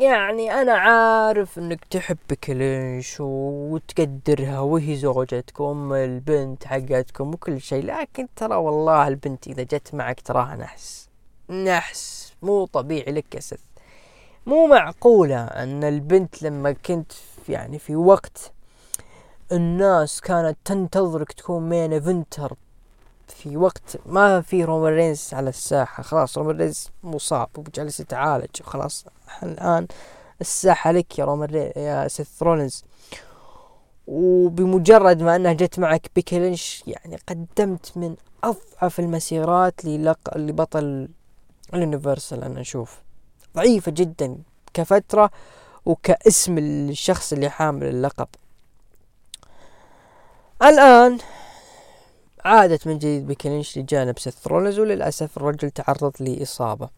يعني 0.00 0.52
أنا 0.52 0.72
عارف 0.72 1.58
إنك 1.58 1.84
تحب 1.84 2.32
بيكي 2.44 2.76
لينش 2.76 3.16
وتقدرها 3.20 4.60
وهي 4.60 4.96
زوجتك 4.96 5.60
وام 5.60 5.92
البنت 5.92 6.64
حقتكم 6.64 7.34
وكل 7.34 7.60
شيء 7.60 7.84
لكن 7.84 8.28
ترى 8.36 8.56
والله 8.56 9.08
البنت 9.08 9.46
إذا 9.46 9.62
جت 9.62 9.94
معك 9.94 10.20
تراها 10.20 10.56
نحس 10.56 11.08
نحس. 11.50 12.32
مو 12.42 12.66
طبيعي 12.66 13.12
لك 13.12 13.34
يا 13.34 13.40
سيث 13.40 13.60
مو 14.46 14.66
معقولة 14.66 15.44
إن 15.44 15.84
البنت 15.84 16.42
لما 16.42 16.72
كنت 16.72 17.12
يعني 17.48 17.78
في 17.78 17.96
وقت 17.96 18.52
الناس 19.54 20.20
كانت 20.20 20.56
تنتظرك 20.64 21.32
تكون 21.32 21.68
main 21.68 21.92
eventer. 21.92 22.56
في 23.28 23.56
وقت 23.56 23.96
ما 24.06 24.40
في 24.40 24.64
رومان 24.64 24.92
رينز 24.92 25.30
على 25.32 25.48
الساحة. 25.48 26.02
خلاص 26.02 26.38
رومان 26.38 26.56
رينز 26.56 26.90
مصاب 27.02 27.48
وجالس 27.56 28.00
يتعالج. 28.00 28.60
وخلاص 28.60 29.04
الآن 29.42 29.86
الساحة 30.40 30.92
لك 30.92 31.18
يا 31.18 31.24
رومان 31.24 31.54
يا 31.76 32.08
سيث 32.08 32.42
رولينز. 32.42 32.84
وبمجرد 34.06 35.22
ما 35.22 35.36
انها 35.36 35.52
جت 35.52 35.78
معك 35.78 36.10
بيكي 36.14 36.56
يعني 36.86 37.18
قدمت 37.28 37.92
من 37.96 38.16
أضعف 38.44 39.00
المسيرات 39.00 39.84
للق... 39.84 40.36
لبطل 40.36 41.08
ال 41.74 41.81
Universal 41.81 42.44
أنا 42.44 42.60
أشوف. 42.60 42.98
ضعيفة 43.56 43.92
جدا 43.92 44.38
كفترة 44.74 45.30
وكاسم 45.86 46.58
الشخص 46.58 47.32
اللي 47.32 47.48
حامل 47.48 47.86
اللقب. 47.86 48.28
الآن 50.64 51.18
عادت 52.44 52.86
من 52.86 52.98
جديد 52.98 53.26
بيكي 53.26 53.49
لينش 53.49 53.78
لجانب 53.78 54.18
سيث 54.18 54.46
رولنز 54.46 54.78
وللأسف 54.78 55.36
الرجل 55.36 55.70
تعرض 55.70 56.12
لإصابة. 56.20 56.88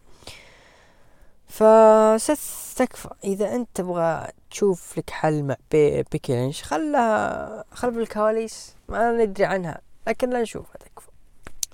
فسيث 1.47 2.73
تكفى 2.75 3.09
إذا 3.23 3.55
أنت 3.55 3.69
تبغى 3.73 4.27
تشوف 4.51 4.97
لك 4.97 5.09
حل 5.09 5.43
مع 5.43 5.55
بيكي 5.71 6.53
خلها 6.63 7.63
خلف 7.71 7.97
الكواليس 7.97 8.75
ما 8.89 9.11
ندري 9.11 9.45
عنها 9.45 9.81
لكن 10.07 10.29
لا 10.29 10.41
نشوفها 10.41 10.77
تكفى 10.77 11.07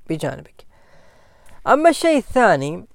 بجانبك. 0.10 0.66
أما 1.68 1.90
الشيء 1.90 2.18
الثاني 2.18 2.86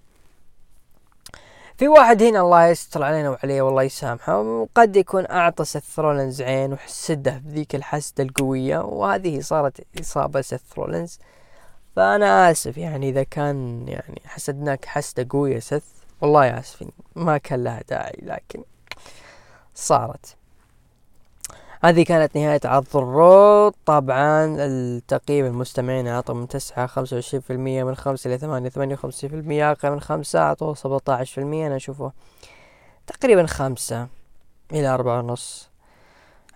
في 1.79 1.89
واحد 1.89 2.23
هنا 2.23 2.41
الله 2.41 2.67
يستر 2.67 3.03
علينا 3.03 3.31
وعليه 3.31 3.63
والله 3.63 3.83
يسامحه 3.83 4.41
وقد 4.41 4.97
يكون 4.97 5.27
أعطى 5.31 5.65
سيث 5.65 5.99
رولنز 5.99 6.43
عين 6.43 6.73
وحسده 6.73 7.43
بذيك 7.45 7.75
الحسدة 7.75 8.25
القوية 8.25 8.79
وهذه 8.79 9.41
صارت 9.41 9.87
إصابة 10.01 10.41
سيث 10.41 10.79
رولنز 10.79 11.19
فأنا 11.97 12.51
آسف 12.51 12.79
يعني 12.79 13.09
إذا 13.09 13.23
كان 13.23 13.89
يعني 13.89 14.23
حسدناك 14.25 14.85
حسدة 14.85 15.27
قوية 15.31 15.59
سيث 15.59 15.85
والله 16.21 16.59
آسفين 16.59 16.91
ما 17.17 17.39
كان 17.39 17.65
لها 17.65 17.83
داعي 17.89 18.19
لكن 18.23 18.63
صارت. 19.75 20.37
هذه 21.83 22.03
كانت 22.03 22.37
نهاية 22.37 22.61
عرض 22.65 22.97
ال 22.97 23.15
Raw 23.15 23.69
طبعا 23.87 24.57
التقييم 24.59 25.47
المستمعين 25.47 26.07
أعطوا 26.09 26.35
من 26.35 26.49
تسعة 26.49 26.87
خمسة 26.87 27.15
وعشرين 27.15 27.41
في 27.41 27.53
المية 27.53 27.85
من 27.85 27.95
خمسة 27.95 28.29
إلى 28.29 28.39
ثمانية 28.39 28.69
ثمانية 28.69 28.95
وخمسين 28.95 29.31
في 29.31 29.37
المية 29.37 29.71
أقل 29.71 29.91
من 29.91 30.01
خمسة 30.01 30.39
أعطوا 30.39 30.75
سبعة 30.75 31.01
عشر 31.09 31.35
في 31.35 31.41
المية. 31.41 31.67
أنا 31.67 31.77
أشوفه 31.77 32.13
تقريبا 33.07 33.47
خمسة 33.47 34.09
إلى 34.73 34.89
أربعة 34.89 35.19
ونص 35.19 35.71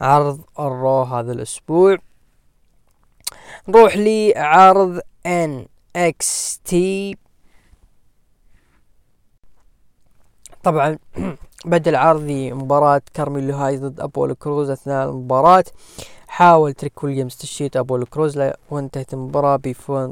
عرض 0.01 0.41
ال 0.59 0.70
Raw 0.70 1.03
هذا 1.03 1.33
الأسبوع. 1.33 1.97
نروح 3.69 3.97
لعرض 3.97 5.01
NXT. 5.27 7.19
طبعا 10.63 10.99
بدأ 11.65 11.91
العرض 11.91 12.23
مباراة 12.31 13.03
كارميلو 13.15 13.55
هايز 13.57 13.77
ضد 13.77 14.01
أبولو 14.01 14.35
كروز 14.35 14.71
أثناء 14.71 15.09
المباراة 15.09 15.65
حاول 16.29 16.73
تريك 16.73 17.05
ويليامز 17.05 17.37
تشتيت 17.37 17.77
أبولو 17.77 18.07
كروز 18.07 18.41
وانتهت 18.71 19.15
المباراة 19.15 19.57
بفوز 19.57 20.11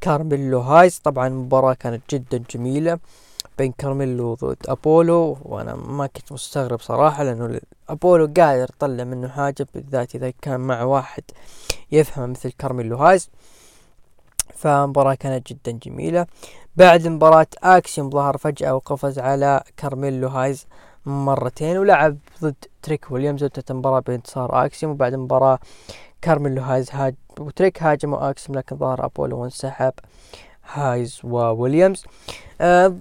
كارميلو 0.00 0.60
هايز. 0.60 0.98
طبعا 0.98 1.26
المباراة 1.26 1.74
كانت 1.74 2.02
جدا 2.10 2.42
جميلة 2.50 2.98
بين 3.58 3.72
كارميلو 3.72 4.34
ضد 4.34 4.56
أبولو 4.68 5.38
وأنا 5.42 5.74
ما 5.74 6.06
كنت 6.06 6.32
مستغرب 6.32 6.80
صراحة 6.80 7.22
لأنه 7.22 7.60
أبولو 7.88 8.32
قادر 8.36 8.70
يطلع 8.76 9.04
منه 9.04 9.28
حاجة 9.28 9.66
بالذات 9.74 10.14
إذا 10.14 10.32
كان 10.42 10.60
مع 10.60 10.82
واحد 10.82 11.22
يفهم 11.92 12.30
مثل 12.30 12.52
كارميلو 12.52 12.96
هايز. 12.96 13.30
فمباراة 14.54 15.14
كانت 15.14 15.52
جدا 15.52 15.72
جميلة. 15.72 16.26
بعد 16.78 17.08
مباراة 17.08 17.46
اكسيوم 17.62 18.10
ظهر 18.10 18.36
فجأة 18.36 18.74
وقفز 18.74 19.18
على 19.18 19.62
كارميلو 19.76 20.28
هايز 20.28 20.66
مرتين 21.06 21.78
ولعب 21.78 22.16
ضد 22.42 22.54
تريك 22.82 23.10
ويليامز 23.10 23.42
وانتهت 23.42 23.70
المباراة 23.70 24.00
بانتصار 24.00 24.64
اكسيوم 24.64 24.92
وبعد 24.92 25.14
المباراة 25.14 25.58
كارميلو 26.22 26.62
هايز 26.62 26.90
هاج 26.90 27.14
وتريك 27.40 27.82
هاجموا 27.82 28.30
اكسيوم 28.30 28.58
لكن 28.58 28.76
ظهر 28.76 29.04
ابولو 29.04 29.38
وانسحب 29.38 29.92
هايز 30.72 31.20
وويليامز. 31.24 32.04
آه 32.60 32.94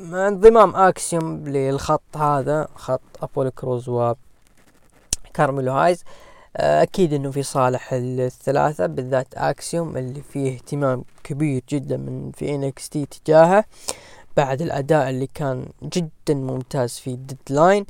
انضمام 0.00 0.76
اكسيوم 0.76 1.48
للخط 1.48 2.16
هذا 2.16 2.68
خط 2.74 3.00
ابولو 3.22 3.50
كروز 3.50 3.88
و 3.88 4.14
كارميلو 5.34 5.72
هايز. 5.72 6.04
أكيد 6.56 7.12
إنه 7.12 7.30
في 7.30 7.42
صالح 7.42 7.88
الثلاثة 7.92 8.86
بالذات 8.86 9.34
اكسيوم 9.34 9.96
اللي 9.96 10.22
فيه 10.22 10.54
اهتمام 10.54 11.04
كبير 11.24 11.62
جدا 11.68 11.96
من 11.96 12.32
في 12.32 12.54
NXT 12.54 13.06
تجاهه 13.06 13.64
بعد 14.36 14.62
الأداء 14.62 15.10
اللي 15.10 15.28
كان 15.34 15.66
جدا 15.82 16.34
ممتاز 16.34 16.90
في 16.92 17.16
ديدلاين 17.16 17.86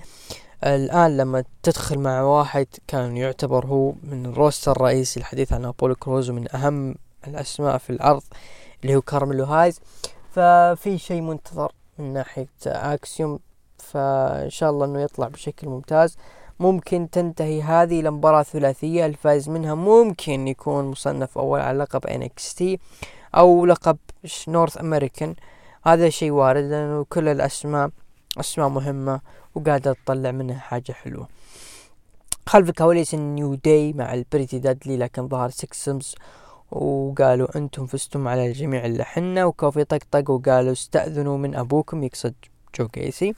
الآن 0.64 1.16
لما 1.16 1.44
تدخل 1.62 1.98
مع 1.98 2.22
واحد 2.22 2.66
كان 2.86 3.16
يعتبر 3.16 3.66
هو 3.66 3.92
من 4.02 4.26
ال 4.26 4.33
roster 4.33 4.72
الرئيسي 4.72 5.20
الحديث 5.20 5.52
عن 5.52 5.64
أبولو 5.64 5.94
كروز 5.94 6.30
ومن 6.30 6.54
أهم 6.56 6.94
الأسماء 7.28 7.78
في 7.78 7.90
العرض 7.90 8.22
اللي 8.82 8.96
هو 8.96 9.00
كارميلو 9.02 9.44
هايز. 9.44 9.80
ففي 10.30 10.98
شيء 10.98 11.20
منتظر 11.20 11.72
من 11.98 12.12
ناحية 12.12 12.48
اكسيوم 12.66 13.38
فإن 13.78 14.50
شاء 14.50 14.70
الله 14.70 14.86
إنه 14.86 15.00
يطلع 15.00 15.28
بشكل 15.28 15.68
ممتاز. 15.68 16.16
ممكن 16.60 17.10
تنتهي 17.10 17.62
هذه 17.62 18.00
إلى 18.00 18.10
مباراة 18.10 18.42
ثلاثية 18.42 19.06
الفائز 19.06 19.48
منها 19.48 19.74
ممكن 19.74 20.48
يكون 20.48 20.84
مصنف 20.84 21.38
أول 21.38 21.60
على 21.60 21.78
لقب 21.78 22.06
NXT 22.06 22.78
أو 23.34 23.66
لقب 23.66 23.96
North 24.48 24.78
American 24.78 25.34
هذا 25.86 26.08
شيء 26.08 26.30
وارد 26.30 26.64
لأنه 26.64 27.06
كل 27.08 27.28
الأسماء 27.28 27.90
أسماء 28.40 28.68
مهمة 28.68 29.20
وقاعدة 29.54 29.92
تطلع 30.04 30.30
منها 30.30 30.58
حاجة 30.58 30.92
حلوة. 30.92 31.28
خلف 32.46 32.68
الكواليس 32.68 33.14
النيو 33.14 33.54
داي 33.54 33.92
مع 33.92 34.14
البريتي 34.14 34.58
ديدلي 34.58 34.96
لكن 34.96 35.28
ظهر 35.28 35.50
سكسمز 35.50 36.14
وقالوا 36.70 37.56
أنتم 37.56 37.86
فزتم 37.86 38.28
على 38.28 38.46
الجميع 38.46 38.86
الا 38.86 39.04
حنا 39.04 39.44
وكوفي 39.44 39.84
طقطق 39.84 40.30
وقالوا 40.30 40.72
استأذنوا 40.72 41.38
من 41.38 41.54
أبوكم 41.54 42.04
يقصد 42.04 42.34
جو 42.78 42.88
جيسي 42.94 43.34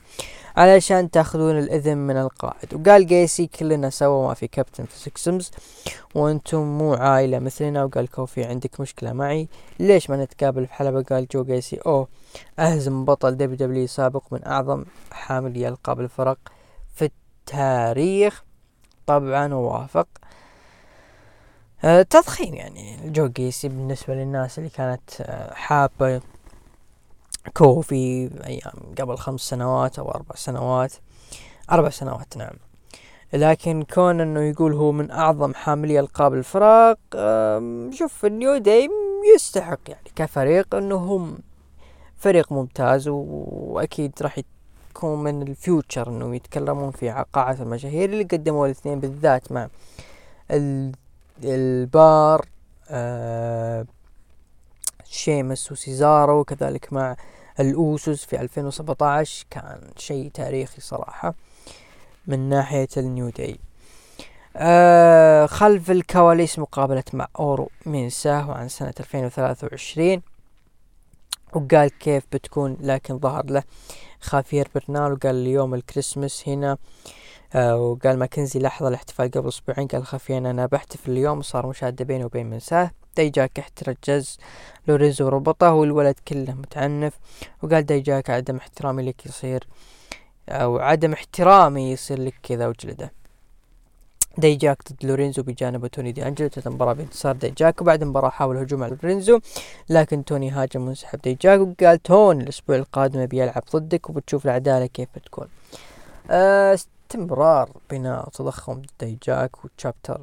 علشان 0.56 1.10
تاخذون 1.10 1.58
الإذن 1.58 1.98
من 1.98 2.16
القائد. 2.16 2.74
وقال 2.74 3.06
جيسي 3.06 3.46
كلنا 3.46 3.90
سوا 3.90 4.28
ما 4.28 4.34
في 4.34 4.46
كابتن 4.46 4.84
في 4.84 4.98
سكسمز 4.98 5.50
وأنتم 6.14 6.78
مو 6.78 6.94
عائلة 6.94 7.38
مثلنا. 7.38 7.84
وقال 7.84 8.10
كوفي 8.10 8.44
عندك 8.44 8.80
مشكلة 8.80 9.12
معي 9.12 9.48
ليش 9.78 10.10
ما 10.10 10.24
نتقابل 10.24 10.66
في 10.66 10.72
حلبة؟ 10.72 11.02
قال 11.02 11.26
جو 11.26 11.44
جيسي 11.44 11.76
أوه 11.76 12.08
أهزم 12.58 13.04
بطل 13.04 13.36
WWE 13.36 13.86
سابق 13.86 14.22
من 14.30 14.46
أعظم 14.46 14.84
حاملي 15.12 15.68
القاب 15.68 16.00
الفرق 16.00 16.38
في 16.94 17.04
التاريخ. 17.04 18.44
طبعا 19.06 19.54
ووافق. 19.54 20.08
أه 21.84 22.02
تضخيم 22.02 22.54
يعني 22.54 23.10
جو 23.10 23.28
جيسي 23.28 23.68
بالنسبة 23.68 24.14
للناس 24.14 24.58
اللي 24.58 24.70
كانت 24.70 25.20
أه 25.20 25.54
حابة 25.54 26.20
كوفي 27.54 28.30
أيام 28.44 28.94
قبل 28.98 29.16
خمس 29.16 29.40
سنوات 29.40 29.98
أو 29.98 30.10
أربع 30.10 30.34
سنوات. 30.34 30.92
أربع 31.72 31.88
سنوات 31.88 32.36
نعم. 32.36 32.54
لكن 33.32 33.82
كون 33.82 34.20
إنه 34.20 34.40
يقول 34.40 34.72
هو 34.72 34.92
من 34.92 35.10
أعظم 35.10 35.54
حاملي 35.54 36.00
ألقاب 36.00 36.34
الفرق 36.34 36.98
شوف 37.90 38.24
النيو 38.24 38.56
داي 38.56 38.88
يستحق 39.34 39.78
يعني 39.88 40.10
كفريق 40.16 40.74
إنه 40.74 40.96
هم 40.96 41.38
فريق 42.16 42.52
ممتاز 42.52 43.08
وأكيد 43.08 44.12
راح 44.22 44.38
يكون 44.90 45.22
من 45.22 45.42
ال 45.42 45.52
future 45.52 46.08
إنه 46.08 46.36
يتكلمون 46.36 46.90
في 46.90 47.24
قاعة 47.32 47.56
المشاهير 47.60 48.10
اللي 48.10 48.24
قدموا 48.24 48.66
الاثنين 48.66 49.00
بالذات 49.00 49.52
مع 49.52 49.68
البار 51.44 52.46
آه 52.90 53.86
شيمس 55.16 55.72
وسيزارو 55.72 56.40
وكذلك 56.40 56.92
مع 56.92 57.16
الأوسوس 57.60 58.24
في 58.24 58.40
2017 58.40 59.46
كان 59.50 59.80
شيء 59.96 60.30
تاريخي 60.34 60.80
صراحة 60.80 61.34
من 62.26 62.48
ناحية 62.48 62.88
النيو 62.96 63.28
داي. 63.28 63.58
آه 64.56 65.46
خلف 65.46 65.90
الكواليس 65.90 66.58
مقابلة 66.58 67.04
مع 67.12 67.28
أورو 67.38 67.70
مينساه 67.86 68.52
عن 68.52 68.68
سنة 68.68 68.94
2023 69.00 70.22
وقال 71.52 71.98
كيف 71.98 72.24
بتكون 72.32 72.76
لكن 72.80 73.18
ظهر 73.18 73.46
له 73.46 73.62
خافير 74.20 74.68
برنال 74.74 75.12
وقال 75.12 75.34
اليوم 75.34 75.74
الكريسماس 75.74 76.48
هنا. 76.48 76.76
آه 77.54 77.76
وقال 77.76 78.18
ماكنزي 78.18 78.60
لحظة 78.60 78.88
الاحتفال 78.88 79.30
قبل 79.30 79.48
أسبوعين 79.48 79.88
قال 79.88 80.06
خافير 80.06 80.38
أنا 80.38 80.66
بحتفل 80.66 81.10
اليوم 81.10 81.38
وصار 81.38 81.66
مشادة 81.66 82.04
بيني 82.04 82.24
وبين 82.24 82.50
منساه 82.50 82.90
ديجاك 83.16 83.58
احترجز 83.58 84.38
لورينزو 84.88 85.28
ربطه 85.28 85.72
والولد 85.72 86.16
كله 86.28 86.54
متعنف. 86.54 87.14
وقال 87.62 87.86
ديجاك 87.86 88.30
عدم 88.30 88.56
احترامي 88.56 89.02
لك 89.02 89.26
يصير 89.26 89.66
أو 90.48 90.78
عدم 90.78 91.12
احترامي 91.12 91.92
يصير 91.92 92.20
لك 92.20 92.34
كذا 92.42 92.66
وجلده. 92.66 93.12
ديجاك 94.38 94.78
ضد 94.92 95.04
لورينزو 95.04 95.42
بجانب 95.42 95.86
توني 95.86 96.12
دي 96.12 96.26
أنجلو 96.28 96.50
المباراة 96.66 96.92
بانتصار 96.92 97.36
ديجاك 97.36 97.80
وبعد 97.80 98.02
المباراة 98.02 98.28
حاول 98.28 98.56
هجوم 98.56 98.84
على 98.84 98.96
لورينزو 99.02 99.40
لكن 99.88 100.24
توني 100.24 100.50
هاجم 100.50 100.86
وانسحب 100.86 101.20
ديجاك 101.22 101.60
وقال 101.60 102.02
توني 102.02 102.42
الأسبوع 102.42 102.76
القادم 102.76 103.26
بيلعب 103.26 103.62
ضدك 103.72 104.10
وبتشوف 104.10 104.44
العدالة 104.44 104.86
كيف 104.86 105.08
بتكون 105.16 105.48
آه، 106.30 106.74
استمرار 106.74 107.70
بناء 107.90 108.28
تضخم 108.28 108.82
ديجاك 109.00 109.64
و 109.64 109.71
chapter 109.71 110.20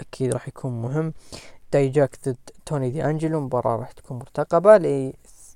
أكيد 0.00 0.32
راح 0.32 0.48
يكون 0.48 0.82
مهم. 0.82 1.12
دايجاك 1.72 2.16
ضد 2.28 2.36
توني 2.66 2.90
دي 2.90 3.04
انجلو 3.04 3.40
مباراة 3.40 3.76
راح 3.76 3.92
تكون 3.92 4.18
مرتقبة. 4.18 4.76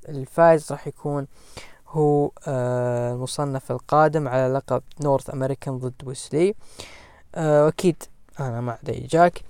الفائز 0.08 0.72
راح 0.72 0.86
يكون 0.86 1.26
هو 1.88 2.30
آه 2.48 3.12
المصنف 3.12 3.70
القادم 3.70 4.28
على 4.28 4.54
لقب 4.54 4.82
North 5.00 5.30
American 5.30 5.78
ضد 5.78 5.94
ويسلي 6.04 6.54
آه 7.34 7.68
أكيد 7.68 8.02
أنا 8.40 8.60
مع 8.60 8.78
دايجاك 8.82 9.42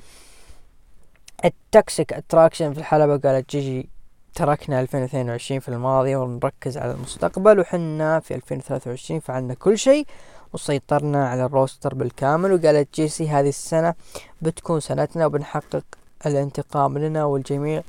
التوكسيك 1.44 2.12
اتراكشن 2.12 2.72
في 2.72 2.78
الحلبة 2.78 3.16
قالت 3.28 3.50
جيجي 3.50 3.88
تركنا 4.34 4.80
2022 4.80 5.60
في 5.60 5.68
الماضي 5.68 6.16
ونركز 6.16 6.78
على 6.78 6.92
المستقبل. 6.92 7.60
وحنا 7.60 8.20
في 8.20 8.34
2023 8.34 9.20
فعلنا 9.20 9.54
كل 9.54 9.78
شيء 9.78 10.06
وسيطرنا 10.52 11.28
على 11.28 11.44
ال 11.44 11.52
roster 11.52 11.94
بالكامل. 11.94 12.52
وقالت 12.52 12.94
جيسي 12.94 13.28
هذه 13.28 13.48
السنة 13.48 13.94
بتكون 14.42 14.80
سنتنا 14.80 15.26
وبنحقق 15.26 15.84
الانتقام 16.26 16.98
لنا 16.98 17.24
والجميع 17.24 17.82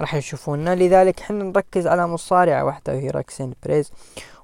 راح 0.00 0.14
يشوفونا. 0.14 0.74
لذلك 0.74 1.20
حنا 1.20 1.44
نركز 1.44 1.86
على 1.86 2.06
مصارعة 2.06 2.64
واحدة 2.64 2.92
وهي 2.94 3.10
راكسين 3.10 3.54
بريز 3.64 3.92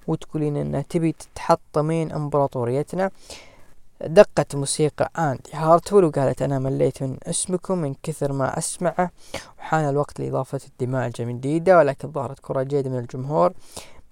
وتقولين 0.07 0.57
إنها 0.57 0.83
تبي 0.83 1.13
تتحطمين 1.13 2.13
إمبراطوريتنا. 2.13 3.11
دقت 4.01 4.57
موسيقى 4.57 5.11
اندي 5.19 5.51
هارتويل 5.53 6.05
وقالت 6.05 6.43
أنا 6.43 6.59
مليت 6.59 7.03
من 7.03 7.17
اسمكم 7.23 7.79
من 7.79 7.95
كثر 8.03 8.33
ما 8.33 8.59
أسمعه. 8.59 9.11
وحان 9.59 9.89
الوقت 9.89 10.21
لإضافة 10.21 10.61
الدماء 10.69 11.07
الجديدة 11.07 11.79
ولكن 11.79 12.13
ظهرت 12.13 12.39
كورا 12.41 12.63
جيد 12.63 12.91
من 12.91 12.99
الجمهور. 12.99 13.53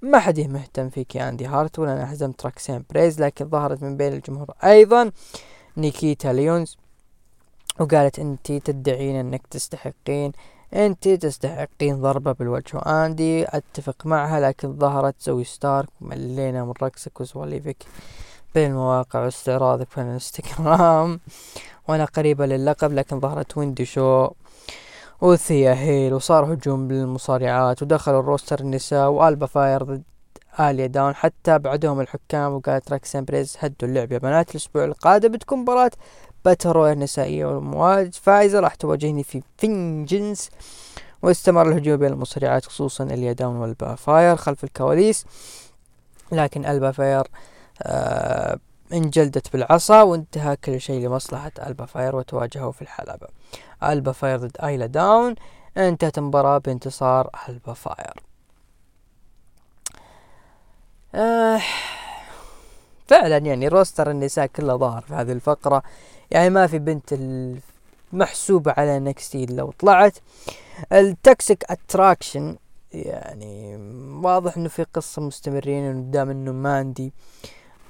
ما 0.02 0.18
حد 0.18 0.40
مهتم 0.40 0.88
فيك 0.88 1.14
يا 1.14 1.28
اندي 1.28 1.46
هارتويل 1.46 1.88
أنا 1.88 2.12
هزمت 2.12 2.44
راكسين 2.44 2.84
بريز 2.90 3.20
لكن 3.20 3.48
ظهرت 3.48 3.82
من 3.82 3.96
بين 3.96 4.12
الجمهور 4.12 4.50
أيضا 4.64 5.10
نيكيتا 5.76 6.28
ليونز. 6.28 6.78
وقالت 7.80 8.18
انت 8.18 8.52
تدعين 8.52 9.16
انك 9.16 9.46
تستحقين 9.46 10.32
انت 10.74 11.08
تستحقين 11.08 12.00
ضربة 12.00 12.32
بالوجه 12.32 12.76
واندي 12.76 13.44
أتفق 13.48 14.06
معها 14.06 14.40
لكن 14.40 14.78
ظهرت 14.78 15.14
زوي 15.20 15.44
ستارك 15.44 15.88
ملينا 16.00 16.64
من 16.64 16.72
رقصك 16.82 17.20
وسواليفك 17.20 17.76
بالمواقع 18.54 19.24
واستعراضك 19.24 19.90
في 19.90 20.00
الانستغرام. 20.00 21.20
وأنا 21.88 22.04
قريبة 22.04 22.46
للقب 22.46 22.92
لكن 22.92 23.20
ظهرت 23.20 23.58
ويندي 23.58 23.84
شو 23.84 24.30
وثيا 25.20 25.74
هيل 25.74 26.14
وصار 26.14 26.54
هجوم 26.54 26.88
بالمصارعات 26.88 27.82
ودخلوا 27.82 28.20
ال 28.20 28.26
roster 28.26 28.60
النساء 28.60 29.08
وألبا 29.08 29.46
فاير 29.46 29.82
ضد 29.82 30.02
آيلا 30.60 30.86
داون. 30.86 31.14
حتى 31.14 31.58
بعدهم 31.58 32.00
الحكام 32.00 32.52
وقالت 32.52 32.92
راكسين 32.92 33.24
بريز 33.24 33.56
هدوا 33.60 33.88
اللعب 33.88 34.12
يا 34.12 34.18
بنات 34.18 34.50
الأسبوع 34.50 34.84
القادم 34.84 35.32
بتكون 35.32 35.58
مباراة 35.58 35.90
battle 36.44 36.70
royal 36.70 36.92
النسائية 36.92 37.46
والمواج 37.46 38.14
فائزة 38.14 38.60
راح 38.60 38.74
تواجهني 38.74 39.24
في 39.24 39.42
فينجنس 39.58 40.50
واستمر 41.22 41.68
الهجوم 41.68 41.96
بين 41.96 42.12
المصارعات 42.12 42.66
خصوصا 42.66 43.04
آيلا 43.04 43.30
داون 43.30 43.56
وألبا 43.56 44.02
فاير 44.02 44.36
خلف 44.36 44.64
الكواليس. 44.64 45.26
لكن 46.32 46.66
ألبا 46.66 46.96
فاير 46.96 47.26
آه 47.82 48.58
انجلدت 48.92 49.52
بالعصا 49.52 50.02
وانتهى 50.02 50.56
كل 50.56 50.80
شيء 50.80 51.06
لمصلحة 51.06 51.52
ألبا 51.66 51.91
فاير 51.91 52.16
وتواجهوا 52.16 52.72
في 52.72 52.82
الحلبة. 52.82 53.26
ألبا 53.82 54.10
فاير 54.10 54.38
ضد 54.38 54.56
آيلا 54.64 54.86
داون. 54.86 55.34
انتهت 55.76 56.18
المباراة 56.18 56.58
بانتصار 56.58 57.30
ألبا 57.48 57.77
فاير. 57.77 58.14
آه 61.14 61.60
فعلا 63.06 63.36
يعني 63.36 63.68
roster 63.68 64.10
النساء 64.10 64.46
كله 64.46 64.76
ظهر 64.76 65.00
في 65.02 65.14
هذه 65.14 65.32
الفقرة. 65.32 65.82
يعني 66.32 66.50
ما 66.50 66.66
في 66.66 66.78
بنت 66.78 67.14
محسوبة 68.12 68.74
على 68.76 68.98
NXT 68.98 69.46
لو 69.46 69.72
طلعت 69.78 70.18
التوكسيك 70.92 71.64
اتراكشن 71.70 72.56
يعني 72.92 73.76
واضح 74.24 74.56
إنه 74.56 74.68
في 74.68 74.82
قصة 74.94 75.22
مستمرين 75.22 75.96
قدام 75.96 76.30
إنه 76.30 76.52
ماندي 76.52 77.12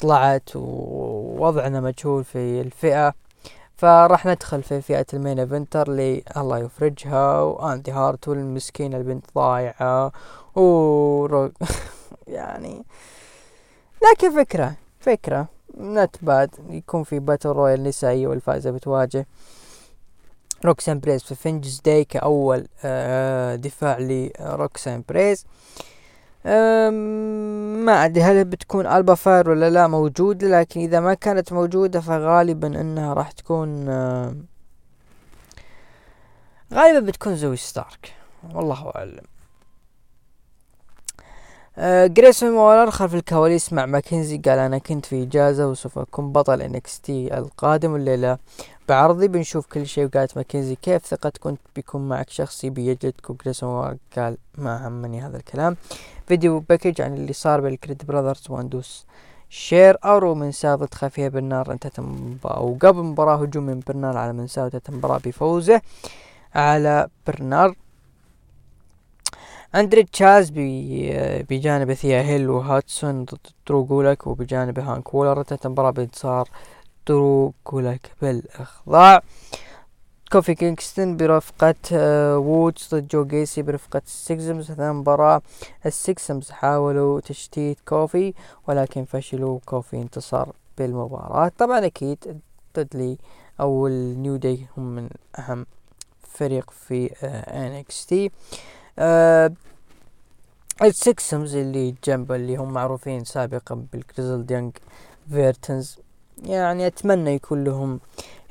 طلعت 0.00 0.56
ووضعنا 0.56 1.80
مجهول 1.80 2.24
في 2.24 2.60
الفئة 2.60 3.14
فراح 3.76 4.26
ندخل 4.26 4.62
في 4.62 4.80
فئة 4.80 5.06
ال 5.14 5.19
main 5.19 5.38
eventer 5.38 5.88
اللي 5.88 6.22
الله 6.36 6.58
يفرجها 6.58 7.40
وآندي 7.40 7.90
هارتويل 7.92 8.28
المسكينة 8.28 8.96
البنت 8.96 9.24
ضايعة 9.34 10.12
و 10.56 11.48
يعني 12.26 12.84
لكن 14.02 14.36
فكرة 14.36 14.74
فكرة. 15.00 15.46
not 15.80 16.16
bad 16.22 16.50
يكون 16.70 17.04
في 17.04 17.18
battle 17.18 17.48
royal 17.48 17.82
نسائية 17.82 18.26
والفائزة 18.26 18.70
بتواجه. 18.70 19.26
روكسان 20.64 21.00
بريز 21.00 21.22
في 21.22 21.34
فينجنس 21.34 21.80
داي 21.84 22.04
كأول 22.04 22.66
آه، 22.84 23.56
دفاع 23.56 23.98
لروكسان 24.00 25.04
بريز 25.08 25.46
ما 27.84 28.04
أدري 28.04 28.22
هل 28.22 28.44
بتكون 28.44 28.86
ألبا 28.86 29.14
فاير 29.14 29.50
ولا 29.50 29.70
لا 29.70 29.86
موجودة 29.86 30.48
لكن 30.60 30.80
إذا 30.80 31.00
ما 31.00 31.14
كانت 31.14 31.52
موجودة 31.52 32.00
فغالبا 32.00 32.80
إنها 32.80 33.14
راح 33.14 33.32
تكون 33.32 33.88
غالبا 36.74 37.06
بتكون 37.06 37.36
زوي 37.36 37.56
ستارك 37.56 38.14
والله 38.54 38.92
أعلم. 38.96 39.31
آه 41.78 42.06
جريسون 42.06 42.50
وولر 42.50 42.90
خلف 42.90 43.14
الكواليس 43.14 43.72
مع 43.72 43.86
ماكنزي 43.86 44.38
قال 44.38 44.58
أنا 44.58 44.78
كنت 44.78 45.06
في 45.06 45.22
إجازة 45.22 45.68
وسوف 45.68 45.98
أكون 45.98 46.32
بطل 46.32 46.62
NXT 46.62 47.38
القادم 47.38 47.94
الليلة. 47.96 48.38
بعرضي 48.88 49.28
بنشوف 49.28 49.66
كل 49.66 49.86
شيء 49.86 50.04
وقالت 50.06 50.36
ماكنزي 50.36 50.74
كيف 50.74 51.06
ثقة 51.06 51.32
كنت 51.40 51.60
بيكون 51.76 52.08
معك 52.08 52.30
شخص 52.30 52.64
يبي 52.64 52.86
يجلدك 52.86 53.30
وجريسون 53.30 53.98
قال 54.16 54.36
ما 54.58 54.88
همني 54.88 55.20
هذا 55.20 55.36
الكلام. 55.36 55.76
video 56.26 56.60
package 56.60 57.00
عن 57.00 57.14
اللي 57.14 57.32
صار 57.32 57.60
بين 57.60 57.72
الكريد 57.72 58.02
براذرز 58.06 58.44
واندوس 58.50 59.06
شير 59.48 59.98
أورو 60.04 60.34
مينساه 60.34 60.94
وخافيير 60.94 61.28
برنال 61.28 61.72
انتهت 61.72 61.98
وقبل 62.44 63.02
مباراة 63.02 63.36
هجوم 63.36 63.66
من 63.66 63.80
برنال 63.86 64.16
على 64.16 64.32
مينساه 64.32 64.88
المباراة 64.88 65.18
بفوزه 65.24 65.80
على 66.54 67.08
برنال 67.26 67.74
اندري 69.74 70.02
تشاز 70.02 70.52
بجانب 71.48 71.92
ثيا 71.92 72.22
هيل 72.22 72.50
وهادسون 72.50 73.24
ضد 73.24 73.38
درو 73.66 73.84
جولاك 73.84 74.26
وبجانب 74.26 74.78
هانك 74.78 75.14
ووكر 75.14 75.38
انتهت 75.40 75.66
المباراة 75.66 75.90
بانتصار 75.90 76.48
درو 77.06 77.54
جولاك 77.70 78.10
بالاخضاع 78.22 79.22
كوفي 80.32 80.54
كينغستون 80.54 81.16
برفقة 81.16 81.74
وودز 82.38 82.88
ضد 82.94 83.08
جو 83.08 83.24
جايسي 83.24 83.62
برفقة 83.62 84.02
السكسمز 84.06 84.70
هذا 84.70 84.92
مباراة 84.92 85.42
السكسمز 85.86 86.50
حاولوا 86.50 87.20
تشتيت 87.20 87.78
كوفي 87.88 88.34
ولكن 88.68 89.04
فشلوا 89.04 89.58
كوفي 89.66 89.96
انتصر 89.96 90.48
بالمباراة 90.78 91.52
طبعا 91.58 91.86
أكيد 91.86 92.40
دودلي 92.76 93.18
أو 93.60 93.86
النيو 93.86 94.36
داي 94.36 94.66
هم 94.76 94.94
من 94.94 95.08
اهم 95.38 95.66
فريق 96.20 96.70
في 96.70 97.06
NXT 97.22 99.54
السكسمز 100.82 101.54
اللي 101.56 101.94
جنبه 102.04 102.36
اللي 102.36 102.56
هم 102.56 102.72
معروفين 102.72 103.24
سابقا 103.24 103.86
بالجريزلد 103.92 104.46
يونج 104.46 104.72
فيترنز. 105.30 105.98
يعني 106.42 106.86
أتمنى 106.86 107.30
يكون 107.30 107.64
لهم 107.64 108.00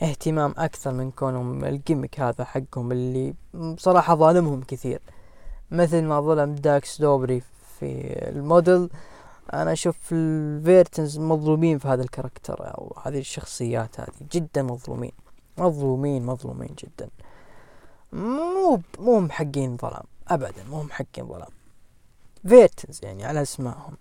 اهتمام 0.01 0.53
أكثر 0.57 0.91
من 0.93 1.11
كونهم 1.11 1.65
ال 1.65 1.72
gimmick 1.72 2.19
هذا 2.19 2.43
حقهم 2.43 2.91
اللي 2.91 3.33
بصراحة 3.53 4.15
ظالمهم 4.15 4.63
كثير. 4.63 5.01
مثل 5.71 6.01
ما 6.01 6.21
ظلم 6.21 6.55
داكس 6.55 7.01
دوبري 7.01 7.41
في 7.79 7.85
الموديل 8.29 8.89
أنا 9.53 9.71
أشوف 9.71 9.97
الفيرتنز 10.11 11.19
مظلومين 11.19 11.77
في 11.77 11.87
هذا 11.87 12.03
الكاركتر 12.03 12.67
أو 12.77 12.95
هذه 13.03 13.19
الشخصيات 13.19 13.99
هذه 13.99 14.27
جدا 14.31 14.63
مظلومين. 14.63 15.11
مظلومين 15.57 16.25
مظلومين 16.25 16.75
جدا. 16.83 17.09
مو 18.13 18.79
مو 18.99 19.19
محقين 19.19 19.77
ظلام. 19.77 20.03
ابدا 20.33 20.63
مو 20.69 20.83
محقين 20.83 21.27
ظلام 21.27 21.51
فيرتنز 22.47 22.99
يعني 23.03 23.25
على 23.25 23.41
أسمائهم. 23.41 23.97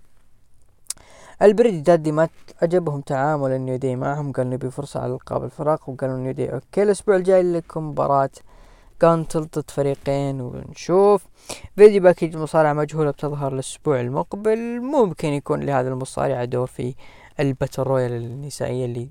البريد 1.42 2.08
ما 2.08 2.28
عجبهم 2.62 3.00
تعامل 3.00 3.50
النيو 3.50 3.76
دي 3.76 3.96
معهم 3.96 4.32
قالوا 4.32 4.52
نبي 4.52 4.70
فرصة 4.70 5.00
على 5.00 5.12
ألقاب 5.12 5.44
الفرق 5.44 5.88
وقالوا 5.88 6.18
نيو 6.18 6.32
دي 6.32 6.52
أوكي 6.52 6.82
الأسبوع 6.82 7.16
الجاي 7.16 7.42
لكم 7.42 7.88
مباراة 7.88 8.30
gauntlet 9.00 9.40
ضد 9.40 9.70
فريقين 9.70 10.40
ونشوف. 10.40 11.26
video 11.76 12.02
package 12.02 12.36
مصارعة 12.36 12.72
مجهولة 12.72 13.10
بتظهر 13.10 13.52
الأسبوع 13.54 14.00
المقبل. 14.00 14.80
ممكن 14.80 15.28
يكون 15.28 15.60
لهذا 15.60 15.88
المصارع 15.88 16.44
دور 16.44 16.66
في 16.66 16.94
ال 17.40 17.46
battle 17.46 17.82
royal 17.82 18.12
النسائية 18.12 18.84
اللي 18.84 19.08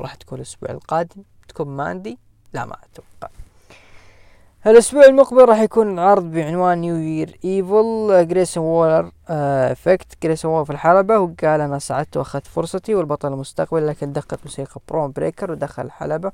راح 0.00 0.14
تكون 0.14 0.38
الأسبوع 0.38 0.70
القادم. 0.70 1.22
تكون 1.48 1.68
ماندي؟ 1.68 2.18
لا 2.52 2.64
ما 2.64 2.76
أتوقع. 2.92 3.39
الأسبوع 4.66 5.04
المقبل 5.04 5.44
راح 5.44 5.60
يكون 5.60 5.98
عرض 5.98 6.22
بعنوان 6.22 6.80
New 6.80 6.96
Year 6.96 7.38
Evil 7.44 8.28
جريسون 8.28 8.64
وولر 8.64 9.12
Effect 9.28 10.06
جريسون 10.22 10.50
وولر 10.50 10.64
في 10.64 10.70
الحلبة 10.72 11.18
وقال 11.18 11.60
أنا 11.60 11.78
سعدت 11.78 12.16
وأخذت 12.16 12.46
فرصتي 12.46 12.94
والبطل 12.94 13.32
المستقبل 13.32 13.86
لكن 13.86 14.12
دقت 14.12 14.38
موسيقى 14.44 14.80
برون 14.88 15.12
بريكر 15.12 15.50
ودخل 15.50 15.82
الحلبة. 15.82 16.32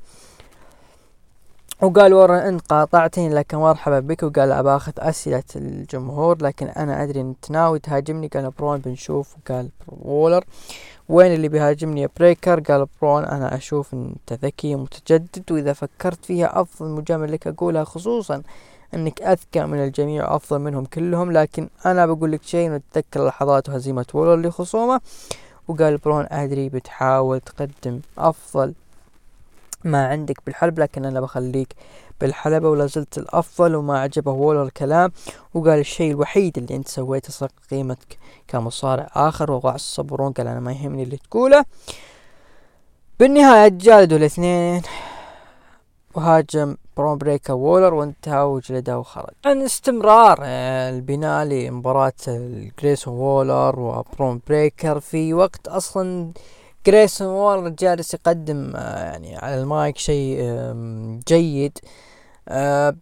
وقال 1.83 2.15
وولر 2.15 2.39
أنت 2.39 2.61
قاطعتني 2.73 3.29
لكن 3.29 3.57
مرحبا 3.57 4.01
بك. 4.01 4.23
وقال 4.23 4.53
ابى 4.53 4.71
أخذ 4.71 4.93
أسئلة 4.99 5.43
الجمهور 5.57 6.43
لكن 6.43 6.67
أنا 6.67 7.03
أدري 7.03 7.21
أنت 7.21 7.51
ناوي 7.51 7.79
تهاجمني. 7.79 8.29
قال 8.29 8.51
برون 8.51 8.79
بنشوف. 8.79 9.37
وقال 9.37 9.71
وولر 9.89 10.45
وين 11.09 11.35
اللي 11.35 11.49
بيهاجمني 11.49 12.09
بريكر؟ 12.17 12.61
قال 12.61 12.87
برون 13.03 13.25
أنا 13.25 13.57
أشوف 13.57 13.95
أنت 13.95 14.33
ذكي 14.33 14.75
ومتجدد 14.75 15.53
وإذا 15.53 15.73
فكرت 15.73 16.25
فيها 16.25 16.61
أفضل 16.61 16.89
مجامل 16.89 17.33
لك 17.33 17.47
أقولها 17.47 17.85
خصوصا 17.85 18.43
أنك 18.95 19.23
أذكى 19.23 19.65
من 19.65 19.85
الجميع 19.85 20.33
وأفضل 20.33 20.59
منهم 20.59 20.85
كلهم. 20.85 21.33
لكن 21.33 21.69
أنا 21.87 22.07
بقول 22.07 22.33
لك 22.33 22.43
شيء 22.43 22.71
نتذكر 22.71 23.27
لحظات 23.27 23.71
هزيمة 23.71 24.07
وولر 24.15 24.49
لخصومه. 24.49 25.01
وقال 25.69 25.97
برون 25.97 26.27
أدري 26.31 26.69
بتحاول 26.69 27.41
تقدم 27.41 28.01
أفضل 28.19 28.75
ما 29.87 30.07
عندك 30.07 30.39
بالحلبة 30.47 30.79
لكن 30.79 31.05
أنا 31.05 31.21
بخليك 31.21 31.75
بالحلبة 32.21 32.69
ولا 32.69 32.87
زلت 32.87 33.19
الأفضل 33.19 33.75
وما 33.75 34.01
عجبه 34.01 34.33
ولا 34.33 34.63
الكلام. 34.63 35.13
وقال 35.55 35.79
الشيء 35.79 36.11
الوحيد 36.11 36.59
اللي 36.59 36.77
أنت 36.77 36.89
سويته 36.89 37.31
صار 37.31 37.51
قيمتك 37.71 38.19
كمصارع 38.49 39.09
آخر. 39.15 39.53
وضع 39.53 39.75
الصبرون 39.75 40.33
قال 40.33 40.47
أنا 40.47 40.61
ما 40.61 40.73
يهمني 40.73 41.03
اللي 41.03 41.17
تقوله. 41.17 41.65
بالنهاية 43.21 43.69
جالدوا 43.69 44.19
الاثنين. 44.19 44.83
وهاجم 46.15 46.77
برون 46.97 47.19
بريكر 47.19 47.53
وولر 47.53 47.95
وانتهى 47.95 48.43
وجلده 48.43 48.99
وخرج. 48.99 49.35
عن 49.45 49.63
استمرار 49.63 50.39
البناء 50.43 51.45
لمباراة 51.45 52.13
الجريسون 52.29 53.15
وولر 53.15 53.81
وبرون 53.81 54.41
بريكر 54.49 55.01
في 55.01 55.35
وقت 55.35 55.69
أصلا 55.69 56.33
جريسون 56.87 57.29
وولر 57.29 57.69
جالس 57.69 58.15
يقدم 58.15 58.73
آه، 58.77 59.05
يعني 59.05 59.37
على 59.37 59.61
المايك 59.61 59.99
شيء 59.99 60.39
جيد. 61.29 61.79
آه، 62.49 62.97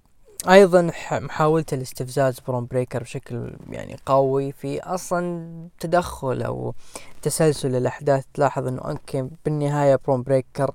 أيضا 0.48 0.90
محاولة 1.12 1.64
الاستفزاز 1.72 2.40
برون 2.40 2.66
بريكر 2.66 3.02
بشكل 3.02 3.52
يعني 3.70 3.96
قوي 4.06 4.52
في 4.52 4.80
أصلا 4.80 5.48
تدخل 5.80 6.42
أو 6.42 6.74
تسلسل 7.22 7.76
الأحداث. 7.76 8.24
تلاحظ 8.34 8.66
إنه 8.66 8.82
okay 8.82 9.28
بالنهاية 9.44 9.98
برون 10.06 10.22
بريكر 10.22 10.70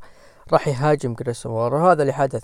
راح 0.53 0.67
يهاجم 0.67 1.13
جريسون 1.13 1.51
وولر 1.51 1.75
وهذا 1.75 2.01
اللي 2.01 2.13
حدث. 2.13 2.43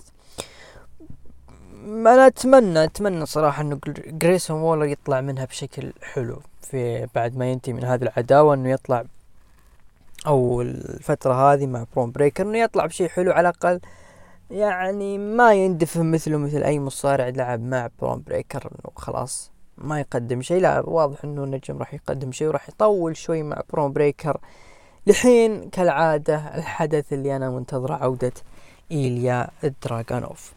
أنا 1.86 2.26
أتمنى 2.26 2.84
أتمنى 2.84 3.26
صراحة 3.26 3.62
إنه 3.62 3.78
جريسون 4.06 4.60
وولر 4.60 4.84
يطلع 4.84 5.20
منها 5.20 5.44
بشكل 5.44 5.92
حلو 6.02 6.40
في 6.62 7.08
بعد 7.14 7.36
ما 7.36 7.50
ينتهي 7.50 7.72
من 7.72 7.84
هذه 7.84 8.02
العداوة 8.02 8.54
إنه 8.54 8.70
يطلع 8.70 9.04
أو 10.26 10.62
الفترة 10.62 11.52
هذه 11.52 11.66
مع 11.66 11.84
برون 11.96 12.12
بريكر 12.12 12.42
إنه 12.46 12.58
يطلع 12.58 12.86
بشيء 12.86 13.08
حلو 13.08 13.32
على 13.32 13.48
الأقل. 13.48 13.80
يعني 14.50 15.18
ما 15.18 15.54
يندفن 15.54 16.10
مثله 16.10 16.38
مثل 16.38 16.62
أي 16.62 16.80
مصارع 16.80 17.28
لعب 17.28 17.60
مع 17.60 17.88
برون 18.00 18.22
بريكر 18.26 18.62
إنه 18.62 18.92
خلاص 18.96 19.50
ما 19.78 20.00
يقدم 20.00 20.42
شيء 20.42 20.60
لا 20.60 20.80
واضح 20.80 21.24
إنه 21.24 21.44
النجم 21.44 21.78
راح 21.78 21.94
يقدم 21.94 22.32
شيء 22.32 22.48
وراح 22.48 22.68
يطول 22.68 23.16
شوي 23.16 23.42
مع 23.42 23.62
برون 23.72 23.92
بريكر 23.92 24.40
لحين 25.06 25.70
كالعادة 25.70 26.36
الحدث 26.36 27.12
اللي 27.12 27.36
أنا 27.36 27.50
منتظره 27.50 27.94
عودة 27.94 28.32
إيليا 28.92 29.48
دراغانوف 29.82 30.52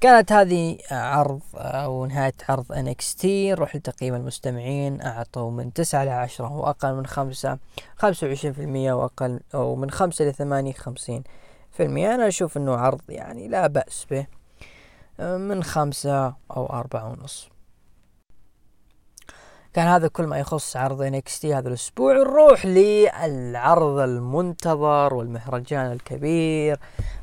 كانت 0.00 0.32
هذه 0.32 0.78
عرض 0.90 1.40
أو 1.54 2.06
نهاية 2.06 2.32
عرض 2.48 2.72
NXT 2.72 3.24
نروح 3.24 3.76
لتقييم 3.76 4.14
المستمعين 4.14 5.02
أعطوا 5.02 5.50
من 5.50 5.72
تسعة 5.72 6.04
لعشرة 6.04 6.52
واقل 6.52 6.94
من 6.94 7.06
خمسة 7.06 7.58
خمسة 7.96 8.26
وعشرين 8.26 8.52
في 8.52 8.62
المية 8.62 8.92
واقل 8.92 9.40
أو 9.54 9.76
من 9.76 9.90
خمسة 9.90 10.24
لثمانية 10.24 10.72
خمسين 10.72 11.24
في 11.70 11.82
المية. 11.82 12.14
أنا 12.14 12.28
أشوف 12.28 12.56
إنه 12.56 12.76
عرض 12.76 13.00
يعني 13.08 13.48
لا 13.48 13.66
بأس 13.66 14.06
به 14.10 14.26
من 15.18 15.62
خمسة 15.64 16.26
أو 16.26 16.66
أربعة 16.66 17.12
ونص. 17.12 17.48
كان 19.72 19.86
هذا 19.86 20.08
كل 20.08 20.24
ما 20.26 20.38
يخص 20.38 20.76
عرض 20.76 21.10
NXT 21.16 21.44
هذا 21.44 21.68
الأسبوع 21.68 22.12
نروح 22.12 22.66
للعرض 22.66 23.98
المنتظر 23.98 25.14
والمهرجان 25.14 25.92
الكبير 25.92 26.80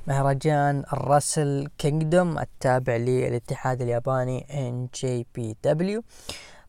مهرجان 0.07 0.83
الراسل 0.93 1.67
كينجدوم 1.77 2.39
التابع 2.39 2.95
للاتحاد 2.95 3.81
الياباني 3.81 4.45
NJPW 4.49 6.01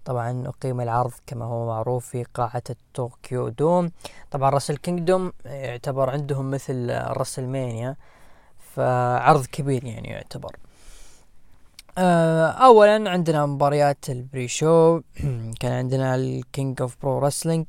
طبعا 0.05 0.49
أقيم 0.49 0.81
العرض 0.81 1.12
كما 1.27 1.45
هو 1.45 1.66
معروف 1.66 2.07
في 2.07 2.24
قاعة 2.24 2.62
الطوكيو 2.70 3.49
دوم. 3.49 3.91
طبعا 4.31 4.51
ريسل 4.51 4.77
كينجدوم 4.77 5.33
يعتبر 5.45 6.11
عندهم 6.11 6.51
مثل 6.51 6.91
ريسل 6.91 7.47
مانيا 7.47 7.97
فعرض 8.74 9.47
كبير 9.47 9.85
يعني 9.85 10.09
يعتبر. 10.09 10.57
اولا 11.99 13.11
عندنا 13.11 13.47
مباريات 13.47 14.11
ال 14.11 14.49
pre-show 14.49 15.01
كان 15.61 15.73
عندنا 15.73 16.15
ال 16.14 16.28
King 16.28 16.83
of 16.83 16.97
Pro 17.03 17.19
Wrestling 17.19 17.67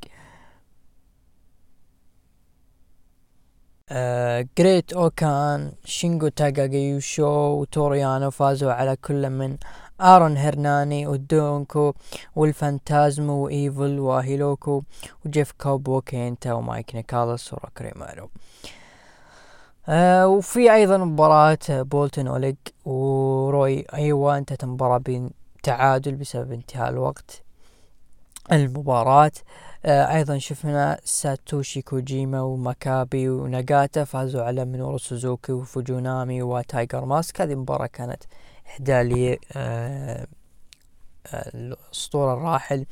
جريت 4.58 4.94
اوكان 4.94 5.72
شينجو 5.86 6.28
تاكاجي 6.28 6.77
وشو 6.77 7.26
وتورو 7.26 7.91
يانو 7.91 8.30
فازوا 8.32 8.72
على 8.72 8.96
كل 8.96 9.30
من 9.30 9.58
ارون 10.02 10.38
هيناري 10.38 11.08
وإل 11.08 11.94
فانتازمو 12.36 13.44
وإيفل 13.44 14.00
وهيكوليو 14.00 14.84
وجيف 15.26 15.52
كوب 15.52 15.88
وكينتا 15.88 16.54
ومايك 16.54 16.96
نيكولاس 16.96 17.54
وروكي 17.54 17.82
روميرو 17.82 18.24
آه 18.24 18.87
وفي 19.90 20.74
أيضا 20.74 20.98
مباراة 20.98 21.58
بولتون 21.70 22.28
أوليج 22.28 22.56
وريوهي 22.86 23.86
أويوا 23.94 24.38
انتهت 24.38 24.64
المباراة 24.64 25.02
بتعادل 25.58 26.16
بسبب 26.16 26.52
انتهاء 26.52 26.90
الوقت. 26.90 27.44
المباراة 28.52 29.32
آه 29.86 30.16
أيضا 30.16 30.38
شفنا 30.38 31.00
ساتوشي 31.04 31.82
كوجيما 31.82 32.42
وماكابي 32.42 33.30
وناغاتا 33.30 34.04
فازوا 34.04 34.44
على 34.44 34.66
منورو 34.66 34.98
سوزوكي 34.98 35.52
وفوجينامي 35.52 36.42
وتايجر 36.42 37.06
ماسك. 37.06 37.42
هذه 37.42 37.54
المباراة 37.54 37.88
كانت 37.88 38.24
إهداء 38.68 39.04
ل 39.04 39.40
آه 39.54 40.28
الأسطورة 41.34 42.34
الراحل 42.34 42.86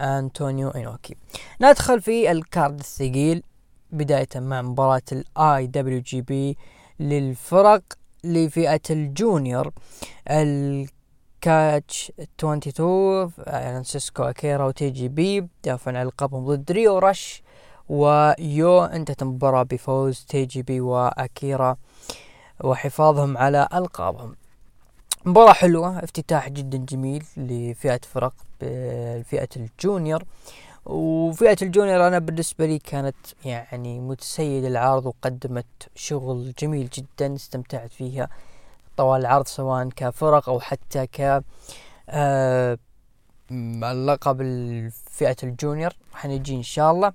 انطونيو 0.00 0.70
إنوكي. 0.70 1.16
ندخل 1.60 2.00
في 2.00 2.30
ال 2.30 2.40
card 2.40 2.78
الثقيل. 2.78 3.42
بداية 3.92 4.28
مع 4.36 4.62
مباراة 4.62 5.02
ال 5.12 5.66
IWGP 5.66 6.56
للفرق 7.00 7.82
لفئة 8.24 8.80
ال 8.90 9.01
junior 9.01 9.70
الكاتش 10.30 12.12
22 12.40 13.28
فرانسيسكو 13.28 14.22
أكيرا 14.22 14.64
وتي 14.64 14.90
جي 14.90 15.08
بي 15.08 15.46
يدافعون 15.64 15.96
عن 15.96 16.06
لقبهم 16.06 16.46
ضد 16.46 16.72
ليو 16.72 16.98
رش 16.98 17.42
ويو. 17.88 18.84
انتهت 18.84 19.22
المباراة 19.22 19.62
بفوز 19.62 20.24
تي 20.28 20.44
جي 20.44 20.62
بي 20.62 20.80
وأكيرا 20.80 21.76
وحفاظهم 22.64 23.38
على 23.38 23.68
ألقابهم. 23.74 24.36
مباراة 25.24 25.52
حلوة 25.52 25.98
افتتاح 26.04 26.48
جدا 26.48 26.78
جميل 26.78 27.24
لفئة 27.36 28.00
فرق 28.14 28.32
بفئة 28.60 29.48
الجونيور 29.56 30.24
وفئة 30.86 31.56
الجونيور 31.62 32.06
أنا 32.06 32.18
بالنسبة 32.18 32.66
لي 32.66 32.78
كانت 32.78 33.16
يعني 33.44 34.00
متسيد 34.00 34.64
العرض 34.64 35.06
وقدمت 35.06 35.66
شغل 35.94 36.52
جميل 36.58 36.88
جدا 36.88 37.34
استمتعت 37.34 37.92
فيها 37.92 38.28
طوال 38.96 39.20
العرض 39.20 39.46
سواء 39.46 39.88
كفرق 39.88 40.48
أو 40.48 40.60
حتى 40.60 41.06
ك 41.06 41.42
آه 42.10 42.78
اللقب 43.50 44.38
فئة 45.10 45.36
الجونيور. 45.42 45.92
حنجي 46.14 46.54
إن 46.54 46.62
شاء 46.62 46.90
الله. 46.90 47.12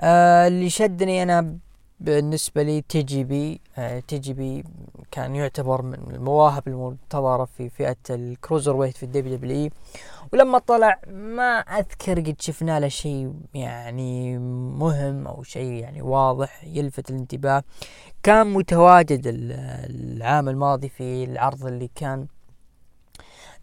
آه 0.00 0.46
اللي 0.48 0.70
شدني 0.70 1.22
أنا 1.22 1.58
بالنسبة 2.04 2.62
لي 2.62 2.80
تي 2.80 3.02
جي 3.02 3.24
بي 3.24 3.60
آه 3.78 4.00
تي 4.00 4.18
جي 4.18 4.32
بي 4.32 4.64
كان 5.10 5.34
يعتبر 5.34 5.82
من 5.82 5.94
المواهب 5.94 6.68
المنتظرة 6.68 7.44
في 7.44 7.68
فئة 7.68 7.96
ال 8.10 8.76
cruiserweight 8.76 8.96
في 8.96 9.02
ال 9.02 9.36
WWE 9.36 9.70
ولما 10.32 10.58
طلع 10.58 11.00
ما 11.06 11.58
أذكر 11.58 12.20
قد 12.20 12.36
شفنا 12.40 12.80
له 12.80 12.88
شيء 12.88 13.32
يعني 13.54 14.38
مهم 14.78 15.26
أو 15.26 15.42
شيء 15.42 15.72
يعني 15.72 16.02
واضح 16.02 16.64
يلفت 16.64 17.10
الانتباه. 17.10 17.62
كان 18.22 18.46
متواجد 18.46 19.22
العام 19.26 20.48
الماضي 20.48 20.88
في 20.88 21.24
العرض 21.24 21.66
اللي 21.66 21.90
كان 21.94 22.26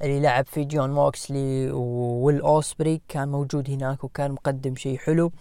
اللي 0.01 0.19
لعب 0.19 0.45
فيه 0.45 0.63
جون 0.63 0.91
موكسلي 0.91 1.71
وويل 1.71 2.41
أوسبري. 2.41 3.01
كان 3.07 3.29
موجود 3.29 3.69
هناك 3.69 4.03
وكان 4.03 4.31
مقدم 4.31 4.75
شيء 4.75 4.97
حلو. 4.97 5.25
آه، 5.25 5.31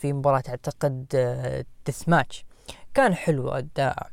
في 0.00 0.12
مباراة 0.12 0.42
أعتقد 0.48 1.06
deathmatch 1.86 2.44
كان 2.94 3.14
حلو 3.14 3.48
أداء. 3.48 4.06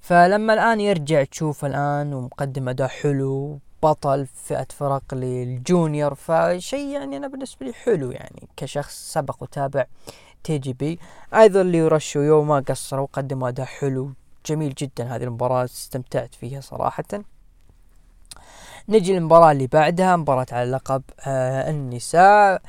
فلما 0.00 0.54
الآن 0.54 0.80
يرجع 0.80 1.24
تشوف 1.24 1.64
الآن 1.64 2.14
ومقدم 2.14 2.68
أداء 2.68 2.88
حلو 2.88 3.58
بطل 3.82 4.26
فئة 4.26 4.66
فرق 4.70 5.14
لل 5.14 5.39
junior 5.39 6.14
فشيء 6.14 6.88
يعني 6.88 7.16
أنا 7.16 7.28
بالنسبة 7.28 7.66
لي 7.66 7.72
حلو 7.72 8.10
يعني. 8.10 8.48
كشخص 8.56 9.12
سبق 9.12 9.42
وتابع 9.42 9.84
TJP 10.44 10.98
أيضا 11.34 11.60
ليو 11.60 11.78
رش 11.78 12.22
ويو 12.22 12.48
ما 12.48 12.60
قصروا 12.68 13.02
وقدموا 13.02 13.48
أداء 13.48 13.66
حلو 13.66 14.12
جميل 14.46 14.74
جدا. 14.74 15.16
هذه 15.16 15.24
المباراة 15.24 15.64
استمتعت 15.64 16.34
فيها 16.34 16.60
صراحة. 16.60 17.04
نجي 18.88 19.12
للمباراة 19.12 19.52
اللي 19.52 19.66
بعدها 19.66 20.16
مباراة 20.16 20.46
على 20.52 20.70
لقب 20.70 21.02
آه 21.26 21.70
النساء. 21.70 22.62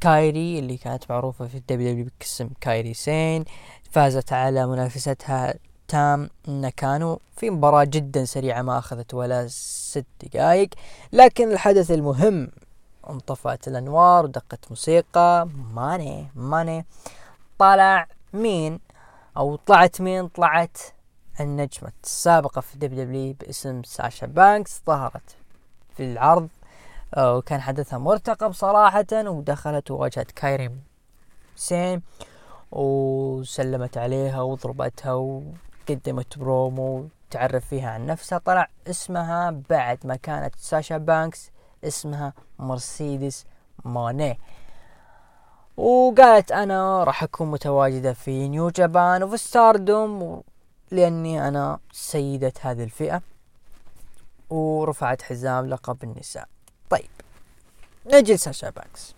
كايري 0.00 0.58
اللي 0.58 0.76
كانت 0.76 1.10
معروفة 1.10 1.46
في 1.46 1.54
ال 1.54 1.92
WWE 1.92 2.08
باسم 2.20 2.48
كايري 2.60 2.94
سين. 2.94 3.44
فازت 3.90 4.32
على 4.32 4.66
منافستها 4.66 5.54
تام 5.88 6.30
ناكانو 6.48 7.20
في 7.36 7.50
مباراة 7.50 7.84
جدا 7.84 8.24
سريعة 8.24 8.62
ما 8.62 8.78
أخذت 8.78 9.14
ولا 9.14 9.46
ست 9.48 10.06
دقائق 10.22 10.68
لكن 11.12 11.52
الحدث 11.52 11.90
المهم 11.90 12.50
انطفأت 13.10 13.68
الأنوار 13.68 14.24
ودقت 14.24 14.70
موسيقى. 14.70 15.48
money 15.74 16.28
money. 16.34 16.86
طلع 17.58 18.08
مين؟ 18.32 18.80
أو 19.36 19.56
طلعت 19.56 20.00
مين؟ 20.00 20.28
طلعت 20.28 20.78
النجمة 21.40 21.92
السابقة 22.04 22.60
في 22.60 22.78
WWE 22.78 23.34
باسم 23.40 23.82
ساشا 23.82 24.26
بانكس. 24.26 24.82
ظهرت 24.86 25.36
في 25.96 26.12
العرض 26.12 26.48
وكان 27.18 27.60
حدثها 27.60 27.98
مرتقب 27.98 28.52
صراحة 28.52 29.06
ودخلت 29.12 29.90
وواجهت 29.90 30.30
كايري 30.30 30.70
سين 31.56 32.02
وسلمت 32.72 33.98
عليها 33.98 34.42
وضربتها 34.42 35.12
وقدمت 35.12 36.38
برومو 36.38 37.08
تعرف 37.30 37.66
فيها 37.66 37.90
عن 37.90 38.06
نفسها. 38.06 38.38
طلع 38.38 38.68
اسمها 38.86 39.50
بعد 39.70 39.98
ما 40.06 40.16
كانت 40.16 40.54
ساشا 40.56 40.98
بانكس 40.98 41.50
اسمها 41.84 42.32
مرسيدس 42.58 43.44
موني. 43.84 44.38
وقالت 45.76 46.52
أنا 46.52 47.04
راح 47.04 47.22
أكون 47.22 47.50
متواجدة 47.50 48.12
في 48.12 48.48
New 48.48 48.70
Japan 48.70 49.22
وفي 49.22 49.36
Stardom 49.36 50.42
لأني 50.90 51.48
أنا 51.48 51.78
سيدة 51.92 52.52
هذه 52.60 52.84
الفئة. 52.84 53.22
ورفعت 54.50 55.22
حزام 55.22 55.66
لقب 55.66 56.04
النساء. 56.04 56.48
طيب. 56.90 57.08
نجي 58.06 58.34
لساشا 58.34 58.70
بانكس 58.70 59.14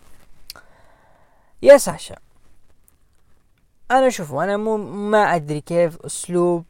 يا 1.63 1.77
ساشا 1.79 2.17
أنا 3.91 4.09
شوفوا 4.09 4.45
أنا 4.45 4.57
مو 4.57 4.77
ما 4.77 5.35
أدري 5.35 5.61
كيف 5.61 5.97
أسلوب 6.01 6.65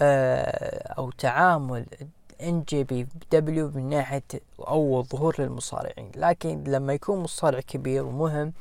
آه 0.00 0.92
أو 0.98 1.10
تعامل 1.10 1.86
NJPW 2.42 3.70
من 3.74 3.88
ناحية 3.88 4.22
اول 4.60 5.04
ظهور 5.04 5.34
للمصارعين. 5.38 6.10
لكن 6.16 6.64
لما 6.64 6.92
يكون 6.92 7.18
مصارع 7.18 7.60
كبير 7.60 8.04
ومهم 8.04 8.52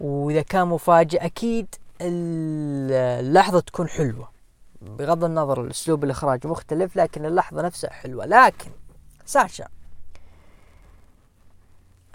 وإذا 0.00 0.42
كان 0.42 0.68
مفاجئ 0.68 1.24
أكيد 1.24 1.74
اللحظة 2.00 3.60
تكون 3.60 3.88
حلوة. 3.88 4.28
بغض 4.82 5.24
النظر 5.24 5.60
الأسلوب 5.60 6.04
الإخراج 6.04 6.46
مختلف 6.46 6.96
لكن 6.96 7.26
اللحظة 7.26 7.62
نفسها 7.62 7.90
حلوة. 7.90 8.26
لكن 8.26 8.70
ساشا 9.26 9.68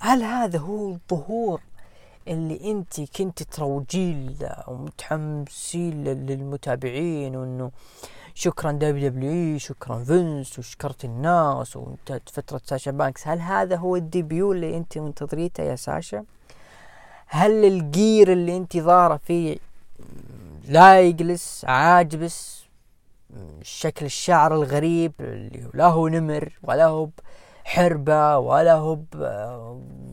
هل 0.01 0.23
هذا 0.23 0.59
هو 0.59 0.89
الظهور 0.89 1.61
اللي 2.27 2.71
انت 2.71 3.01
كنت 3.01 3.43
تروجي 3.43 4.35
له 4.41 4.63
ومتحمسين 4.67 6.03
للمتابعين 6.03 7.35
وانه 7.35 7.71
شكرا 8.33 8.71
WWE 8.71 9.57
شكرا 9.57 10.03
فينس 10.03 10.59
وشكرت 10.59 11.05
الناس 11.05 11.77
وانتهت 11.77 12.29
فترة 12.29 12.61
ساشا 12.65 12.91
بانكس. 12.91 13.27
هل 13.27 13.39
هذا 13.39 13.75
هو 13.75 13.95
ال 13.95 14.05
debut 14.05 14.51
اللي 14.51 14.77
انت 14.77 14.97
منتظريته 14.97 15.63
يا 15.63 15.75
ساشا؟ 15.75 16.23
هل 17.27 17.65
ال 17.65 17.78
gear 17.78 18.31
اللي 18.31 18.57
انت 18.57 18.77
ظاهرة 18.77 19.17
فيه 19.17 19.57
لا 20.67 21.01
يجلس 21.01 21.65
عاجبس 21.65 22.63
شكل 23.61 24.05
الشعر 24.05 24.55
الغريب 24.55 25.11
اللي 25.19 25.69
لا 25.73 25.85
هو 25.85 26.07
نمر 26.07 26.53
ولا 26.63 26.85
هو 26.85 27.09
حربة 27.69 28.37
ولا 28.37 28.73
هو 28.73 28.97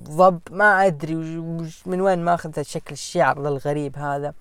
ضب 0.09 0.40
ما 0.50 0.86
أدري 0.86 1.14
من 1.86 2.00
وين 2.00 2.24
ماخذ 2.24 2.62
شكل 2.62 2.92
الشعر 2.92 3.48
الغريب 3.48 3.98
هذا. 3.98 4.34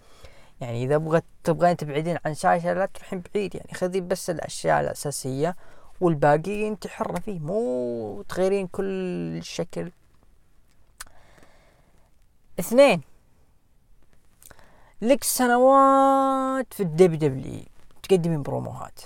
يعني 0.61 0.83
إذا 0.83 0.97
بغيت 0.97 1.23
تبغين 1.43 1.77
تبعدين 1.77 2.17
عن 2.25 2.33
شاشة 2.33 2.73
لا 2.73 2.85
تروحين 2.85 3.23
بعيد 3.33 3.55
يعني 3.55 3.73
خذي 3.73 4.01
بس 4.01 4.29
الأشياء 4.29 4.81
الأساسية 4.81 5.55
والباقي 6.01 6.67
انت 6.67 6.87
حرة 6.87 7.19
فيه 7.19 7.39
مو 7.39 8.21
تغيرين 8.29 8.67
كل 8.67 9.39
شكل 9.43 9.91
اثنين 12.59 13.01
لك 15.01 15.23
سنوات 15.23 16.73
في 16.73 16.83
ال 16.83 17.13
WWE 17.13 17.63
تقدمين 18.03 18.41
بروموهات. 18.41 18.99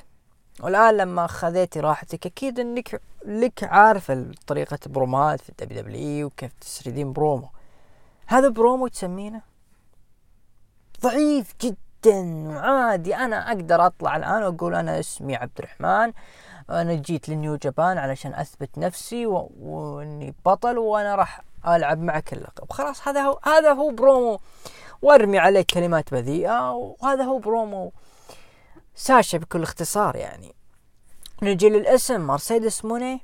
والآن 0.60 0.98
لما 0.98 1.28
خذيتي 1.28 1.80
راحتك 1.80 2.26
أكيد 2.26 2.60
إنك 2.60 3.02
لك 3.26 3.64
عارفة 3.64 4.32
طريقة 4.48 4.80
برومات 4.86 5.42
في 5.42 5.50
ال 5.50 5.82
WWE 5.82 6.28
وكيف 6.28 6.54
تسردين 6.62 7.14
برومو. 7.14 7.50
هذا 8.28 8.50
برومو 8.50 8.88
تسمينه؟ 8.88 9.42
ضعيف 11.02 11.54
جدا 11.62 12.48
وعادي. 12.48 13.16
أنا 13.16 13.48
أقدر 13.48 13.86
أطلع 13.86 14.16
الآن 14.16 14.44
وأقول 14.44 14.76
أنا 14.76 15.00
اسمي 15.00 15.36
عبد 15.36 15.52
الرحمن 15.60 16.14
أنا 16.70 16.94
جيت 16.94 17.30
ل 17.30 17.36
New 17.36 17.56
Japan 17.56 17.98
علشان 17.98 18.34
أثبت 18.34 18.78
نفسي 18.78 19.26
و... 19.26 19.52
وإني 19.60 20.36
بطل 20.46 20.78
وأنا 20.78 21.16
راح 21.16 21.42
ألعب 21.68 22.02
معك 22.02 22.34
اللقب. 22.34 22.72
خلاص 22.72 23.08
هذا 23.08 23.22
هو 23.22 23.40
هذا 23.44 23.74
هو 23.74 23.92
برومو. 23.92 24.40
وأرمي 25.02 25.40
عليه 25.40 25.66
كلمات 25.74 26.12
بذيئة 26.12 26.72
وهذا 26.72 27.24
هو 27.24 27.40
برومو. 27.40 27.92
ساشا 28.96 29.38
بكل 29.38 29.64
اختصار 29.64 30.16
يعني. 30.16 30.59
نجي 31.42 31.70
للاسم 31.70 32.22
مرسيدس 32.22 32.86
موني. 32.86 33.22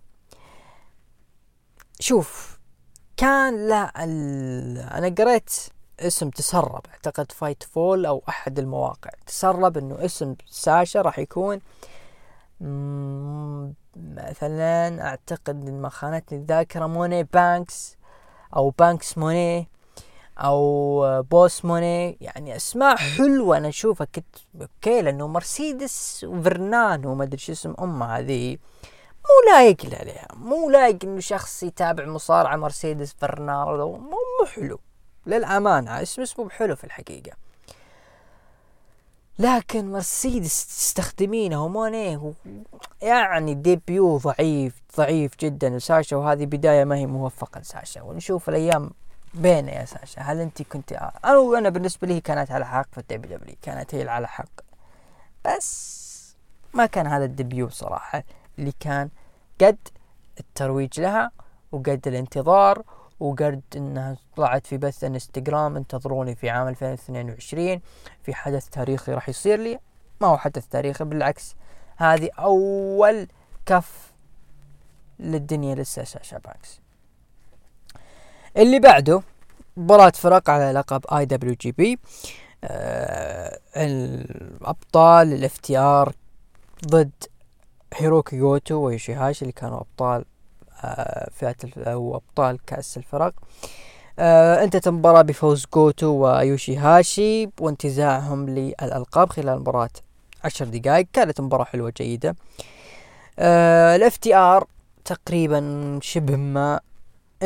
شوف 1.99 2.59
كان 3.17 3.67
لا 3.67 4.03
أنا 4.97 5.15
قريت 5.17 5.53
اسم 5.99 6.29
تسرب 6.29 6.81
أعتقد 6.91 7.31
Fightful 7.31 8.05
أو 8.05 8.23
أحد 8.29 8.59
المواقع. 8.59 9.09
تسرب 9.25 9.77
إنه 9.77 10.05
اسم 10.05 10.35
ساشا 10.47 11.01
راح 11.01 11.19
يكون. 11.19 11.61
مثلا 13.95 15.07
أعتقد 15.07 15.67
إن 15.67 15.81
ما 15.81 15.89
خانتني 15.89 16.39
الذاكرة 16.39 16.87
موني 16.87 17.23
بانكس 17.23 17.97
أو 18.55 18.69
بانكس 18.69 19.17
موني. 19.17 19.69
أو 20.37 21.21
بوس 21.21 21.65
موني 21.65 22.17
يعني 22.21 22.55
أسماء 22.55 22.95
حلوة 22.95 23.57
أنا 23.57 23.67
أشوفها. 23.67 24.07
كنت 24.15 24.25
okay 24.61 25.01
لأنه 25.01 25.27
مرسيدس 25.27 26.25
وفرنان 26.29 27.05
وما 27.05 27.23
أدري 27.23 27.37
شو 27.37 27.51
اسم 27.51 27.73
امها 27.79 28.19
هذه. 28.19 28.57
مو 29.25 29.51
لايق 29.51 29.77
عليها 29.99 30.27
مو 30.33 30.69
لايق 30.69 30.97
إنه 31.03 31.19
شخص 31.19 31.63
يتابع 31.63 32.05
مصارعة 32.05 32.55
مرسيدس 32.55 33.15
فارنادو 33.19 33.91
مو, 33.91 34.09
مو 34.09 34.45
حلو. 34.55 34.79
للأمانة 35.25 36.01
اسم 36.01 36.21
اسمه 36.21 36.49
حلو 36.49 36.75
في 36.75 36.83
الحقيقة. 36.83 37.31
لكن 39.39 39.91
مرسيدس 39.91 40.67
تستخدمينه 40.67 41.67
مونيه 41.67 42.33
يعني 43.01 43.53
debut 43.53 44.17
ضعيف 44.17 44.81
ضعيف 44.97 45.31
جدا. 45.39 45.69
لساشا 45.69 46.15
وهذه 46.15 46.45
بداية 46.45 46.83
ما 46.83 46.95
هي 46.95 47.05
موفقة 47.05 47.59
لساشا. 47.59 48.01
ونشوف 48.01 48.49
الأيام 48.49 48.91
بينه 49.35 49.71
يا 49.71 49.85
ساشا 49.85 50.21
هل 50.21 50.39
أنت 50.39 50.61
كنت 50.61 50.91
أنا 51.25 51.37
وأنا 51.37 51.69
بالنسبة 51.69 52.07
لي 52.07 52.21
كانت 52.21 52.51
على 52.51 52.65
حق 52.65 52.87
في 52.91 52.97
ال 52.97 53.37
WWE 53.37 53.55
كانت 53.61 53.95
هي 53.95 54.09
على 54.09 54.27
حق. 54.27 54.61
بس 55.45 56.35
ما 56.73 56.85
كان 56.85 57.07
هذا 57.07 57.25
ال 57.25 57.33
debut 57.33 57.69
صراحة 57.69 58.23
اللي 58.59 58.73
كان 58.79 59.09
قد 59.61 59.77
الترويج 60.39 60.99
لها 61.01 61.31
وقد 61.71 62.07
الانتظار 62.07 62.83
وقد 63.19 63.61
إنها 63.75 64.17
طلعت 64.35 64.67
في 64.67 64.77
بث 64.77 65.03
انستغرام 65.03 65.75
انتظروني 65.75 66.35
في 66.35 66.49
عام 66.49 66.67
2022 66.67 67.81
في 68.23 68.33
حدث 68.33 68.69
تاريخي 68.69 69.13
راح 69.13 69.29
يصير 69.29 69.59
لي. 69.59 69.79
ما 70.21 70.27
هو 70.27 70.37
حدث 70.37 70.67
تاريخي 70.67 71.03
بالعكس 71.03 71.55
هذه 71.97 72.29
أول 72.39 73.27
كف 73.65 74.13
للدنيا 75.19 75.75
لسه 75.75 76.03
ساشا 76.03 76.37
بانكس 76.37 76.84
اللي 78.57 78.79
بعده 78.79 79.21
مباراة 79.77 80.09
فرق 80.09 80.49
على 80.49 80.71
لقب 80.71 81.05
IWGP 81.13 81.99
الأبطال 83.77 85.33
ال 85.33 85.53
FTR 85.53 86.13
ضد 86.87 87.11
هيروكي 87.93 88.39
جوتو 88.39 88.75
ويوشيهاشي 88.75 89.41
اللي 89.41 89.51
كانوا 89.51 89.79
أبطال 89.79 90.25
آه، 90.83 91.29
فئة 91.31 91.55
أو 91.77 92.15
أبطال 92.15 92.59
كأس 92.67 92.97
الفرق. 92.97 93.33
آه 94.19 94.63
انتهت 94.63 94.87
المباراة 94.87 95.21
بفوز 95.21 95.65
جوتو 95.73 96.07
ويوشي 96.07 96.77
هاشي 96.77 97.49
وانتزاعهم 97.59 98.49
للألقاب 98.49 99.29
خلال 99.29 99.59
مباراة 99.59 99.89
عشر 100.43 100.65
دقائق. 100.65 101.07
كانت 101.13 101.41
مباراة 101.41 101.63
حلوة 101.63 101.93
جيدة. 101.97 102.35
آه 103.39 103.95
ال 103.95 104.17
FTR 104.17 104.67
تقريبا 105.05 105.99
شبه 106.01 106.35
ما 106.35 106.79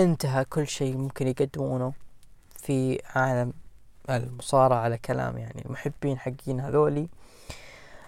انتهى 0.03 0.45
كل 0.45 0.67
شيء 0.67 0.97
ممكن 0.97 1.27
يقدمونه 1.27 1.93
في 2.55 3.01
عالم 3.15 3.53
المصارعة 4.09 4.77
على 4.77 4.97
كلام 4.97 5.37
يعني 5.37 5.63
المحبين 5.65 6.19
حقين 6.19 6.59
هذولي. 6.59 7.07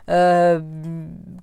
أه 0.09 0.57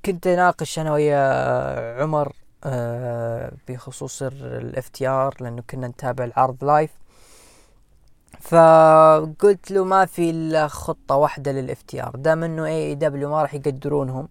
كنت 0.05 0.27
أناقش 0.27 0.79
أنا 0.79 0.93
ويا 0.93 2.03
عمر 2.03 2.33
أه 2.65 3.53
بخصوص 3.69 4.23
ال 4.23 4.89
FTR 4.89 5.35
لأنه 5.41 5.63
كنا 5.71 5.89
نتابع 5.89 6.25
العرض 6.25 6.65
live 6.65 6.91
فقلت 8.41 9.71
له 9.71 9.85
ما 9.85 10.07
في 10.07 10.31
إلا 10.31 10.69
خطة 10.69 11.17
واحدة 11.17 11.53
لل 11.53 11.83
FTR 11.83 12.17
دام 12.17 12.45
إنه 12.45 12.67
AEW 12.67 13.31
ما 13.31 13.43
راح 13.43 13.55
يقدرونهم 13.55 14.29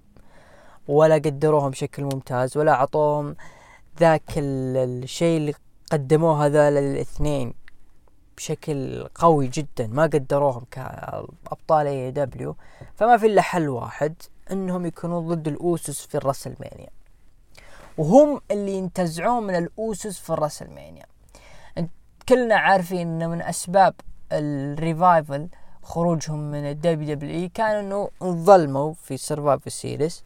ولا 0.87 1.15
قدروهم 1.15 1.69
بشكل 1.69 2.03
ممتاز 2.03 2.57
ولا 2.57 2.71
أعطوهم 2.71 3.35
ذاك 3.99 4.23
الشيء 4.37 5.37
اللي 5.37 5.53
قدموه 5.91 6.45
هذول 6.45 6.77
الاثنين 6.77 7.53
بشكل 8.37 9.07
قوي 9.15 9.47
جدا 9.47 9.87
ما 9.87 10.03
قدروهم 10.03 10.65
كأبطال 10.71 11.87
AEW 11.87 12.55
فما 12.95 13.17
في 13.17 13.25
إلا 13.25 13.41
حل 13.41 13.69
واحد 13.69 14.15
إنهم 14.51 14.85
يكونون 14.85 15.27
ضد 15.27 15.47
ال 15.47 15.59
Usos 15.59 16.05
في 16.05 16.15
ال 16.15 16.21
WrestleMania. 16.21 16.89
وهم 17.97 18.41
اللي 18.51 18.71
ينتزعون 18.71 19.43
من 19.43 19.55
ال 19.55 19.68
Usos 19.68 20.19
في 20.19 20.29
ال 20.29 20.35
WrestleMania. 20.35 21.05
كلنا 22.29 22.55
عارفين 22.55 23.07
إنه 23.07 23.27
من 23.27 23.41
أسباب 23.41 23.93
ال 24.31 24.46
Revival 24.46 25.47
خروجهم 25.83 26.51
من 26.51 26.69
ال 26.69 27.15
WWE 27.15 27.49
كان 27.49 27.75
إنه 27.75 28.09
انظلموا 28.21 28.93
في 28.93 29.17
Survivor 29.17 29.69
Series 29.69 30.23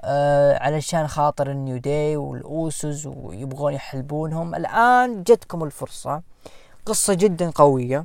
آه 0.00 0.58
علشان 0.58 1.06
خاطر 1.08 1.50
ال 1.50 1.56
New 1.56 1.76
Day 1.76 2.16
وال 2.16 2.46
Usos 2.46 3.06
ويبغون 3.06 3.72
يحلبونهم. 3.74 4.54
الآن 4.54 5.22
جتكم 5.22 5.64
الفرصة. 5.64 6.22
قصة 6.86 7.14
جدا 7.14 7.50
قوية. 7.50 8.04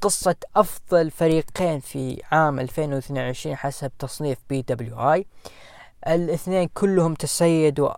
قصة 0.00 0.36
أفضل 0.56 1.10
فريقين 1.10 1.80
في 1.80 2.22
عام 2.32 2.60
2022 2.60 3.56
حسب 3.56 3.92
تصنيف 3.98 4.38
PWI. 4.50 5.26
الاثنين 6.06 6.68
كلهم 6.74 7.14
تسيدوا 7.14 7.90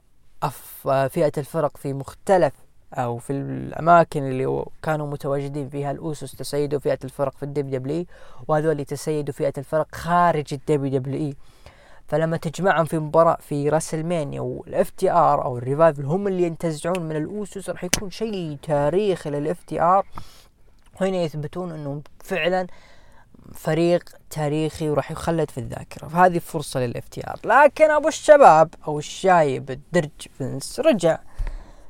فئة 0.84 1.32
الفرق 1.38 1.76
في 1.76 1.92
مختلف 1.92 2.52
أو 2.94 3.18
في 3.18 3.32
الأماكن 3.32 4.22
اللي 4.22 4.64
كانوا 4.82 5.06
متواجدين 5.06 5.68
فيها. 5.68 5.90
ال 5.90 5.99
Usos 5.99 6.32
تسيدوا 6.32 6.78
فئة 6.78 6.98
الفرق 7.04 7.36
في 7.36 7.42
ال 7.42 7.78
WW 7.78 8.04
وهذول 8.48 8.84
تسيدوا 8.84 9.34
فئة 9.34 9.52
الفرق 9.58 9.94
خارج 9.94 10.54
ال 10.54 10.98
WW 10.98 11.34
فلما 12.08 12.36
تجمعهم 12.36 12.84
في 12.84 12.98
مباراة 12.98 13.38
في 13.40 13.68
WrestleMania 13.68 14.40
وال 14.40 14.90
FTR 14.90 15.44
أو 15.44 15.58
ال 15.58 15.64
Revival 15.64 16.04
هم 16.04 16.28
اللي 16.28 16.42
ينتزعون 16.42 17.00
من 17.00 17.16
ال 17.16 17.27
Usos 17.27 17.70
راح 17.70 17.84
يكون 17.84 18.10
شيء 18.10 18.58
تاريخي 18.62 19.30
لل 19.30 19.62
FTR 19.62 20.06
هنا 21.00 21.16
يثبتون 21.16 21.72
إنهم 21.72 22.02
فعلا 22.24 22.66
فريق 23.54 24.02
تاريخي 24.30 24.90
وراح 24.90 25.10
يخلد 25.10 25.50
في 25.50 25.58
الذاكرة. 25.58 26.08
فهذه 26.08 26.38
فرصة 26.38 26.80
لل 26.80 27.08
FTR 27.08 27.40
لكن 27.44 27.90
أبو 27.90 28.08
الشباب 28.08 28.74
أو 28.88 28.98
الشايب 28.98 29.70
الدرج 29.70 30.10
فينس 30.38 30.80
رجع. 30.80 31.18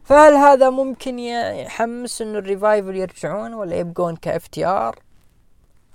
فهل 0.04 0.34
هذا 0.34 0.70
ممكن 0.70 1.18
يحمس 1.18 2.22
انه 2.22 2.38
ال 2.38 2.46
Revival 2.46 2.96
يرجعون 2.96 3.54
ولا 3.54 3.76
يبقون 3.76 4.16
ك 4.16 4.46
FTR 4.46 4.98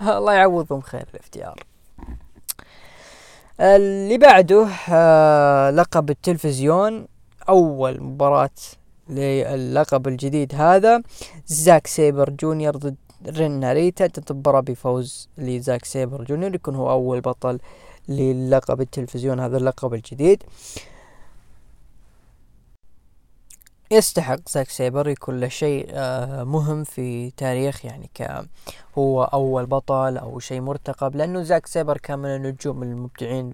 الله 0.02 0.34
يعوضهم 0.34 0.82
خير 0.82 1.06
ال 1.14 1.28
FTR 1.28 1.64
اللي 3.60 4.18
بعده 4.18 4.68
آه 4.90 5.72
لقب 5.72 6.10
التلفزيون. 6.10 7.08
أول 7.50 8.02
مباراة 8.02 8.50
للقب 9.10 10.08
الجديد 10.08 10.56
هذا 10.56 11.02
زاك 11.46 11.88
سيبر 11.88 12.30
جونيور 12.30 12.78
ضد 12.78 12.96
رين 13.28 13.52
ناريتا 13.52 14.08
تنتظر 14.08 14.60
بفوز 14.60 15.30
لزاك 15.38 15.86
سيبر 15.86 16.24
جونيور 16.24 16.56
يكون 16.56 16.76
هو 16.76 16.92
أول 16.92 17.22
بطل 17.22 17.60
للقب 18.10 18.82
التلفزيون 18.82 19.40
هذا 19.40 19.58
اللقب 19.58 19.94
الجديد. 19.94 20.44
يستحق 23.92 24.50
زاك 24.50 24.70
سيبر 24.70 25.08
يكون 25.08 25.40
له 25.40 25.48
شيء 25.48 25.88
آه 25.90 26.44
مهم 26.44 26.84
في 26.84 27.32
تاريخ 27.32 27.86
يعني 27.86 28.10
ك 28.16 28.46
هو 28.98 29.24
أول 29.24 29.66
بطل 29.66 30.18
أو 30.18 30.40
شيء 30.40 30.62
مرتقب 30.62 31.16
لأنه 31.16 31.42
زاك 31.42 31.66
سيبر 31.68 31.98
كان 31.98 32.20
من 32.20 32.30
النجوم 32.36 32.84
المبدعين 32.84 33.54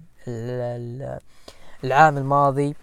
العام 1.84 2.18
الماضي 2.18 2.74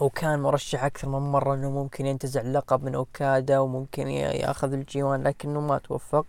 وكان 0.00 0.40
مرشح 0.40 0.84
أكثر 0.84 1.08
من 1.08 1.32
مرة 1.32 1.54
أنه 1.54 1.70
ممكن 1.70 2.06
ينتزع 2.06 2.40
اللقب 2.40 2.84
من 2.84 2.94
أوكادا 2.94 3.58
وممكن 3.58 4.08
يأخذ 4.08 4.72
ال 4.72 4.89
G1 4.89 5.22
لكنه 5.22 5.60
ما 5.60 5.78
توفق. 5.78 6.26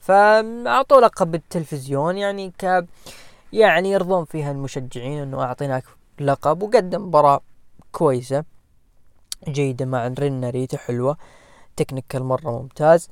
فأعطوه 0.00 1.00
لقب 1.00 1.34
التلفزيون 1.34 2.18
يعني 2.18 2.52
ك 2.58 2.86
يعني 3.52 3.90
يرضون 3.90 4.24
فيها 4.24 4.50
المشجعين 4.50 5.22
أنه 5.22 5.42
أعطيناك 5.42 5.84
لقب 6.20 6.62
وقدم 6.62 7.06
مباراة 7.06 7.40
كويسة. 7.92 8.44
جيدة 9.48 9.84
مع 9.84 10.06
رين 10.06 10.32
ناريتا 10.32 10.78
حلوة 10.78 11.16
technical 11.76 12.24
مرة 12.24 12.50
ممتاز. 12.50 13.08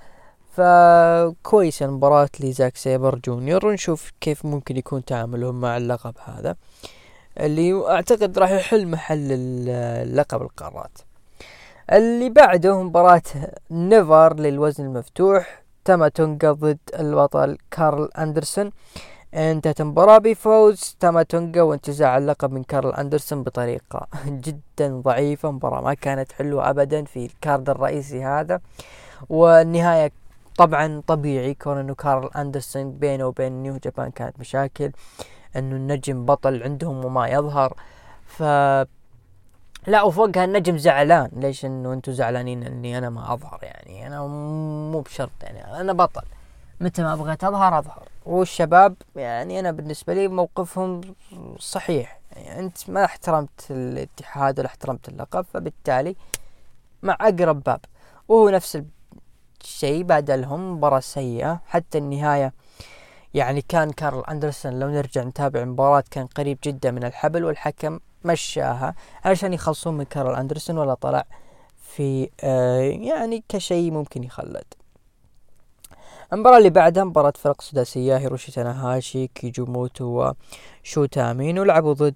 فكويس 0.57 1.83
المباراة 1.83 2.29
لزاك 2.41 2.77
سيبر 2.77 3.19
جونيور 3.19 3.67
ونشوف 3.67 4.13
كيف 4.21 4.45
ممكن 4.45 4.77
يكون 4.77 5.05
تعاملهم 5.05 5.61
مع 5.61 5.77
اللقب 5.77 6.15
هذا 6.25 6.57
اللي 7.41 7.89
أعتقد 7.91 8.39
راح 8.39 8.51
يحل 8.51 8.89
محل 8.89 9.29
اللقب 9.31 10.43
القارات. 10.43 10.99
اللي 11.93 12.31
بعده 12.31 12.83
مباراة 12.83 13.23
نيفر 13.71 14.35
للوزن 14.35 14.85
المفتوح 14.85 15.63
تم 15.85 16.09
تونجا 16.09 16.53
ضد 16.53 16.79
البطل 16.99 17.59
كارل 17.71 18.09
أندرسون. 18.19 18.71
انتهت 19.35 19.81
المباراة 19.81 20.19
بفوز 20.19 20.97
تاماتونجا 21.01 21.63
وانتزاع 21.63 22.19
اللقب 22.19 22.53
من 22.53 22.65
كارل 22.65 22.95
أندرسون 22.95 23.43
بطريقة 23.43 24.07
جدا 24.45 25.01
ضعيفة. 25.01 25.51
مباراة 25.51 25.81
ما 25.81 25.95
كانت 25.95 26.33
حلوة 26.33 26.71
ابدا 26.71 27.05
في 27.05 27.27
الكارد 27.27 27.71
الرئيسي 27.71 28.25
هذا. 28.25 28.61
والنهاية 29.29 30.13
طبعا 30.57 31.03
طبيعي 31.07 31.55
كون 31.55 31.79
إنه 31.79 31.95
كارل 31.95 32.31
أندرسون 32.37 32.93
بينه 32.93 33.27
وبين 33.27 33.63
نيو 33.63 33.77
جابان 33.85 34.11
كانت 34.11 34.41
مشاكل 34.41 34.91
إنه 35.57 35.77
النجم 35.77 36.25
بطل 36.27 36.63
عندهم 36.63 37.05
وما 37.05 37.29
يظهر. 37.29 37.75
ف 38.27 38.43
لا 39.87 40.03
وفوقها 40.03 40.45
النجم 40.45 40.77
زعلان. 40.79 41.31
ليش 41.37 41.65
إنه 41.65 41.93
أنتم 41.93 42.13
زعلانين 42.13 42.63
إني 42.63 42.99
أنا 42.99 43.11
ما 43.11 43.33
أظهر؟ 43.35 43.59
يعني 43.63 44.07
أنا 44.07 44.27
مو 44.27 45.01
بشرط 45.01 45.31
يعني 45.43 45.81
أنا 45.81 45.93
بطل. 45.93 46.23
متى 46.81 47.03
ما 47.03 47.15
بغيت 47.17 47.45
اظهر 47.45 47.79
أظهر. 47.79 48.03
والشباب 48.29 48.95
يعني 49.17 49.61
أنا 49.61 49.71
بالنسبة 49.71 50.15
لي 50.15 50.29
موقفهم 50.29 51.01
صحيح. 51.59 52.21
يعني 52.37 52.61
أنت 52.61 52.91
ما 52.91 53.05
احترمت 53.05 53.71
الاتحاد 53.71 54.59
ولا 54.59 54.69
احترمت 54.69 55.09
اللقب 55.09 55.45
فبالتالي 55.53 56.17
مع 57.03 57.17
أقرب 57.21 57.63
باب. 57.63 57.81
وهو 58.29 58.49
نفس 58.49 58.83
الشيء 59.61 60.03
بادلهم 60.03 60.73
مباراة 60.73 61.01
سيئة. 61.01 61.61
حتى 61.67 61.99
النهاية 61.99 62.53
يعني 63.35 63.63
كان 63.63 63.91
كارل 63.91 64.25
أندرسون 64.25 64.79
لو 64.79 64.89
نرجع 64.89 65.23
نتابع 65.23 65.61
المباراة 65.61 66.05
كان 66.11 66.27
قريب 66.27 66.59
جدا 66.65 66.91
من 66.91 67.05
الحبل 67.05 67.45
والحكم 67.45 68.01
مشاها. 68.25 68.95
علشان 69.25 69.53
يخلصون 69.53 69.97
من 69.97 70.05
كارل 70.05 70.35
أندرسون 70.35 70.79
ولا 70.79 70.95
طلع 70.95 71.25
في 71.83 72.31
آه 72.41 72.81
يعني 72.81 73.45
كشيء 73.49 73.91
ممكن 73.91 74.25
يخلد. 74.25 74.65
المباراة 76.33 76.59
اللي 76.59 76.71
بعدها 76.71 77.05
مباراة 77.05 77.33
فرق 77.37 77.61
سداسية 77.63 78.17
هيروشي 78.17 78.53
تاناهاشي 78.53 79.27
كيجي 79.27 79.80
موتو 79.80 80.33
وشوتا 80.85 81.31
امينو 81.31 81.65
لعبوا 81.65 81.93
ضد 81.93 82.15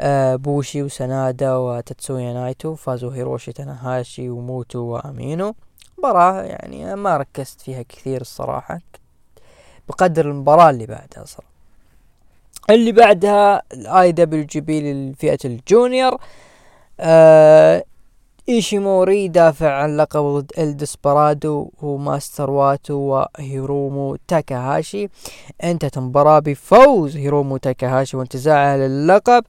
آه 0.00 0.36
بوشي 0.36 0.82
وسنادا 0.82 1.56
وتاتسويا 1.56 2.32
نايتو 2.32 2.74
فازوا 2.74 3.14
هيروشي 3.14 3.52
تاناهاشي 3.52 4.30
وموتو 4.30 4.78
وامينو. 4.78 5.54
مباراة 5.98 6.42
يعني 6.42 6.96
ما 6.96 7.16
ركزت 7.16 7.60
فيها 7.60 7.82
كثير 7.82 8.20
الصراحة 8.20 8.80
بقدر 9.88 10.30
المباراة 10.30 10.70
اللي 10.70 10.86
بعدها 10.86 11.24
صراحة. 11.24 11.52
اللي 12.70 12.92
بعدها 12.92 13.62
ال 13.72 14.12
IWGP 14.12 14.92
للفئة 14.92 15.38
ال 15.44 15.55
junior 15.55 16.18
آه 17.00 17.84
إيشيموري 18.48 19.28
دافع 19.28 19.72
عن 19.72 19.96
لقب 19.96 20.20
ضد 20.22 20.52
الدسبرادو 20.58 21.70
وماستر 21.82 22.50
واتو 22.50 22.94
وهيرومو 22.94 24.16
تاكاهاشي 24.28 25.08
انتهت 25.64 25.98
المباراة 25.98 26.38
بفوز 26.38 27.16
هيرومو 27.16 27.56
تاكاهاشي 27.56 28.16
وانتزاعه 28.16 28.76
للقب. 28.76 29.44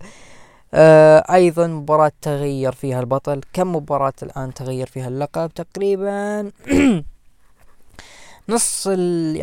آه 0.74 1.34
أيضا 1.34 1.68
مباراة 1.68 2.12
تغير 2.22 2.72
فيها 2.72 3.00
البطل. 3.00 3.42
كم 3.54 3.76
مباراة 3.76 4.14
الآن 4.24 4.54
تغير 4.54 4.88
فيها 4.88 5.08
اللقب؟ 5.08 5.52
تقريبا 5.56 6.52
نص 8.50 8.88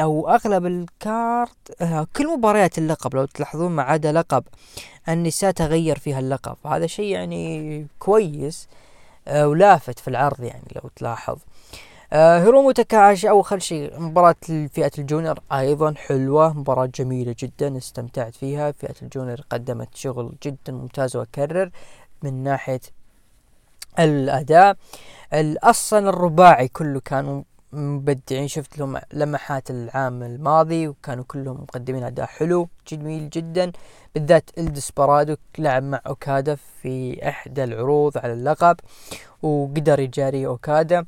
أو 0.00 0.28
أغلب 0.28 0.66
ال 0.66 0.89
card 0.89 1.80
آه 1.80 2.06
كل 2.16 2.36
مباريات 2.36 2.78
اللقب 2.78 3.14
لو 3.14 3.24
تلاحظون 3.24 3.72
ما 3.72 3.82
عدا 3.82 4.12
لقب. 4.12 4.44
النساء 5.08 5.50
تغير 5.50 5.98
فيها 5.98 6.18
اللقب. 6.20 6.56
هذا 6.66 6.86
شيء 6.86 7.06
يعني 7.06 7.86
كويس. 7.98 8.68
آه 8.72 8.89
ولافت 9.32 9.98
في 9.98 10.08
العرض 10.08 10.40
يعني 10.40 10.68
لو 10.76 10.90
تلاحظ. 10.96 11.38
آه 12.12 12.38
هيرومو 12.38 12.70
تاكاهاشي 12.70 13.30
اول 13.30 13.62
شيء 13.62 14.00
مباراة 14.00 14.34
فئة 14.46 14.90
ال 14.98 15.04
junior 15.04 15.38
أيضا 15.52 15.94
حلوة 15.96 16.52
مباراة 16.58 16.86
جميلة 16.86 17.34
جدا 17.38 17.76
استمتعت 17.76 18.34
فيها. 18.34 18.72
فئة 18.72 18.94
ال 19.02 19.07
junior 19.07 19.40
قدمت 19.50 19.94
شغل 19.94 20.34
جدا 20.42 20.72
ممتاز 20.72 21.16
واكرر 21.16 21.70
من 22.22 22.42
ناحية 22.42 22.80
الأداء. 23.98 24.76
أصلا 25.62 26.08
الرباعي 26.08 26.68
كله 26.68 27.00
كان 27.00 27.44
مبدعين 27.72 28.48
شفت 28.48 28.78
لهم 28.78 29.00
لمحات 29.12 29.70
العام 29.70 30.22
الماضي 30.22 30.88
وكانوا 30.88 31.24
كلهم 31.24 31.56
مقدمين 31.56 32.04
أداء 32.04 32.26
حلو 32.26 32.68
جميل 32.88 33.30
جدا 33.30 33.72
بالذات 34.14 34.50
الدسبرادو 34.58 35.36
لعب 35.58 35.82
مع 35.82 36.00
أوكادا 36.06 36.54
في 36.54 37.28
إحدى 37.28 37.64
العروض 37.64 38.18
على 38.18 38.32
اللقب 38.32 38.76
وقدر 39.42 40.00
يجاري 40.00 40.46
أوكادا. 40.46 41.06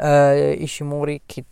آه 0.00 0.52
إيشيموري 0.52 1.22
كيد 1.28 1.44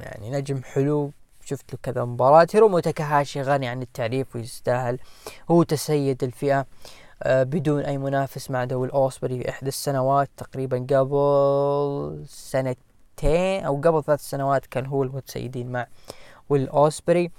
يعني 0.00 0.30
نجم 0.30 0.62
حلو 0.62 1.12
شفت 1.44 1.72
له 1.72 1.78
كذا 1.82 2.04
مباراة. 2.04 2.46
هيرومو 2.54 2.78
تاكاهاشي 2.78 3.42
غني 3.42 3.68
عن 3.68 3.82
التعريف 3.82 4.36
ويستاهل. 4.36 4.98
هو 5.50 5.62
تسيد 5.62 6.24
الفئة 6.24 6.66
آه 7.22 7.42
بدون 7.42 7.82
أي 7.82 7.98
منافس 7.98 8.50
مع 8.50 8.64
ويل 8.64 8.90
اوسبري 8.90 9.38
في 9.38 9.48
إحدى 9.50 9.68
السنوات 9.68 10.30
تقريبا 10.36 10.86
قبل 10.90 12.24
سنتين 13.20 13.64
أو 13.64 13.76
قبل 13.80 14.04
ثلاث 14.04 14.20
سنوات 14.20 14.66
كان 14.66 14.86
هو 14.86 15.02
المتسيدين 15.02 15.72
مع 15.72 15.86
ويل 16.48 16.68
أوسبري. 16.68 17.30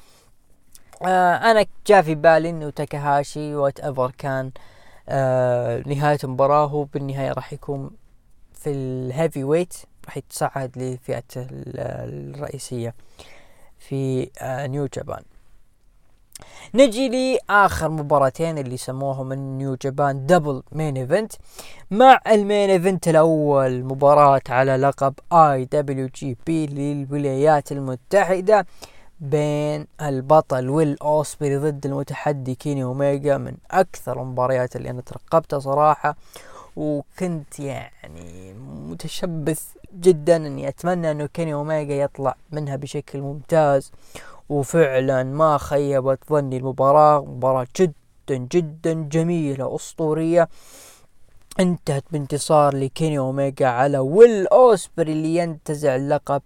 آه 1.01 1.35
أنا 1.35 1.65
جاء 1.87 2.01
في 2.01 2.15
بالي 2.15 2.49
إنه 2.49 2.69
تاكاهاشي 2.69 3.55
whatever 3.55 4.11
كان 4.17 4.51
آه 5.09 5.83
نهاية 5.85 6.17
المباراة 6.23 6.67
هو 6.67 6.83
بالنهاية 6.83 7.31
راح 7.31 7.53
يكون 7.53 7.89
في 8.53 8.69
ال 8.69 9.43
heavyweight 9.43 9.73
راح 10.05 10.17
يتصعد 10.17 10.77
لفئة 10.77 11.23
الرئيسية 11.37 12.93
في 13.79 14.29
آه 14.39 14.67
New 14.68 14.88
Japan. 14.93 15.23
نجي 16.73 17.09
لآخر 17.09 17.89
مباراتين 17.89 18.57
اللي 18.57 18.77
سموهم 18.77 19.27
من 19.27 19.57
New 19.57 19.76
Japan 19.81 20.26
double 20.26 20.63
main 20.72 20.97
event. 20.97 21.34
مع 21.91 22.22
ال 22.27 22.36
main 22.36 22.69
event 22.69 23.07
الأول 23.07 23.84
مباراة 23.84 24.41
على 24.49 24.77
لقب 24.77 25.13
IWGP 25.34 26.68
للولايات 26.68 27.72
المتحدة 27.72 28.65
بين 29.19 29.88
البطل 30.01 30.69
ويل 30.69 30.97
أوسبري 31.01 31.57
ضد 31.57 31.85
المتحدي 31.85 32.55
كيني 32.55 32.84
اوميجا 32.84 33.38
من 33.38 33.53
أكثر 33.72 34.22
المباريات 34.22 34.76
اللي 34.76 34.89
أنا 34.89 35.01
ترقبتها 35.01 35.59
صراحة 35.59 36.15
وكنت 36.76 37.59
يعني 37.59 38.53
متشبث 38.53 39.63
جدا. 39.99 40.35
أني 40.35 40.68
أتمنى 40.68 41.11
أنه 41.11 41.26
كيني 41.26 41.53
اوميجا 41.53 41.95
يطلع 41.95 42.35
منها 42.51 42.76
بشكل 42.76 43.22
ممتاز. 43.22 43.91
وفعلا 44.52 45.23
ما 45.23 45.57
خيبت 45.57 46.19
ظني 46.30 46.57
المباراة. 46.57 47.26
مباراة 47.26 47.68
جدا 47.80 48.38
جدا 48.52 48.94
جميلة 48.94 49.76
أسطورية. 49.76 50.49
انتهت 51.60 52.03
بانتصار 52.11 52.76
لكيني 52.76 53.18
اوميجا 53.18 53.68
على 53.68 53.98
ويل 53.98 54.48
أوسبري 54.48 55.11
اللي 55.11 55.36
ينتزع 55.36 55.95
اللقب 55.95 56.41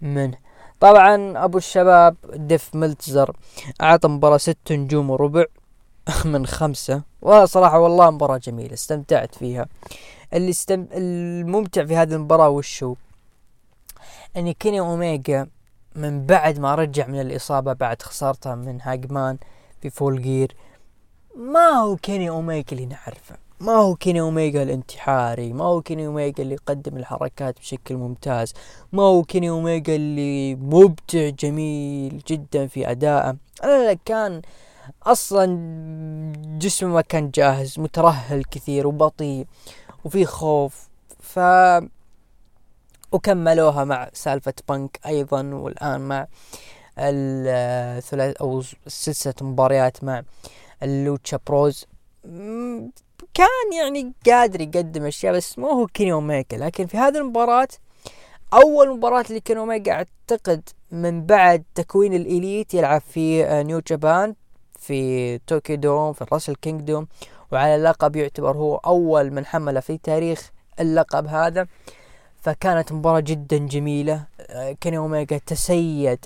منه. 0.00 0.38
طبعا 0.80 1.44
أبو 1.44 1.58
الشباب 1.58 2.16
ديف 2.34 2.74
ملتزر 2.74 3.36
أعطى 3.82 4.08
مباراة 4.08 4.36
ست 4.36 4.72
نجوم 4.72 5.10
وربع 5.10 5.44
من 6.24 6.46
خمسة. 6.46 7.02
وصراحة 7.22 7.78
والله 7.78 8.10
مباراة 8.10 8.36
جميلة 8.38 8.74
استمتعت 8.74 9.34
فيها. 9.34 9.66
اللي 10.34 10.50
استم... 10.50 10.86
الممتع 10.92 11.84
في 11.84 11.96
هذه 11.96 12.14
المباراة 12.14 12.48
وشو؟ 12.48 12.94
إن 14.36 14.52
كيني 14.52 14.80
اوميجا 14.80 15.48
من 15.96 16.26
بعد 16.26 16.58
ما 16.58 16.74
رجع 16.74 17.06
من 17.06 17.20
الإصابة 17.20 17.72
بعد 17.72 18.02
خسارته 18.02 18.54
من 18.54 18.78
هانجمان 18.82 19.38
في 19.80 19.90
Full 19.90 20.22
Gear 20.22 20.56
ما 21.36 21.68
هو 21.68 21.96
كيني 21.96 22.28
أوميجا 22.28 22.72
اللي 22.72 22.86
نعرفه؟ 22.86 23.36
ما 23.60 23.72
هو 23.72 23.94
كيني 23.94 24.20
أوميجا 24.20 24.62
الانتحاري؟ 24.62 25.52
ما 25.52 25.64
هو 25.64 25.82
كيني 25.82 26.06
أوميجا 26.06 26.42
اللي 26.42 26.54
يقدم 26.54 26.96
الحركات 26.96 27.58
بشكل 27.58 27.96
ممتاز؟ 27.96 28.54
ما 28.92 29.02
هو 29.02 29.22
كيني 29.22 29.50
أوميجا 29.50 29.96
اللي 29.96 30.54
مبدع 30.54 31.28
جميل 31.28 32.22
جدا 32.28 32.66
في 32.66 32.90
أدائه؟ 32.90 33.36
لا 33.62 33.86
لا 33.86 33.98
كان 34.04 34.42
أصلا 35.02 35.46
جسمه 36.58 36.88
ما 36.88 37.00
كان 37.00 37.30
جاهز 37.30 37.80
مترهل 37.80 38.44
كثير 38.44 38.86
وبطيء 38.86 39.46
وفي 40.04 40.24
خوف. 40.24 40.88
ف 41.20 41.38
وكملوها 43.16 43.84
مع 43.84 44.08
سالفة 44.12 44.54
بانك 44.68 45.00
أيضا 45.06 45.42
والآن 45.54 46.00
مع 46.00 46.26
الثلاث 46.98 48.36
أو 48.36 48.62
سلسلة 48.86 49.34
مباريات 49.42 50.04
مع 50.04 50.22
ال 50.82 50.91
Lucha 50.91 51.38
Bros. 51.46 51.86
كان 53.34 53.72
يعني 53.78 54.12
قادر 54.26 54.60
يقدم 54.60 55.04
أشياء 55.04 55.34
بس 55.34 55.58
مو 55.58 55.68
هو 55.68 55.86
كيني 55.86 56.12
أوميجا. 56.12 56.56
لكن 56.58 56.86
في 56.86 56.96
هذه 56.96 57.18
المباراة 57.18 57.68
أول 58.54 58.96
مباراة 58.96 59.24
لكيني 59.30 59.60
أوميجا 59.60 59.92
أعتقد 59.92 60.68
من 60.90 61.26
بعد 61.26 61.64
تكوين 61.74 62.14
ال 62.14 62.24
Elite 62.24 62.74
يلعب 62.74 63.00
في 63.00 63.44
New 63.62 63.80
Japan 63.86 64.34
في 64.78 65.38
Tokyo 65.38 65.76
Dome 65.76 66.12
في 66.12 66.24
Wrestle 66.32 66.54
Kingdom 66.54 67.06
وعلى 67.52 67.76
اللقب 67.76 68.16
يعتبر 68.16 68.56
هو 68.56 68.76
أول 68.76 69.30
من 69.30 69.46
حمل 69.46 69.82
في 69.82 69.98
تاريخ 69.98 70.50
اللقب 70.80 71.26
هذا. 71.26 71.66
فكانت 72.46 72.92
مباراة 72.92 73.20
جدا 73.20 73.56
جميلة. 73.58 74.24
كيني 74.80 74.98
اوميجا 74.98 75.38
تسيد 75.38 76.18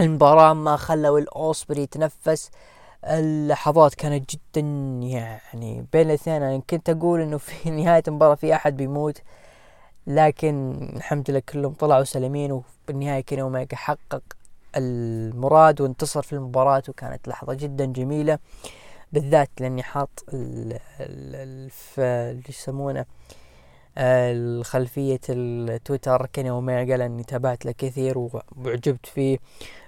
المباراة 0.00 0.52
ما 0.52 0.76
خلوا 0.76 1.18
الأوسبري 1.18 1.82
يتنفس. 1.82 2.50
اللحظات 3.04 3.94
كانت 3.94 4.30
جدا 4.32 4.60
يعني 5.06 5.86
بين 5.92 6.06
الاثنين. 6.06 6.42
أنا 6.42 6.62
كنت 6.70 6.90
أقول 6.90 7.20
إنه 7.20 7.38
في 7.38 7.70
نهاية 7.80 8.02
المباراة 8.08 8.34
في 8.34 8.54
أحد 8.54 8.76
بيموت 8.76 9.22
لكن 10.06 10.76
الحمد 10.96 11.30
لله 11.30 11.42
كلهم 11.48 11.72
طلعوا 11.72 12.04
سليمين 12.04 12.52
وبالنهاية 12.52 13.20
كيني 13.20 13.42
اوميجا 13.42 13.76
حقق 13.76 14.22
المراد 14.76 15.80
وانتصر 15.80 16.22
في 16.22 16.32
المباراة 16.32 16.82
وكانت 16.88 17.28
لحظة 17.28 17.54
جدا 17.54 17.84
جميلة. 17.84 18.38
بالذات 19.12 19.50
لأني 19.60 19.82
حاط 19.82 20.24
اللي 20.32 21.70
يسمونه 22.48 23.04
الخلفية 23.98 25.20
التويتر. 25.28 26.26
كيني 26.26 26.50
اوميجا 26.50 26.96
لاني 26.96 27.24
تابعت 27.24 27.66
له 27.66 27.72
كثير 27.72 28.18
وعجبت 28.18 29.06
فيه. 29.06 29.38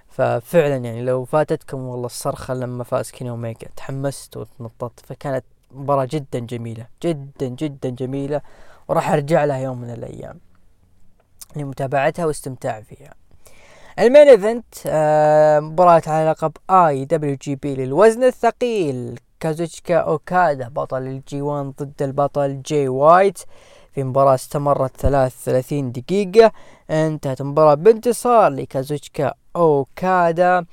ففعلا 0.07 0.75
يعني 0.77 1.01
لو 1.01 1.25
فاتتكم 1.25 1.81
والله 1.81 2.05
الصرخة 2.05 2.53
لما 2.53 2.83
فاز 2.83 3.11
كيني 3.11 3.29
اوميجا 3.29 3.67
تحمست 3.75 4.37
وتنططت 4.37 5.05
فكانت 5.05 5.45
مباراة 5.71 6.07
جدا 6.11 6.39
جميلة 6.39 6.87
جدا 7.03 7.47
جدا 7.47 7.89
جميلة. 7.89 8.41
وراح 8.87 9.11
أرجع 9.11 9.45
لها 9.45 9.57
يوم 9.57 9.81
من 9.81 9.89
الأيام 9.89 10.39
لمتابعتها 11.55 12.25
واستمتاع 12.25 12.81
فيها. 12.81 13.13
ال 13.99 14.05
main 14.05 14.27
event 14.27 14.65
آه 14.87 15.59
مباراة 15.59 16.01
على 16.07 16.29
لقب 16.29 16.51
IWGP 16.69 17.75
للوزن 17.75 18.23
الثقيل. 18.23 19.19
كازوتشكا 19.39 19.97
أوكادا 19.97 20.69
بطل 20.69 21.01
ال 21.01 21.21
G 21.21 21.41
1 21.41 21.73
ضد 21.81 22.01
البطل 22.01 22.61
جي 22.61 22.87
وايت. 22.87 23.39
في 23.91 24.03
مباراة 24.03 24.35
استمرت 24.35 24.97
ثلاث 24.97 25.43
ثلاثين 25.43 25.91
دقيقة 25.91 26.51
انتهت 26.89 27.41
المباراة 27.41 27.73
بانتصار 27.73 28.51
لكازوتشكا 28.51 29.33
أوكادا. 29.55 30.65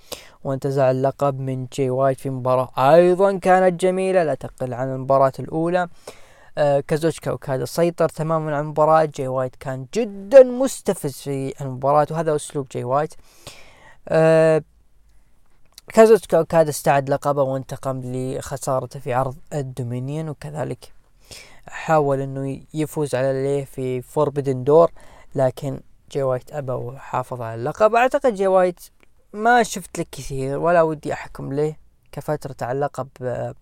وانتزع 0.44 0.90
اللقب 0.90 1.40
من 1.40 1.66
جي 1.72 1.90
وايت 1.90 2.20
في 2.20 2.30
مباراة 2.30 2.70
أيضا 2.94 3.38
كانت 3.38 3.80
جميلة 3.80 4.22
لا 4.22 4.34
تقل 4.34 4.74
عن 4.74 4.88
المباراة 4.94 5.32
الأولى. 5.38 5.82
آه 5.82 5.88
كازوتشكا 6.88 7.30
اوكادا 7.30 7.64
سيطر 7.64 8.08
تماما 8.08 8.52
على 8.52 8.60
المباراة. 8.60 9.04
جي 9.04 9.28
وايت 9.28 9.56
كان 9.56 9.86
جدا 9.94 10.42
مستفز 10.42 11.12
في 11.12 11.54
المباراة 11.60 12.06
وهذا 12.10 12.36
أسلوب 12.36 12.68
جي 12.68 12.84
وايت. 12.84 13.14
آه 14.08 14.62
كازوتشكا 15.88 16.38
اوكادا 16.38 16.70
استعد 16.70 17.10
لقبه 17.10 17.42
وانتقم 17.42 18.00
لخسارته 18.04 19.00
في 19.00 19.12
عرض 19.14 19.36
ال 19.52 19.61
Dominion 19.61 20.28
وكذلك 20.28 20.92
حاول 21.68 22.20
إنه 22.20 22.60
يفوز 22.74 23.14
عليه 23.14 23.64
في 23.64 24.02
Forbidden 24.02 24.64
Door 24.64 24.90
لكن 25.34 25.80
جي 26.12 26.22
وايت 26.22 26.52
أبى 26.52 26.72
وحافظ 26.72 27.42
على 27.42 27.54
اللقب. 27.54 27.94
أعتقد 27.94 28.34
جي 28.34 28.46
وايت 28.46 28.80
ما 29.32 29.62
شفت 29.62 29.98
لك 29.98 30.08
كثير 30.12 30.58
ولا 30.58 30.82
ودي 30.82 31.12
أحكم 31.12 31.52
له 31.52 31.76
كفترة 32.12 32.56
على 32.62 32.72
اللقب 32.72 33.08
آه، 33.22 33.54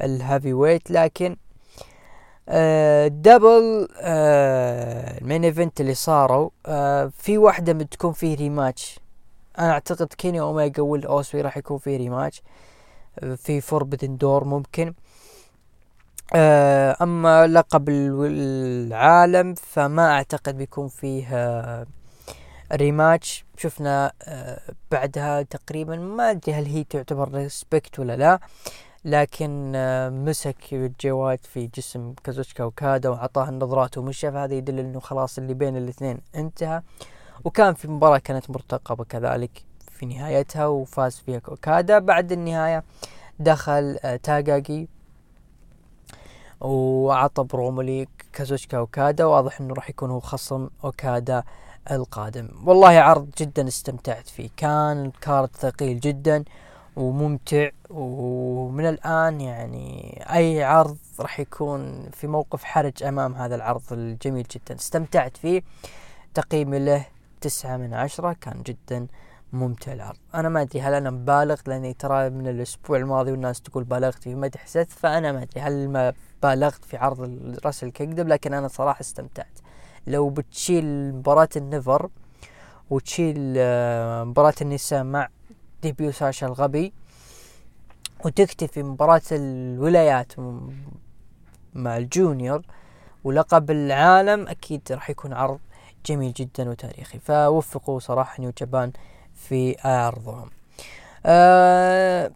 ال 0.00 0.52
heavyweight 0.52 0.90
لكن 0.90 1.36
double 3.08 3.88
ال 4.00 4.29
main 4.29 5.44
event 5.44 5.80
اللي 5.80 5.94
صاروا 5.94 6.50
آه 6.66 7.12
في 7.18 7.38
واحدة 7.38 7.72
بتكون 7.72 8.12
فيه 8.12 8.36
rematch 8.36 9.00
أنا 9.58 9.70
أعتقد 9.72 10.06
كيني 10.06 10.40
اوميجا 10.40 10.82
والاوسبري 10.82 11.40
راح 11.40 11.56
يكون 11.56 11.78
فيه 11.78 11.96
rematch 11.96 12.42
آه 13.18 13.34
في 13.34 13.60
Forbidden 13.60 14.16
Door 14.16 14.44
ممكن. 14.44 14.94
آه 16.34 16.96
أما 17.02 17.46
لقب 17.46 17.88
العالم 17.88 19.54
فما 19.54 20.10
أعتقد 20.12 20.56
بيكون 20.56 20.88
فيه 20.88 21.86
rematch 22.72 23.44
شفنا 23.56 24.12
آه، 24.22 24.60
بعدها 24.90 25.42
تقريبا 25.42 25.96
ما 25.96 26.30
أدري 26.30 26.52
هل 26.54 26.66
هي 26.66 26.84
تعتبر 26.84 27.28
respect 27.34 27.98
ولا 27.98 28.16
لا. 28.16 28.40
لكن 29.04 29.72
آه، 29.76 30.08
مسك 30.08 30.56
الجواد 30.72 31.38
في 31.42 31.66
جسم 31.66 32.14
كازوشكا 32.24 32.64
أوكادا 32.64 33.08
وعطاه 33.08 33.48
النظرات 33.48 33.98
ومشى 33.98 34.32
فهذا 34.32 34.54
يدل 34.54 34.78
إنه 34.78 35.00
خلاص 35.00 35.38
اللي 35.38 35.54
بين 35.54 35.76
الاثنين 35.76 36.18
انتهى. 36.34 36.82
وكان 37.44 37.74
في 37.74 37.88
مباراة 37.88 38.18
كانت 38.18 38.50
مرتقبة 38.50 39.04
كذلك 39.04 39.64
في 39.90 40.06
نهايتها 40.06 40.66
وفاز 40.66 41.16
فيها 41.26 41.38
أوكادا. 41.38 41.98
بعد 41.98 42.32
النهاية 42.32 42.84
دخل 43.38 43.98
تاكاغي 44.22 44.88
وعطى 46.60 47.44
برومولي 47.44 48.08
كازوشكا 48.32 48.78
اوكادا 48.78 49.24
واضح 49.24 49.60
إنه 49.60 49.74
راح 49.74 49.90
يكون 49.90 50.10
هو 50.10 50.20
خصم 50.20 50.68
أوكادا 50.84 51.42
القادم. 51.90 52.48
والله 52.64 52.98
عرض 52.98 53.30
جدا 53.38 53.68
استمتعت 53.68 54.28
فيه. 54.28 54.48
كان 54.56 55.04
الكارت 55.06 55.56
ثقيل 55.56 56.00
جدا. 56.00 56.44
وممتع 57.00 57.68
ومن 57.90 58.88
الآن 58.88 59.40
يعني 59.40 60.20
أي 60.34 60.64
عرض 60.64 60.98
راح 61.20 61.40
يكون 61.40 62.10
في 62.12 62.26
موقف 62.26 62.64
حرج 62.64 63.02
أمام 63.02 63.34
هذا 63.34 63.54
العرض 63.54 63.82
الجميل 63.92 64.46
جدا. 64.50 64.74
استمتعت 64.74 65.36
فيه. 65.36 65.62
تقييمي 66.34 66.78
له 66.78 67.06
تسعة 67.40 67.76
من 67.76 67.94
عشرة 67.94 68.36
كان 68.40 68.62
جدا 68.62 69.06
ممتع 69.52 69.92
العرض. 69.92 70.16
أنا 70.34 70.48
ما 70.48 70.62
أدري 70.62 70.80
هل 70.80 70.94
أنا 70.94 71.10
مبالغ 71.10 71.60
لأني 71.66 71.92
ترى 71.92 72.30
من 72.30 72.48
الأسبوع 72.48 72.98
الماضي 72.98 73.30
والناس 73.30 73.60
تقول 73.60 73.84
بالغت 73.84 74.22
في 74.22 74.34
مدح 74.34 74.66
سث 74.66 74.98
فأنا 74.98 75.32
ما 75.32 75.42
أدري 75.42 75.60
هل 75.60 75.88
ما 75.88 76.12
بالغت 76.42 76.84
في 76.84 76.96
عرض 76.96 77.20
Wrestle 77.64 77.90
Kingdom 77.90 78.28
لكن 78.28 78.54
أنا 78.54 78.68
صراحة 78.68 79.00
استمتعت. 79.00 79.58
لو 80.06 80.30
بتشيل 80.30 81.14
مباراة 81.14 81.48
ال 81.56 81.65
NEVER 81.65 82.08
وتشيل 82.90 83.54
آه، 83.56 84.24
مباراة 84.24 84.54
النساء 84.62 85.04
مع 85.04 85.28
debut 85.82 86.12
ساشا 86.12 86.46
الغبي 86.46 86.92
وتكتفي 88.24 88.82
مباراة 88.82 89.22
الولايات 89.32 90.32
مع 91.74 91.96
ال 91.96 92.04
junior. 92.04 92.62
ولقب 93.24 93.70
العالم 93.70 94.48
أكيد 94.48 94.82
راح 94.90 95.10
يكون 95.10 95.32
عرض 95.32 95.58
جميل 96.06 96.32
جدا 96.32 96.70
وتاريخي. 96.70 97.18
فوفقوا 97.18 97.98
صراحة 97.98 98.40
New 98.40 98.52
Japan 98.58 98.92
في 99.34 99.76
عرضهم. 99.84 100.50
آه 101.26 102.30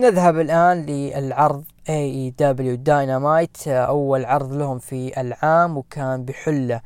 نذهب 0.00 0.38
الآن 0.40 0.86
للعرض 0.86 1.64
AEW 1.88 2.30
Dynamite 2.30 3.68
أول 3.68 4.24
عرض 4.24 4.52
لهم 4.52 4.78
في 4.78 5.20
العام 5.20 5.76
وكان 5.78 6.24
بحلة 6.24 6.80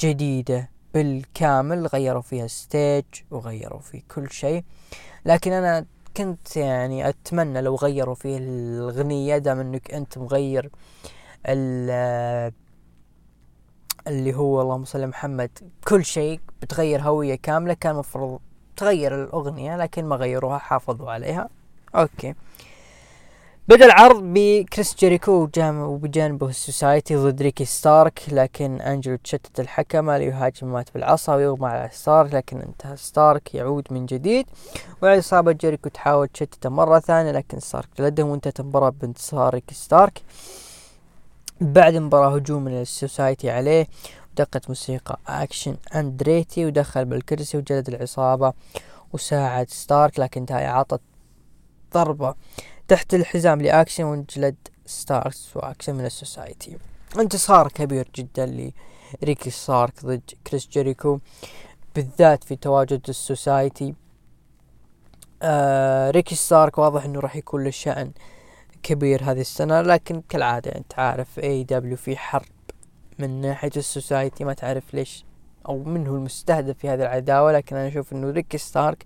جديدة 0.00 0.70
بالكامل 0.94 1.86
غيروا 1.86 2.22
فيها 2.22 2.46
stage 2.46 3.04
وغيروا 3.30 3.80
في 3.80 4.00
كل 4.00 4.30
شيء. 4.30 4.64
لكن 5.24 5.52
أنا 5.52 5.86
كنت 6.16 6.56
يعني 6.56 7.08
أتمنى 7.08 7.60
لو 7.60 7.74
غيروا 7.74 8.14
فيه 8.14 8.38
الأغنية 8.38 9.38
دام 9.38 9.60
إنك 9.60 9.94
أنت 9.94 10.18
مغير 10.18 10.70
اللي 14.06 14.34
هو 14.34 14.62
اللهم 14.62 14.84
صل 14.84 15.06
محمد 15.06 15.50
كل 15.88 16.04
شيء 16.04 16.40
بتغير 16.62 17.02
هوية 17.02 17.34
كاملة. 17.34 17.74
كان 17.74 17.92
المفروض 17.92 18.40
تغير 18.76 19.24
الأغنية 19.24 19.76
لكن 19.76 20.04
ما 20.04 20.16
غيروها 20.16 20.58
حافظوا 20.58 21.10
عليها. 21.10 21.48
أوكي. 21.94 22.34
بدأ 23.68 23.84
العرض 23.86 24.22
بكريس 24.22 24.94
جيريكو 24.94 25.48
وبجانبه 25.58 26.48
ال 26.48 26.56
Society 26.56 27.16
ضد 27.16 27.42
ريكي 27.42 27.64
ستارك 27.64 28.22
لكن 28.28 28.80
أنجلو 28.80 29.16
تشتت 29.16 29.60
الحكم 29.60 30.10
ليهاجم 30.10 30.72
مات 30.72 30.94
بالعصا 30.94 31.34
ويغمى 31.34 31.66
على 31.66 31.90
ستارك 31.92 32.34
لكن 32.34 32.60
انتهى 32.60 32.96
ستارك 32.96 33.54
يعود 33.54 33.86
من 33.90 34.06
جديد. 34.06 34.46
وعصابة 35.02 35.52
جيريكو 35.52 35.88
تحاول 35.88 36.28
تشتته 36.28 36.70
مرة 36.70 36.98
ثانية 36.98 37.30
لكن 37.30 37.60
ستارك 37.60 37.88
جلدهم 37.98 38.28
وانتهت 38.28 38.60
المباراة 38.60 38.90
بانتصار 38.90 39.54
ريكي 39.54 39.74
ستارك. 39.74 40.22
بعد 41.60 41.94
المباراة 41.94 42.36
هجوم 42.36 42.64
من 42.64 42.80
ال 42.80 42.89
Society 42.89 43.50
عليه 43.50 43.86
ودقت 44.32 44.68
موسيقى 44.68 45.18
أكشن 45.28 45.76
أندريتي 45.94 46.66
ودخل 46.66 47.04
بالكرسي 47.04 47.58
وجلد 47.58 47.88
العصابة 47.88 48.52
وساعد 49.12 49.70
ستارك 49.70 50.18
لكن 50.20 50.46
تاي 50.46 50.66
عطت 50.66 51.00
ضربة 51.94 52.34
تحت 52.88 53.14
الحزام 53.14 53.62
لأكشن 53.62 54.04
وانجلد 54.04 54.56
ستاركس 54.86 55.56
وأكشن 55.56 55.94
من 55.94 56.04
ال 56.04 56.12
Society. 56.12 56.78
انتصار 57.18 57.68
كبير 57.68 58.08
جدا 58.14 58.72
لريكي 59.22 59.50
ستارك 59.50 60.04
ضد 60.04 60.30
كريس 60.46 60.68
جيريكو 60.68 61.18
بالذات 61.94 62.44
في 62.44 62.56
تواجد 62.56 63.00
ال 63.08 63.18
Society. 63.18 63.94
آه 65.42 66.10
ريكي 66.10 66.34
ستارك 66.34 66.78
واضح 66.78 67.04
إنه 67.04 67.20
راح 67.20 67.36
يكون 67.36 67.64
له 67.64 67.70
شأن 67.70 68.12
كبير 68.82 69.22
هذه 69.24 69.40
السنة 69.40 69.80
لكن 69.80 70.22
كالعادة 70.28 70.70
أنت 70.76 70.98
عارف 70.98 71.38
AEW 71.38 71.96
في 71.96 72.16
حرب 72.16 72.46
من 73.18 73.40
ناحية 73.40 73.70
ال 73.76 73.85
Society 73.85 74.44
ما 74.44 74.52
تعرف 74.52 74.94
ليش 74.94 75.24
أو 75.68 75.78
من 75.78 76.06
هو 76.06 76.16
المستهدف 76.16 76.78
في 76.78 76.88
هذه 76.88 77.02
العداوة 77.02 77.52
لكن 77.52 77.76
أنا 77.76 77.88
أشوف 77.88 78.12
إنه 78.12 78.30
ريكي 78.30 78.58
ستارك 78.58 79.04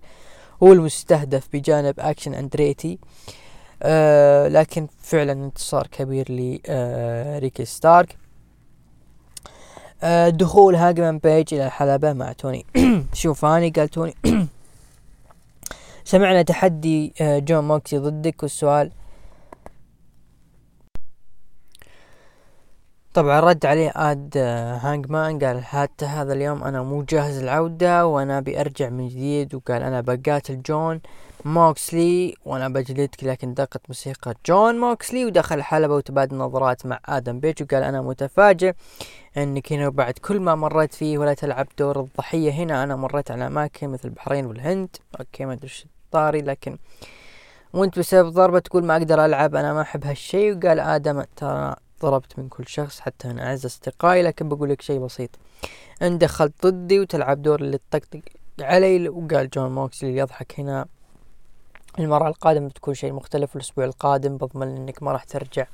هو 0.63 0.73
المستهدف 0.73 1.47
بجانب 1.53 1.99
أكشن 1.99 2.33
أندريتي. 2.33 2.99
آه 3.03 3.42
لكن 4.47 4.87
فعلا 5.01 5.31
انتصار 5.31 5.87
كبير 5.87 6.25
لريكي 6.29 7.63
آه 7.63 7.65
ستارك. 7.65 8.17
آه 10.03 10.29
دخول 10.29 10.75
هانجمان 10.75 11.17
بيج 11.17 11.53
إلى 11.53 11.65
الحلبة 11.65 12.13
مع 12.13 12.31
توني. 12.31 12.65
شوفاني 13.13 13.69
قال 13.69 13.89
توني 13.89 14.15
سمعنا 16.05 16.41
تحدي 16.41 17.13
آه، 17.21 17.39
جون 17.39 17.67
موكسي 17.67 17.97
ضدك 17.97 18.43
والسؤال 18.43 18.91
طبعا 23.13 23.39
رد 23.39 23.65
عليه 23.65 23.91
آدم 23.95 24.37
هانجمان 24.83 25.39
قال 25.39 25.65
حتى 25.65 26.05
هذا 26.05 26.33
اليوم 26.33 26.63
أنا 26.63 26.83
مو 26.83 27.03
جاهز 27.03 27.37
العودة 27.37 28.05
وأنا 28.05 28.39
بارجع 28.39 28.89
من 28.89 29.07
جديد 29.07 29.55
وقال 29.55 29.81
أنا 29.83 30.01
بقاتل 30.01 30.61
جون 30.61 31.01
موكسلي 31.45 32.35
وأنا 32.45 32.69
بجلدك 32.69 33.23
لكن 33.23 33.53
دقت 33.53 33.81
موسيقى 33.89 34.35
جون 34.45 34.79
موكسلي 34.79 35.25
ودخل 35.25 35.55
الحلبة 35.55 35.95
وتبادل 35.95 36.37
نظرات 36.37 36.85
مع 36.85 36.99
آدم 37.05 37.39
بيج 37.39 37.63
وقال 37.63 37.83
أنا 37.83 38.01
متفاجئ 38.01 38.73
انك 39.37 39.73
هنا 39.73 39.89
بعد 39.89 40.13
كل 40.13 40.39
ما 40.39 40.55
مريت 40.55 40.93
فيه 40.93 41.17
ولا 41.17 41.33
تلعب 41.33 41.67
دور 41.79 41.99
الضحية 41.99 42.51
هنا 42.51 42.83
أنا 42.83 42.95
مريت 42.95 43.31
على 43.31 43.47
أماكن 43.47 43.89
مثل 43.89 44.07
البحرين 44.07 44.45
والهند. 44.45 44.89
أوكي 45.19 45.45
ما 45.45 45.53
أدري 45.53 45.71
طاري 46.11 46.41
لكن 46.41 46.77
وأنت 47.73 47.99
بسبب 47.99 48.29
ضربة 48.29 48.59
تقول 48.59 48.85
ما 48.85 48.97
أقدر 48.97 49.25
ألعب 49.25 49.55
أنا 49.55 49.73
ما 49.73 49.81
أحب 49.81 50.05
هالشي 50.05 50.51
وقال 50.51 50.79
آدم 50.79 51.23
ترى 51.35 51.75
ضربت 52.03 52.39
من 52.39 52.49
كل 52.49 52.67
شخص 52.67 52.99
حتى 52.99 53.31
أنا 53.31 53.47
أعز 53.47 53.65
أصدقائي 53.65 54.21
لكن 54.21 54.49
بقول 54.49 54.69
لك 54.69 54.81
شيء 54.81 54.99
بسيط. 54.99 55.29
ان 56.01 56.17
دخلت 56.17 56.67
ضدي 56.67 56.99
وتلعب 56.99 57.41
دور 57.41 57.61
اللي 57.61 57.77
تطقطق 57.77 58.21
علي 58.61 59.09
وقال 59.09 59.49
جون 59.49 59.71
موكسلي 59.71 60.17
يضحك 60.17 60.59
هنا. 60.59 60.85
المرة 61.99 62.27
القادمة 62.27 62.67
بتكون 62.67 62.93
شيء 62.93 63.13
مختلف 63.13 63.55
الأسبوع 63.55 63.85
القادم 63.85 64.37
بضمن 64.37 64.77
إنك 64.77 65.03
ما 65.03 65.11
راح 65.11 65.23
ترجع 65.23 65.65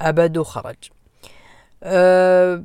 أبد 0.00 0.38
وخرج. 0.38 0.76
أه 1.82 2.64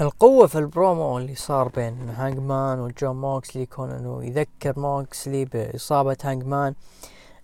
القوة 0.00 0.46
في 0.46 0.58
البرومو 0.58 1.18
اللي 1.18 1.34
صار 1.34 1.68
بين 1.68 2.10
هانجمان 2.10 2.80
وجون 2.80 3.16
موكسلي 3.16 3.66
كون 3.66 3.90
إنه 3.90 4.24
يذكر 4.24 4.80
موكسلي 4.80 5.44
بإصابة 5.44 6.16
هانجمان. 6.24 6.74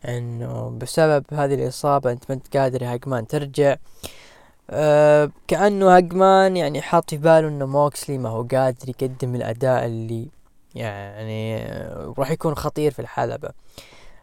إنه 0.09 0.79
بسبب 0.81 1.25
هذه 1.33 1.55
الإصابة 1.55 2.13
أنت 2.13 2.25
ما 2.29 2.35
أنت 2.35 2.57
قادر 2.57 2.83
يا 2.83 2.93
هانجمان 2.93 3.27
ترجع. 3.27 3.77
أه 4.71 5.31
كأنه 5.49 5.97
هانجمان 5.97 6.57
يعني 6.57 6.83
حاط 6.83 7.11
في 7.11 7.17
باله 7.17 7.49
إنه 7.49 7.67
موكسلي 7.67 8.19
ما 8.19 8.29
هو 8.29 8.43
قادر 8.43 8.89
يقدم 8.89 9.35
الأداء 9.35 9.87
اللي 9.87 10.29
يعني 10.75 11.65
راح 12.19 12.31
يكون 12.31 12.55
خطير 12.55 12.93
في 12.93 12.99
الحلبة. 12.99 13.51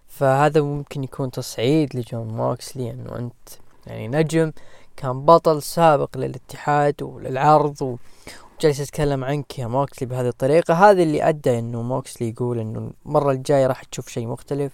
فهذا 0.07 0.61
ممكن 0.61 1.03
يكون 1.03 1.31
تصعيد 1.31 1.95
لجون 1.95 2.27
موكسلي 2.27 2.91
إنه 2.91 3.15
أنت 3.15 3.49
يعني 3.87 4.07
نجم 4.07 4.51
كان 4.97 5.25
بطل 5.25 5.61
سابق 5.61 6.17
للاتحاد 6.17 7.01
وللعرض 7.03 7.81
وجالس 7.81 8.79
يتكلم 8.79 9.23
عنك 9.23 9.59
يا 9.59 9.67
موكسلي 9.67 10.07
بهذه 10.07 10.27
الطريقة. 10.27 10.73
هذا 10.73 11.03
اللي 11.03 11.29
أدى 11.29 11.59
إنه 11.59 11.81
موكسلي 11.81 12.29
يقول 12.29 12.59
إنه 12.59 12.91
المرة 13.05 13.31
الجاية 13.31 13.67
راح 13.67 13.83
تشوف 13.83 14.09
شيء 14.09 14.27
مختلف. 14.27 14.71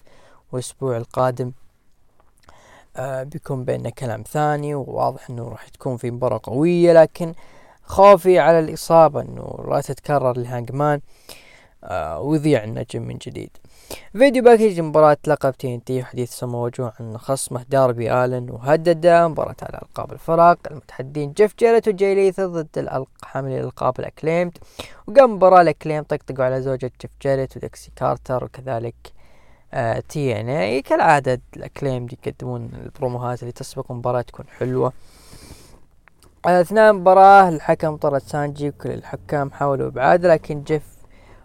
والأسبوع 0.52 0.98
القادم 0.98 1.52
آه 2.98 3.24
بيكون 3.24 3.66
بيننا 3.66 3.90
كلام 3.90 4.24
ثاني 4.24 4.76
وواضح 4.76 5.30
إنه 5.30 5.50
راح 5.50 5.68
تكون 5.68 5.98
في 5.98 6.12
مباراة 6.12 6.40
قوية 6.44 6.94
لكن 6.94 7.34
خوفي 7.84 8.40
على 8.40 8.60
الإصابة 8.60 9.22
إنه 9.22 9.66
لا 9.68 9.82
تتكرر 9.82 10.38
لهانجمان 10.38 11.02
آه 11.84 12.20
ويضيع 12.20 12.64
النجم 12.64 13.02
من 13.02 13.18
جديد. 13.18 13.50
video 14.12 14.44
package 14.44 14.80
مباراة 14.80 15.18
لقب 15.28 15.52
TNT 15.58 16.04
حديث 16.04 16.32
سمو 16.32 16.66
وجوه 16.66 16.94
عن 17.00 17.18
خصمه 17.18 17.66
داربي 17.70 18.14
آلن 18.14 18.50
وهدد 18.50 19.08
مباراة 19.08 19.56
على 19.62 19.78
ألقاب 19.82 20.14
الفرق 20.14 20.58
المتحدين 20.72 21.34
جيف 21.34 21.56
جيرت 21.60 21.88
وجاي 21.88 22.16
ليث 22.16 22.42
ضد 22.42 22.90
حامل 23.24 23.52
الألقاب 23.52 24.00
الاكليمد 24.00 24.58
وقام 25.08 25.34
مباراة 25.36 25.62
الأكليم 25.62 26.04
طقطقوا 26.04 26.46
على 26.46 26.62
زوجة 26.62 26.92
جيف 27.02 27.12
جيرت 27.22 27.58
ودكسي 27.58 27.92
كارتر 27.96 28.44
وكذلك 28.44 29.17
TNA 30.10 30.82
كالعادة 30.82 31.42
الاكليم 31.56 32.08
يقدمون 32.12 32.70
البروموهات 32.74 33.42
اللي 33.42 33.52
تسبق 33.52 33.92
مباراة 33.92 34.22
تكون 34.22 34.46
حلوة. 34.60 34.94
أثناء 36.46 36.92
المباراة 36.92 37.50
الحكم 37.50 37.96
طرد 37.96 38.22
سانجي 38.22 38.70
وكل 38.70 38.92
الحكام 38.92 39.52
حاولوا 39.52 39.88
إبعاده 39.88 40.30
لكن 40.34 40.64
جيف 40.64 40.84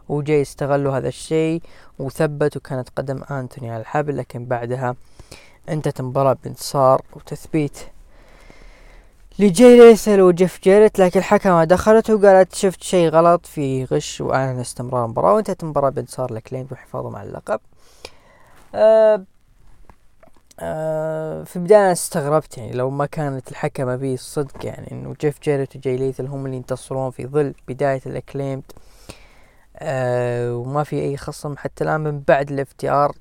وجاي 0.08 0.42
استغلوا 0.42 0.96
هذا 0.96 1.08
الشيء 1.08 1.62
وثبت 1.98 2.56
وكانت 2.56 2.88
قدم 2.96 3.22
أنتوني 3.30 3.70
على 3.70 3.80
الحبل 3.80 4.16
لكن 4.16 4.44
بعدها 4.44 4.96
انتهت 5.68 6.00
المباراة 6.00 6.36
بانتصار 6.44 7.02
وتثبيت 7.16 7.78
لجاي 9.38 9.78
ليثل 9.78 10.20
وجيف 10.20 10.60
جيرت. 10.62 10.98
لكن 10.98 11.18
الحكمة 11.18 11.64
دخلت 11.64 12.10
وقالت 12.10 12.54
شفت 12.54 12.82
شيء 12.82 13.08
غلط 13.08 13.46
في 13.46 13.84
غش 13.84 14.20
وأعلن 14.20 14.60
استمرار 14.60 15.04
المباراة 15.04 15.34
وانتهت 15.34 15.62
المباراة 15.62 15.90
بانتصار 15.90 16.32
لأكليمد 16.32 16.66
وحفاظهم 16.72 17.16
على 17.16 17.28
اللقب. 17.28 17.60
أه 18.74 19.24
أه 20.60 21.42
في 21.44 21.56
البداية 21.56 21.92
استغربت 21.92 22.58
يعني 22.58 22.72
لو 22.72 22.90
ما 22.90 23.06
كانت 23.06 23.50
الحكمة 23.50 23.96
بي 23.96 24.14
الصدق 24.14 24.66
يعني 24.66 24.92
إنه 24.92 25.14
جيف 25.20 25.40
جيرت 25.42 25.76
وجاي 25.76 25.96
ليثل 25.96 26.26
هم 26.26 26.46
اللي 26.46 26.56
ينتصرون 26.56 27.10
في 27.10 27.26
ظل 27.26 27.54
بداية 27.68 28.00
الاكليمد 28.06 28.62
آه 29.76 30.56
وما 30.56 30.84
في 30.84 31.00
أي 31.00 31.16
خصم 31.16 31.56
حتى 31.56 31.84
الآن 31.84 32.00
من 32.00 32.20
بعد 32.28 32.50
ال 32.52 32.72
FTR 32.72 33.16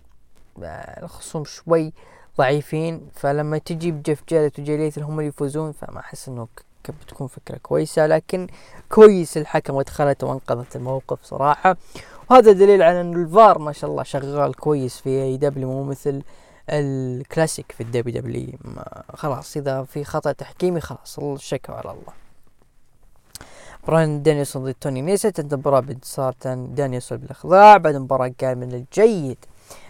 آه 0.63 1.03
الخصوم 1.03 1.45
شوي 1.45 1.93
ضعيفين 2.37 3.09
فلما 3.13 3.57
تجي 3.57 3.91
بجيف 3.91 4.23
جيرت 4.29 4.59
وجاي 4.59 4.77
ليث 4.77 4.99
هم 4.99 5.19
اللي 5.19 5.27
يفوزون 5.27 5.71
فما 5.71 5.99
أحس 5.99 6.27
إنه 6.27 6.47
بتكون 6.89 7.27
فكرة 7.27 7.57
كويسة. 7.57 8.07
لكن 8.07 8.47
كويس 8.89 9.37
الحكم 9.37 9.75
ودخلت 9.75 10.23
وانقذت 10.23 10.75
الموقف 10.75 11.23
صراحة. 11.23 11.77
وهذا 12.31 12.51
دليل 12.51 12.81
على 12.81 13.01
انه 13.01 13.17
الفار 13.17 13.59
ما 13.59 13.71
شاء 13.71 13.89
الله 13.89 14.03
شغال 14.03 14.55
كويس 14.55 14.97
في 14.97 15.09
AEW 15.09 15.71
مو 15.71 15.83
مثل 15.83 16.21
الكلاسيك 16.69 17.71
في 17.71 17.83
ال 17.83 18.21
WWE 18.21 18.47
خلاص 19.13 19.57
إذا 19.57 19.83
في 19.83 20.03
خطأ 20.03 20.31
تحكيمي 20.31 20.81
خلاص 20.81 21.19
الشكوى 21.19 21.75
على 21.75 21.91
الله. 21.91 22.13
براين 23.87 24.23
دانيلسون 24.23 24.63
ضد 24.63 24.73
توني 24.73 25.01
نيسيت 25.01 25.39
المباراة 25.39 25.79
بانتصار 25.79 26.35
دانيلسون 26.45 27.17
بالإخضاع. 27.17 27.77
بعد 27.77 27.95
مباراة 27.95 28.31
قال 28.41 28.57
من 28.57 28.73
الجيد 28.73 29.45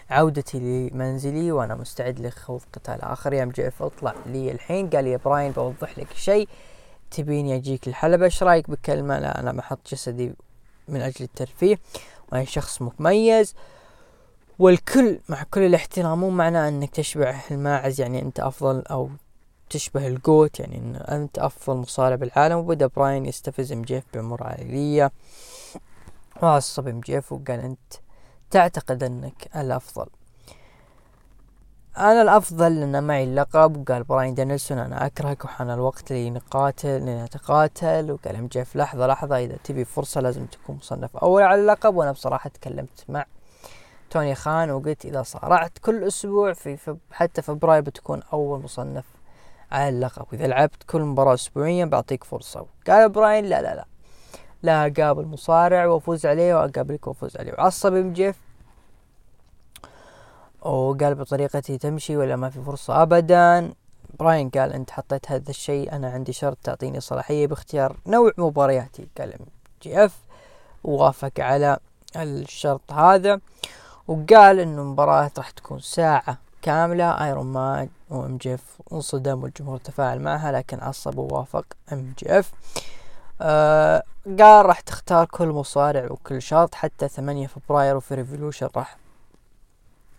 عودتي 0.10 0.60
لمنزلي 0.60 1.52
وأنا 1.52 1.76
مستعد 1.76 2.20
لخوض 2.20 2.62
قتال 2.74 3.02
آخر. 3.02 3.34
يا 3.34 3.46
ام 3.46 3.55
جي 3.55 3.74
اف 3.74 3.84
اطلع 3.84 4.14
لي 4.26 4.52
الحين 4.52 4.90
قال 4.90 5.08
يا 5.08 5.18
براين 5.26 5.52
بوضح 5.52 6.00
لك 6.00 6.14
شيء. 6.14 6.48
تبيني 7.12 7.56
أجيك 7.56 7.88
الحلبة 7.88 8.26
إيش 8.26 8.44
رأيك؟ 8.44 8.70
بكلمة 8.70 9.20
لا 9.20 9.40
أنا 9.40 9.52
بحط 9.52 9.80
جسدي 9.92 10.34
من 10.88 11.02
أجل 11.02 11.26
الترفيه. 11.26 11.80
وأنا 12.32 12.46
شخص 12.46 12.82
مميز 12.82 13.56
والكل 14.60 15.20
مع 15.30 15.44
كل 15.44 15.62
الاحترام. 15.62 16.20
مو 16.20 16.30
معناه 16.30 16.70
إنك 16.70 16.90
تشبه 16.90 17.42
الماعز 17.52 18.02
يعني 18.02 18.22
أنت 18.22 18.40
أفضل 18.40 18.82
أو 18.82 19.10
تشبه 19.70 20.08
ال 20.08 20.16
GOAT. 20.16 20.60
يعني 20.60 20.78
إن 20.78 20.96
أنت 20.96 21.40
أفضل 21.40 21.78
مصارع 21.78 22.16
بالعالم. 22.16 22.58
وبدأ 22.58 22.88
براين 22.88 23.26
يستفز 23.26 23.72
ام 23.72 23.82
جيف 23.82 24.04
بأمور 24.14 24.44
عائلية. 24.44 25.12
وعصب 26.42 26.88
ام 26.88 27.00
جيف 27.00 27.32
وقال 27.32 27.60
أنت 27.60 27.94
تعتقد 28.52 29.04
إنك 29.04 29.50
الأفضل. 29.56 30.08
أنا 31.98 32.22
الأفضل 32.22 32.80
لأن 32.80 33.04
معي 33.04 33.24
اللقب 33.24 33.78
وقال 33.78 34.04
براين 34.04 34.34
دانيلسون 34.34 34.78
أنا 34.78 35.06
أكرهك 35.06 35.46
وحان 35.46 35.70
الوقت 35.70 36.12
لنقاتل 36.12 37.00
لنتقاتل 37.06 38.12
وقال 38.12 38.36
ام 38.36 38.48
جيف 38.48 38.76
لحظة 38.76 39.08
لحظة 39.08 39.38
إذا 39.38 39.58
تبي 39.64 39.86
فرصة 39.86 40.22
لازم 40.22 40.46
تكون 40.46 40.76
مصنف 40.76 41.18
أول 41.18 41.44
على 41.44 41.62
اللقب. 41.62 41.96
وأنا 41.96 42.12
بصراحة 42.12 42.50
تكلمت 42.50 43.06
مع 43.10 43.26
توني 44.10 44.36
خان 44.36 44.72
وقلت 44.72 45.06
إذا 45.06 45.24
صارعت 45.24 45.78
كل 45.82 46.04
أسبوع 46.04 46.54
في 46.54 46.98
حتى 47.12 47.42
فبراير 47.42 47.82
بتكون 47.82 48.22
أول 48.34 48.64
مصنف 48.64 49.06
على 49.72 49.90
اللقب. 49.90 50.26
وإذا 50.32 50.48
لعبت 50.48 50.84
كل 50.84 51.02
مباراة 51.02 51.34
اسبوعيا 51.34 51.86
بعطيك 51.86 52.24
فرصة. 52.24 52.66
قال 52.88 53.10
براين 53.10 53.46
لا 53.46 53.62
لا 53.62 53.76
لا 53.76 53.86
لا 54.64 54.86
أقابل 54.86 55.26
مصارع 55.26 55.86
وأفوز 55.86 56.26
عليه 56.26 56.56
وأقابلك 56.56 57.08
وأفوز 57.08 57.38
عليه. 57.38 57.54
وعصب 57.54 57.96
إم 57.96 58.14
جيف. 58.14 58.51
وقال 60.62 61.16
بطريقتي 61.16 61.78
تمشي 61.78 62.18
ولا 62.18 62.36
ما 62.36 62.50
في 62.50 62.62
فرصة 62.62 63.02
ابدا. 63.02 63.74
براين 64.20 64.50
قال 64.50 64.74
أنت 64.74 64.92
حطيت 64.92 65.32
هذا 65.32 65.50
الشيء 65.50 65.92
أنا 65.92 66.12
عندي 66.12 66.34
شرط 66.34 66.58
تعطيني 66.64 67.00
صلاحية 67.00 67.48
باختيار 67.48 67.98
نوع 68.08 68.32
مبارياتي. 68.38 69.08
قال 69.18 69.34
جي 69.82 70.06
إف 70.06 70.18
ووافق 70.84 71.32
على 71.40 71.78
الشرط 72.16 72.92
هذا. 72.92 73.40
وقال 74.08 74.60
انه 74.60 74.82
المباراة 74.82 75.32
راح 75.38 75.50
تكون 75.50 75.80
ساعة 75.80 76.38
كاملة. 76.62 77.26
Iron 77.26 77.46
Man 77.46 77.90
وام 78.10 78.38
جي 78.38 78.54
إف 78.54 78.82
انصدم 78.94 79.44
والجمهور 79.44 79.78
تفاعل 79.78 80.20
معها 80.20 80.52
لكن 80.52 80.80
عصب 80.80 81.18
ووافق 81.18 81.66
ام 81.94 82.14
جي 82.20 82.40
إف. 82.40 82.52
آه 83.42 84.04
قال 84.40 84.66
راح 84.66 84.80
تختار 84.80 85.26
كل 85.26 85.48
مصارع 85.48 86.12
وكل 86.12 86.42
شرط 86.42 86.76
حتى 86.76 87.08
ثمانية 87.08 87.48
فبراير 87.48 87.98
وفي 87.98 88.16
Revolution 88.16 88.70
راح 88.76 88.98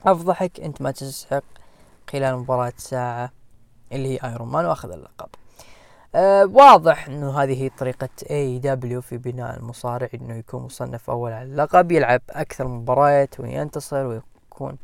أفضحك 0.07 0.61
أنت 0.61 0.83
ما 0.83 0.91
تستحق 0.91 1.43
خلال 2.11 2.37
مباراة 2.37 2.73
ساعة 2.77 3.33
اللي 3.93 4.09
هي 4.15 4.19
Iron 4.31 4.49
Man 4.49 4.65
وأخذ 4.65 4.91
اللقب. 4.93 5.29
آه 6.15 6.47
واضح 6.47 7.07
إنه 7.09 7.43
هذه 7.43 7.63
هي 7.63 7.69
طريقة 7.69 8.09
AEW 8.31 9.01
في 9.01 9.19
بناء 9.19 9.57
المصارع 9.59 10.09
إنه 10.15 10.35
يكون 10.35 10.63
مصنف 10.63 11.11
أول 11.11 11.33
على 11.33 11.43
اللقب 11.49 11.93
يلعب 11.93 12.21
أكثر 12.31 12.67
مباريات 12.69 13.41
وينتصر 13.41 14.07
ويكون 14.07 14.77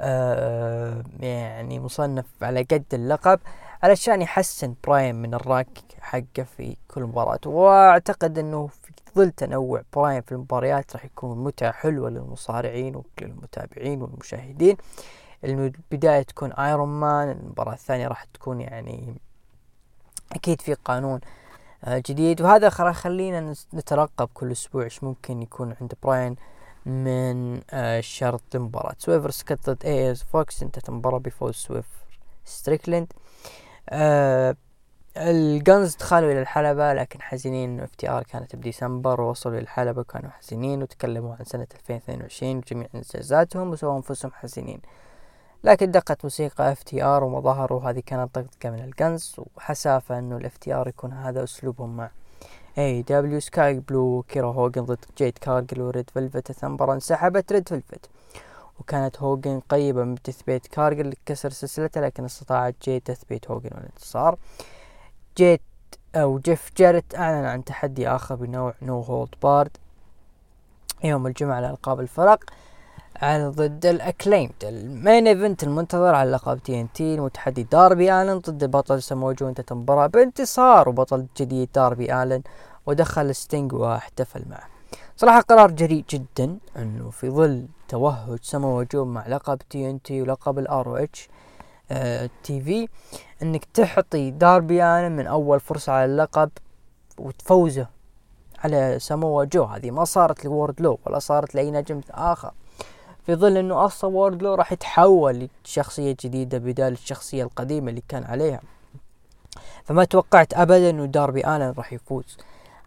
آه 0.00 1.02
يعني 1.20 1.80
مصنف 1.80 2.24
على 2.42 2.62
قد 2.62 2.84
اللقب. 2.92 3.40
علشان 3.82 4.22
يحسن 4.22 4.74
براين 4.84 5.16
من 5.16 5.34
الرانك 5.34 5.78
حقه 6.00 6.42
في 6.56 6.76
كل 6.88 7.02
مباراة. 7.02 7.40
واعتقد 7.46 8.38
إنه 8.38 8.66
في 8.66 8.92
ظل 9.16 9.30
تنوع 9.30 9.82
براين 9.92 10.22
في 10.22 10.32
المباريات 10.32 10.92
راح 10.96 11.04
يكون 11.04 11.44
متعة 11.44 11.72
حلوة 11.72 12.10
للمصارعين 12.10 12.96
وللمتابعين 12.96 14.02
والمشاهدين. 14.02 14.76
البداية 15.44 16.22
تكون 16.22 16.52
iron 16.52 16.88
man 16.88 17.30
المباراة 17.30 17.72
الثانية 17.72 18.08
راح 18.08 18.24
تكون 18.24 18.60
يعني 18.60 19.14
أكيد 20.32 20.60
في 20.60 20.74
قانون 20.74 21.20
آه، 21.84 22.02
جديد. 22.06 22.42
وهذا 22.42 22.70
خلينا 22.70 23.54
نترقب 23.74 24.28
كل 24.34 24.52
أسبوع 24.52 24.84
إيش 24.84 25.04
ممكن 25.04 25.42
يكون 25.42 25.74
عند 25.80 25.94
براين 26.02 26.36
من 26.86 27.60
آه، 27.70 28.00
شرط 28.00 28.42
المباراة. 28.54 28.94
سويرف 28.98 29.30
ستريكلند 29.30 29.70
ضد 29.70 29.84
اي 29.84 30.12
ار 30.12 30.22
فوكس 30.22 30.62
انتهت 30.62 30.88
المباراة 30.88 31.18
بفوز 31.18 31.54
سويرف 31.54 32.00
ستريكلند 32.44 33.12
آه 33.90 34.56
البكس 35.16 35.96
دخلوا 35.96 36.32
إلى 36.32 36.40
الحلبة 36.40 36.92
لكن 36.92 37.22
حزينين. 37.22 37.70
انه 37.70 37.84
FTR 37.84 38.22
كانت 38.22 38.56
بديسمبر 38.56 39.20
ووصلوا 39.20 39.60
للحلبة 39.60 40.00
وكانوا 40.00 40.30
حزينين 40.30 40.82
وتكلموا 40.82 41.34
عن 41.38 41.44
سنة 41.44 41.66
2022 41.74 42.56
وجميع 42.56 42.86
إنجازاتهم 42.94 43.70
وسووا 43.70 43.96
أنفسهم 43.96 44.32
حزينين. 44.32 44.80
لكن 45.64 45.90
دقت 45.90 46.24
موسيقى 46.24 46.72
اف 46.72 46.82
وما 46.94 47.40
ظهروا 47.40 47.90
هذه 47.90 48.02
كانت 48.06 48.34
طقطقة 48.34 48.70
من 48.70 48.84
الجنز 48.84 49.36
وحسافة 49.56 50.18
إنه 50.18 50.36
الاف 50.36 50.56
ار 50.68 50.88
يكون 50.88 51.12
هذا 51.12 51.44
اسلوبهم 51.44 51.96
مع 51.96 52.10
اي 52.78 53.02
دبليو 53.02 53.40
سكاي 53.40 53.80
بلو 53.80 54.24
كيرا 54.28 54.52
هوجن 54.52 54.84
ضد 54.84 55.04
جيد 55.18 55.38
كارجل 55.38 55.82
وريد 55.82 56.10
فلفت 56.10 56.52
ثمبرا 56.52 56.94
انسحبت 56.94 57.52
ريد 57.52 57.68
فلفت 57.68 58.10
وكانت 58.80 59.22
هوجن 59.22 59.60
قريبة 59.68 60.04
من 60.04 60.22
تثبيت 60.22 60.66
كارجل 60.66 61.08
لكسر 61.10 61.50
سلسلته 61.50 62.00
لكن 62.00 62.24
استطاعت 62.24 62.74
جيد 62.84 63.02
تثبيت 63.02 63.50
هوجن 63.50 63.70
والانتصار. 63.74 64.38
جيت 65.36 65.60
أو 66.14 66.38
جيف 66.38 66.70
جاريت 66.76 67.14
أعلن 67.14 67.44
عن 67.44 67.64
تحدي 67.64 68.08
آخر 68.08 68.34
بنوع 68.34 68.74
نو 68.82 69.00
هولد 69.00 69.34
بارد 69.42 69.76
يوم 71.04 71.26
الجمعة 71.26 71.60
لألقاب 71.60 72.00
الفرق 72.00 72.44
على 73.16 73.48
ضد 73.48 73.86
الاكليمد 73.86 74.52
ال 74.62 74.75
main 74.75 75.26
event 75.26 75.62
المنتظر 75.62 76.14
على 76.14 76.30
لقب 76.30 76.58
TNT 76.58 77.14
المتحدي 77.14 77.62
داربي 77.62 78.12
آلن 78.12 78.38
ضد 78.38 78.62
البطل 78.62 79.02
سموجو 79.02 79.48
انتهت 79.48 79.72
المباراة 79.72 80.06
بانتصار 80.06 80.88
وبطل 80.88 81.26
جديد 81.36 81.68
داربي 81.74 82.22
آلن 82.22 82.42
ودخل 82.86 83.34
ستينج 83.34 83.72
واحتفل 83.72 84.42
معه. 84.50 84.68
صراحة 85.16 85.40
قرار 85.40 85.70
جريء 85.70 86.04
جدا 86.10 86.58
إنه 86.76 87.10
في 87.10 87.30
ظل 87.30 87.66
توهج 87.90 88.38
سموجو 88.42 89.04
مع 89.04 89.26
لقب 89.26 89.58
TNT 89.70 90.22
ولقب 90.22 90.58
ال 90.58 90.86
ROH 90.86 91.28
TV 92.44 92.88
إنك 93.42 93.64
تعطي 93.64 94.30
داربي 94.30 94.84
الن 94.84 95.16
من 95.16 95.26
أول 95.26 95.60
فرصة 95.60 95.92
على 95.92 96.04
اللقب 96.04 96.50
وتفوزه 97.18 97.86
على 98.64 98.98
سمو 98.98 99.44
جو 99.44 99.64
هذه 99.64 99.90
ما 99.90 100.04
صارت 100.04 100.44
لووردلو 100.44 100.98
ولا 101.06 101.18
صارت 101.18 101.54
لأي 101.54 101.70
نجم 101.70 102.00
آخر. 102.10 102.52
في 103.26 103.34
ظل 103.34 103.56
إنه 103.56 103.84
أصلا 103.84 104.10
ووردلو 104.10 104.54
راح 104.54 104.72
يتحول 104.72 105.48
لشخصية 105.64 106.16
جديدة 106.20 106.58
بدال 106.58 106.92
الشخصية 106.92 107.42
القديمة 107.44 107.90
اللي 107.90 108.02
كان 108.08 108.24
عليها. 108.24 108.60
فما 109.84 110.04
توقعت 110.04 110.54
ابدا 110.54 110.90
إنه 110.90 111.04
داربي 111.04 111.46
الن 111.46 111.74
راح 111.76 111.92
يفوز. 111.92 112.38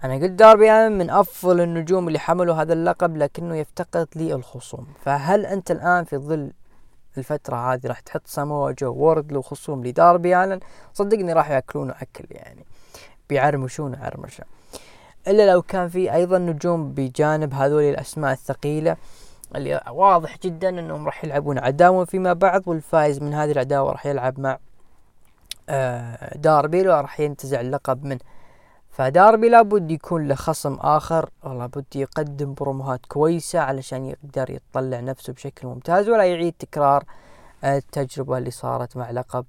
أنا 0.04 0.14
قلت 0.14 0.32
داربي 0.32 0.72
الن 0.72 0.98
من 0.98 1.10
أفضل 1.10 1.62
النجوم 1.62 2.08
اللي 2.08 2.20
حملوا 2.20 2.56
هذا 2.56 2.74
اللقب 2.74 3.18
لكنه 3.18 3.56
يفتقد 3.56 4.08
لي 4.16 4.34
الخصوم. 4.34 4.88
فهل 5.06 5.46
أنت 5.46 5.72
الآن 5.72 6.04
في 6.04 6.18
ظل 6.18 6.52
الفترة 7.18 7.74
هذه 7.74 7.88
راح 7.88 8.00
تحط 8.00 8.28
ساموا 8.28 8.72
جو 8.72 8.94
ووردلو 8.94 9.42
خصوم 9.42 9.86
لداربي 9.86 10.44
آلن؟ 10.44 10.60
صدقني 10.94 11.34
راح 11.34 11.50
ياكلونه 11.50 11.94
أكل 12.02 12.26
يعني 12.32 12.66
بيعرمشونه 13.30 14.04
عرمشة. 14.04 14.44
إلا 15.28 15.52
لو 15.52 15.62
كان 15.62 15.90
في 15.90 16.14
أيضا 16.14 16.38
نجوم 16.38 16.92
بجانب 16.94 17.54
هذول 17.54 17.84
الأسماء 17.84 18.32
الثقيلة 18.32 18.98
اللي 19.56 19.82
واضح 19.92 20.38
جدا 20.44 20.70
أنهم 20.70 21.06
راح 21.06 21.26
يلعبون 21.26 21.58
عداوة 21.58 22.06
فيما 22.06 22.34
بعد 22.34 22.68
والفائز 22.68 23.22
من 23.22 23.34
هذه 23.34 23.52
العداوة 23.52 23.92
راح 23.92 24.06
يلعب 24.06 24.40
مع 24.40 24.58
آه 25.70 26.38
داربي 26.38 26.88
وراح 26.88 27.20
ينتزع 27.20 27.62
اللقب 27.62 28.04
منه 28.04 28.20
فداربي 28.94 29.50
لابد 29.50 29.92
يكون 29.92 30.28
له 30.28 30.36
خصم 30.36 30.74
آخر 30.74 31.30
لابد 31.44 31.86
يقدم 31.96 32.54
بروموهات 32.54 33.06
كويسة 33.06 33.60
علشان 33.60 34.06
يقدر 34.06 34.50
يطلع 34.50 35.00
نفسه 35.00 35.34
بشكل 35.34 35.68
ممتاز 35.68 36.10
ولا 36.10 36.24
يعيد 36.24 36.54
تكرار 36.60 37.04
التجربة 37.64 38.38
اللي 38.38 38.52
صارت 38.52 38.98
مع 38.98 39.12
لقب. 39.12 39.46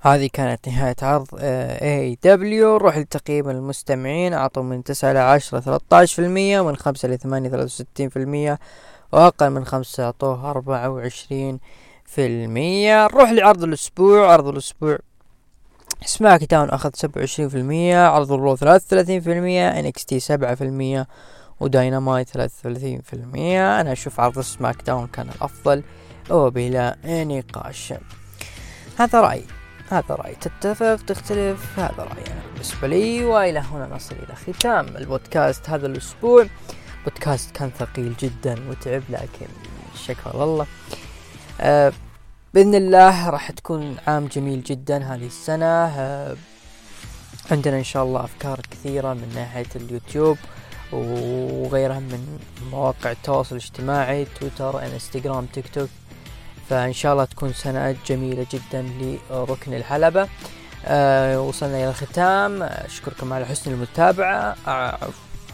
هذه 0.00 0.28
كانت 0.32 0.68
نهاية 0.68 0.96
عرض 1.02 1.26
AEW 1.32 2.76
نروح 2.76 2.98
لتقييم 2.98 3.50
المستمعين 3.50 4.32
أعطوا 4.32 4.62
من 4.62 4.84
تسعة 4.84 5.10
إلى 5.10 5.18
عشرة 5.18 5.60
ثلاثة 5.60 6.06
في 6.06 6.18
المية 6.18 6.60
ومن 6.60 6.76
خمسة 6.76 7.06
إلى 7.06 7.16
ثمانية 7.16 7.48
ثلاثة 7.48 7.64
وستين 7.64 8.08
في 8.08 8.18
المية 8.18 8.58
وأقل 9.12 9.50
من 9.50 9.64
خمسة 9.64 10.04
أعطوه 10.04 10.50
أربعة 10.50 10.90
وعشرين 10.90 11.60
في 12.04 12.26
المية. 12.26 13.04
نروح 13.04 13.30
لعرض 13.30 13.62
الأسبوع 13.64 14.32
عرض 14.32 14.48
الأسبوع 14.48 14.98
سماك 16.04 16.44
داون 16.44 16.70
أخذ 16.70 16.90
سبعة 16.94 17.18
وعشرين 17.20 17.48
في 17.48 17.56
المية 17.56 18.06
عرض 18.06 18.32
الرو 18.32 18.56
ثلاثة 18.56 18.86
وثلاثين 18.86 19.20
في 19.20 19.32
المية 19.32 19.68
NXT 19.68 20.20
سبعة 20.20 20.54
في 20.54 20.64
المية 20.64 21.06
وداينامايت 21.60 22.28
ثلاثة 22.28 22.54
وثلاثين 22.58 23.00
في 23.00 23.12
المية. 23.12 23.80
أنا 23.80 23.92
أشوف 23.92 24.20
عرض 24.20 24.40
سماك 24.40 24.82
داون 24.82 25.06
كان 25.06 25.28
الأفضل 25.28 25.82
وبلا 26.30 26.96
نقاش. 27.04 27.94
هذا 28.98 29.20
رأيي. 29.20 29.44
هذا 29.90 30.14
رأي 30.14 30.34
تتفق؟ 30.34 30.96
تختلف؟ 31.06 31.78
هذا 31.78 31.94
رأيي 31.98 32.26
أنا 32.26 32.40
بالنسبة 32.52 32.88
لي. 32.88 33.24
وإلى 33.24 33.58
هنا 33.58 33.94
نصل 33.94 34.14
إلى 34.14 34.54
ختام 34.54 34.96
البودكاست 34.96 35.70
هذا 35.70 35.86
الأسبوع. 35.86 36.46
بودكاست 37.04 37.50
كان 37.50 37.70
ثقيل 37.78 38.14
جدا 38.16 38.70
وتعب 38.70 39.02
لكن 39.08 39.46
شكرا 39.94 40.46
لله. 40.46 40.66
آه 41.60 41.92
بإذن 42.56 42.74
الله 42.74 43.30
راح 43.30 43.50
تكون 43.50 43.96
عام 44.06 44.26
جميل 44.26 44.62
جدا 44.62 45.14
هذه 45.14 45.26
السنة. 45.26 45.66
آه 45.66 46.36
عندنا 47.50 47.78
إن 47.78 47.84
شاء 47.84 48.04
الله 48.04 48.24
أفكار 48.24 48.60
كثيرة 48.70 49.14
من 49.14 49.32
ناحية 49.34 49.66
اليوتيوب 49.76 50.38
وغيرها 50.92 51.98
من 51.98 52.38
مواقع 52.70 53.10
التواصل 53.10 53.56
الاجتماعي 53.56 54.26
تويتر 54.40 54.86
إنستغرام 54.86 55.46
تيك 55.46 55.68
توك. 55.74 55.88
فإن 56.70 56.92
شاء 56.92 57.12
الله 57.12 57.24
تكون 57.24 57.52
سنة 57.52 57.96
جميلة 58.06 58.46
جدا 58.52 58.82
لركن 59.30 59.74
الحلبة. 59.74 60.28
أه 60.84 61.40
وصلنا 61.40 61.76
إلى 61.76 61.88
الختام. 61.88 62.62
أشكركم 62.62 63.32
على 63.32 63.46
حسن 63.46 63.72
المتابعة 63.72 64.56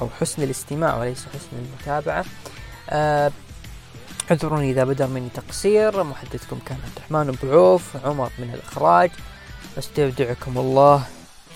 أو 0.00 0.08
حسن 0.20 0.42
الاستماع 0.42 0.98
وليس 0.98 1.26
حسن 1.26 1.66
المتابعة. 1.66 2.24
أه 2.90 3.32
اعذروني 4.30 4.70
إذا 4.70 4.84
بدأ 4.84 5.06
مني 5.06 5.28
تقصير 5.34 6.02
محدثكم 6.02 6.58
كان 6.66 6.78
عبد 6.84 6.96
الرحمن 6.96 7.36
بعوف 7.42 7.96
عوف 7.96 8.06
عمر 8.06 8.30
من 8.38 8.54
الإخراج. 8.54 9.10
أستودعكم 9.78 10.58
الله 10.58 11.04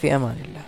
في 0.01 0.17
أمان 0.17 0.37
الله. 0.45 0.65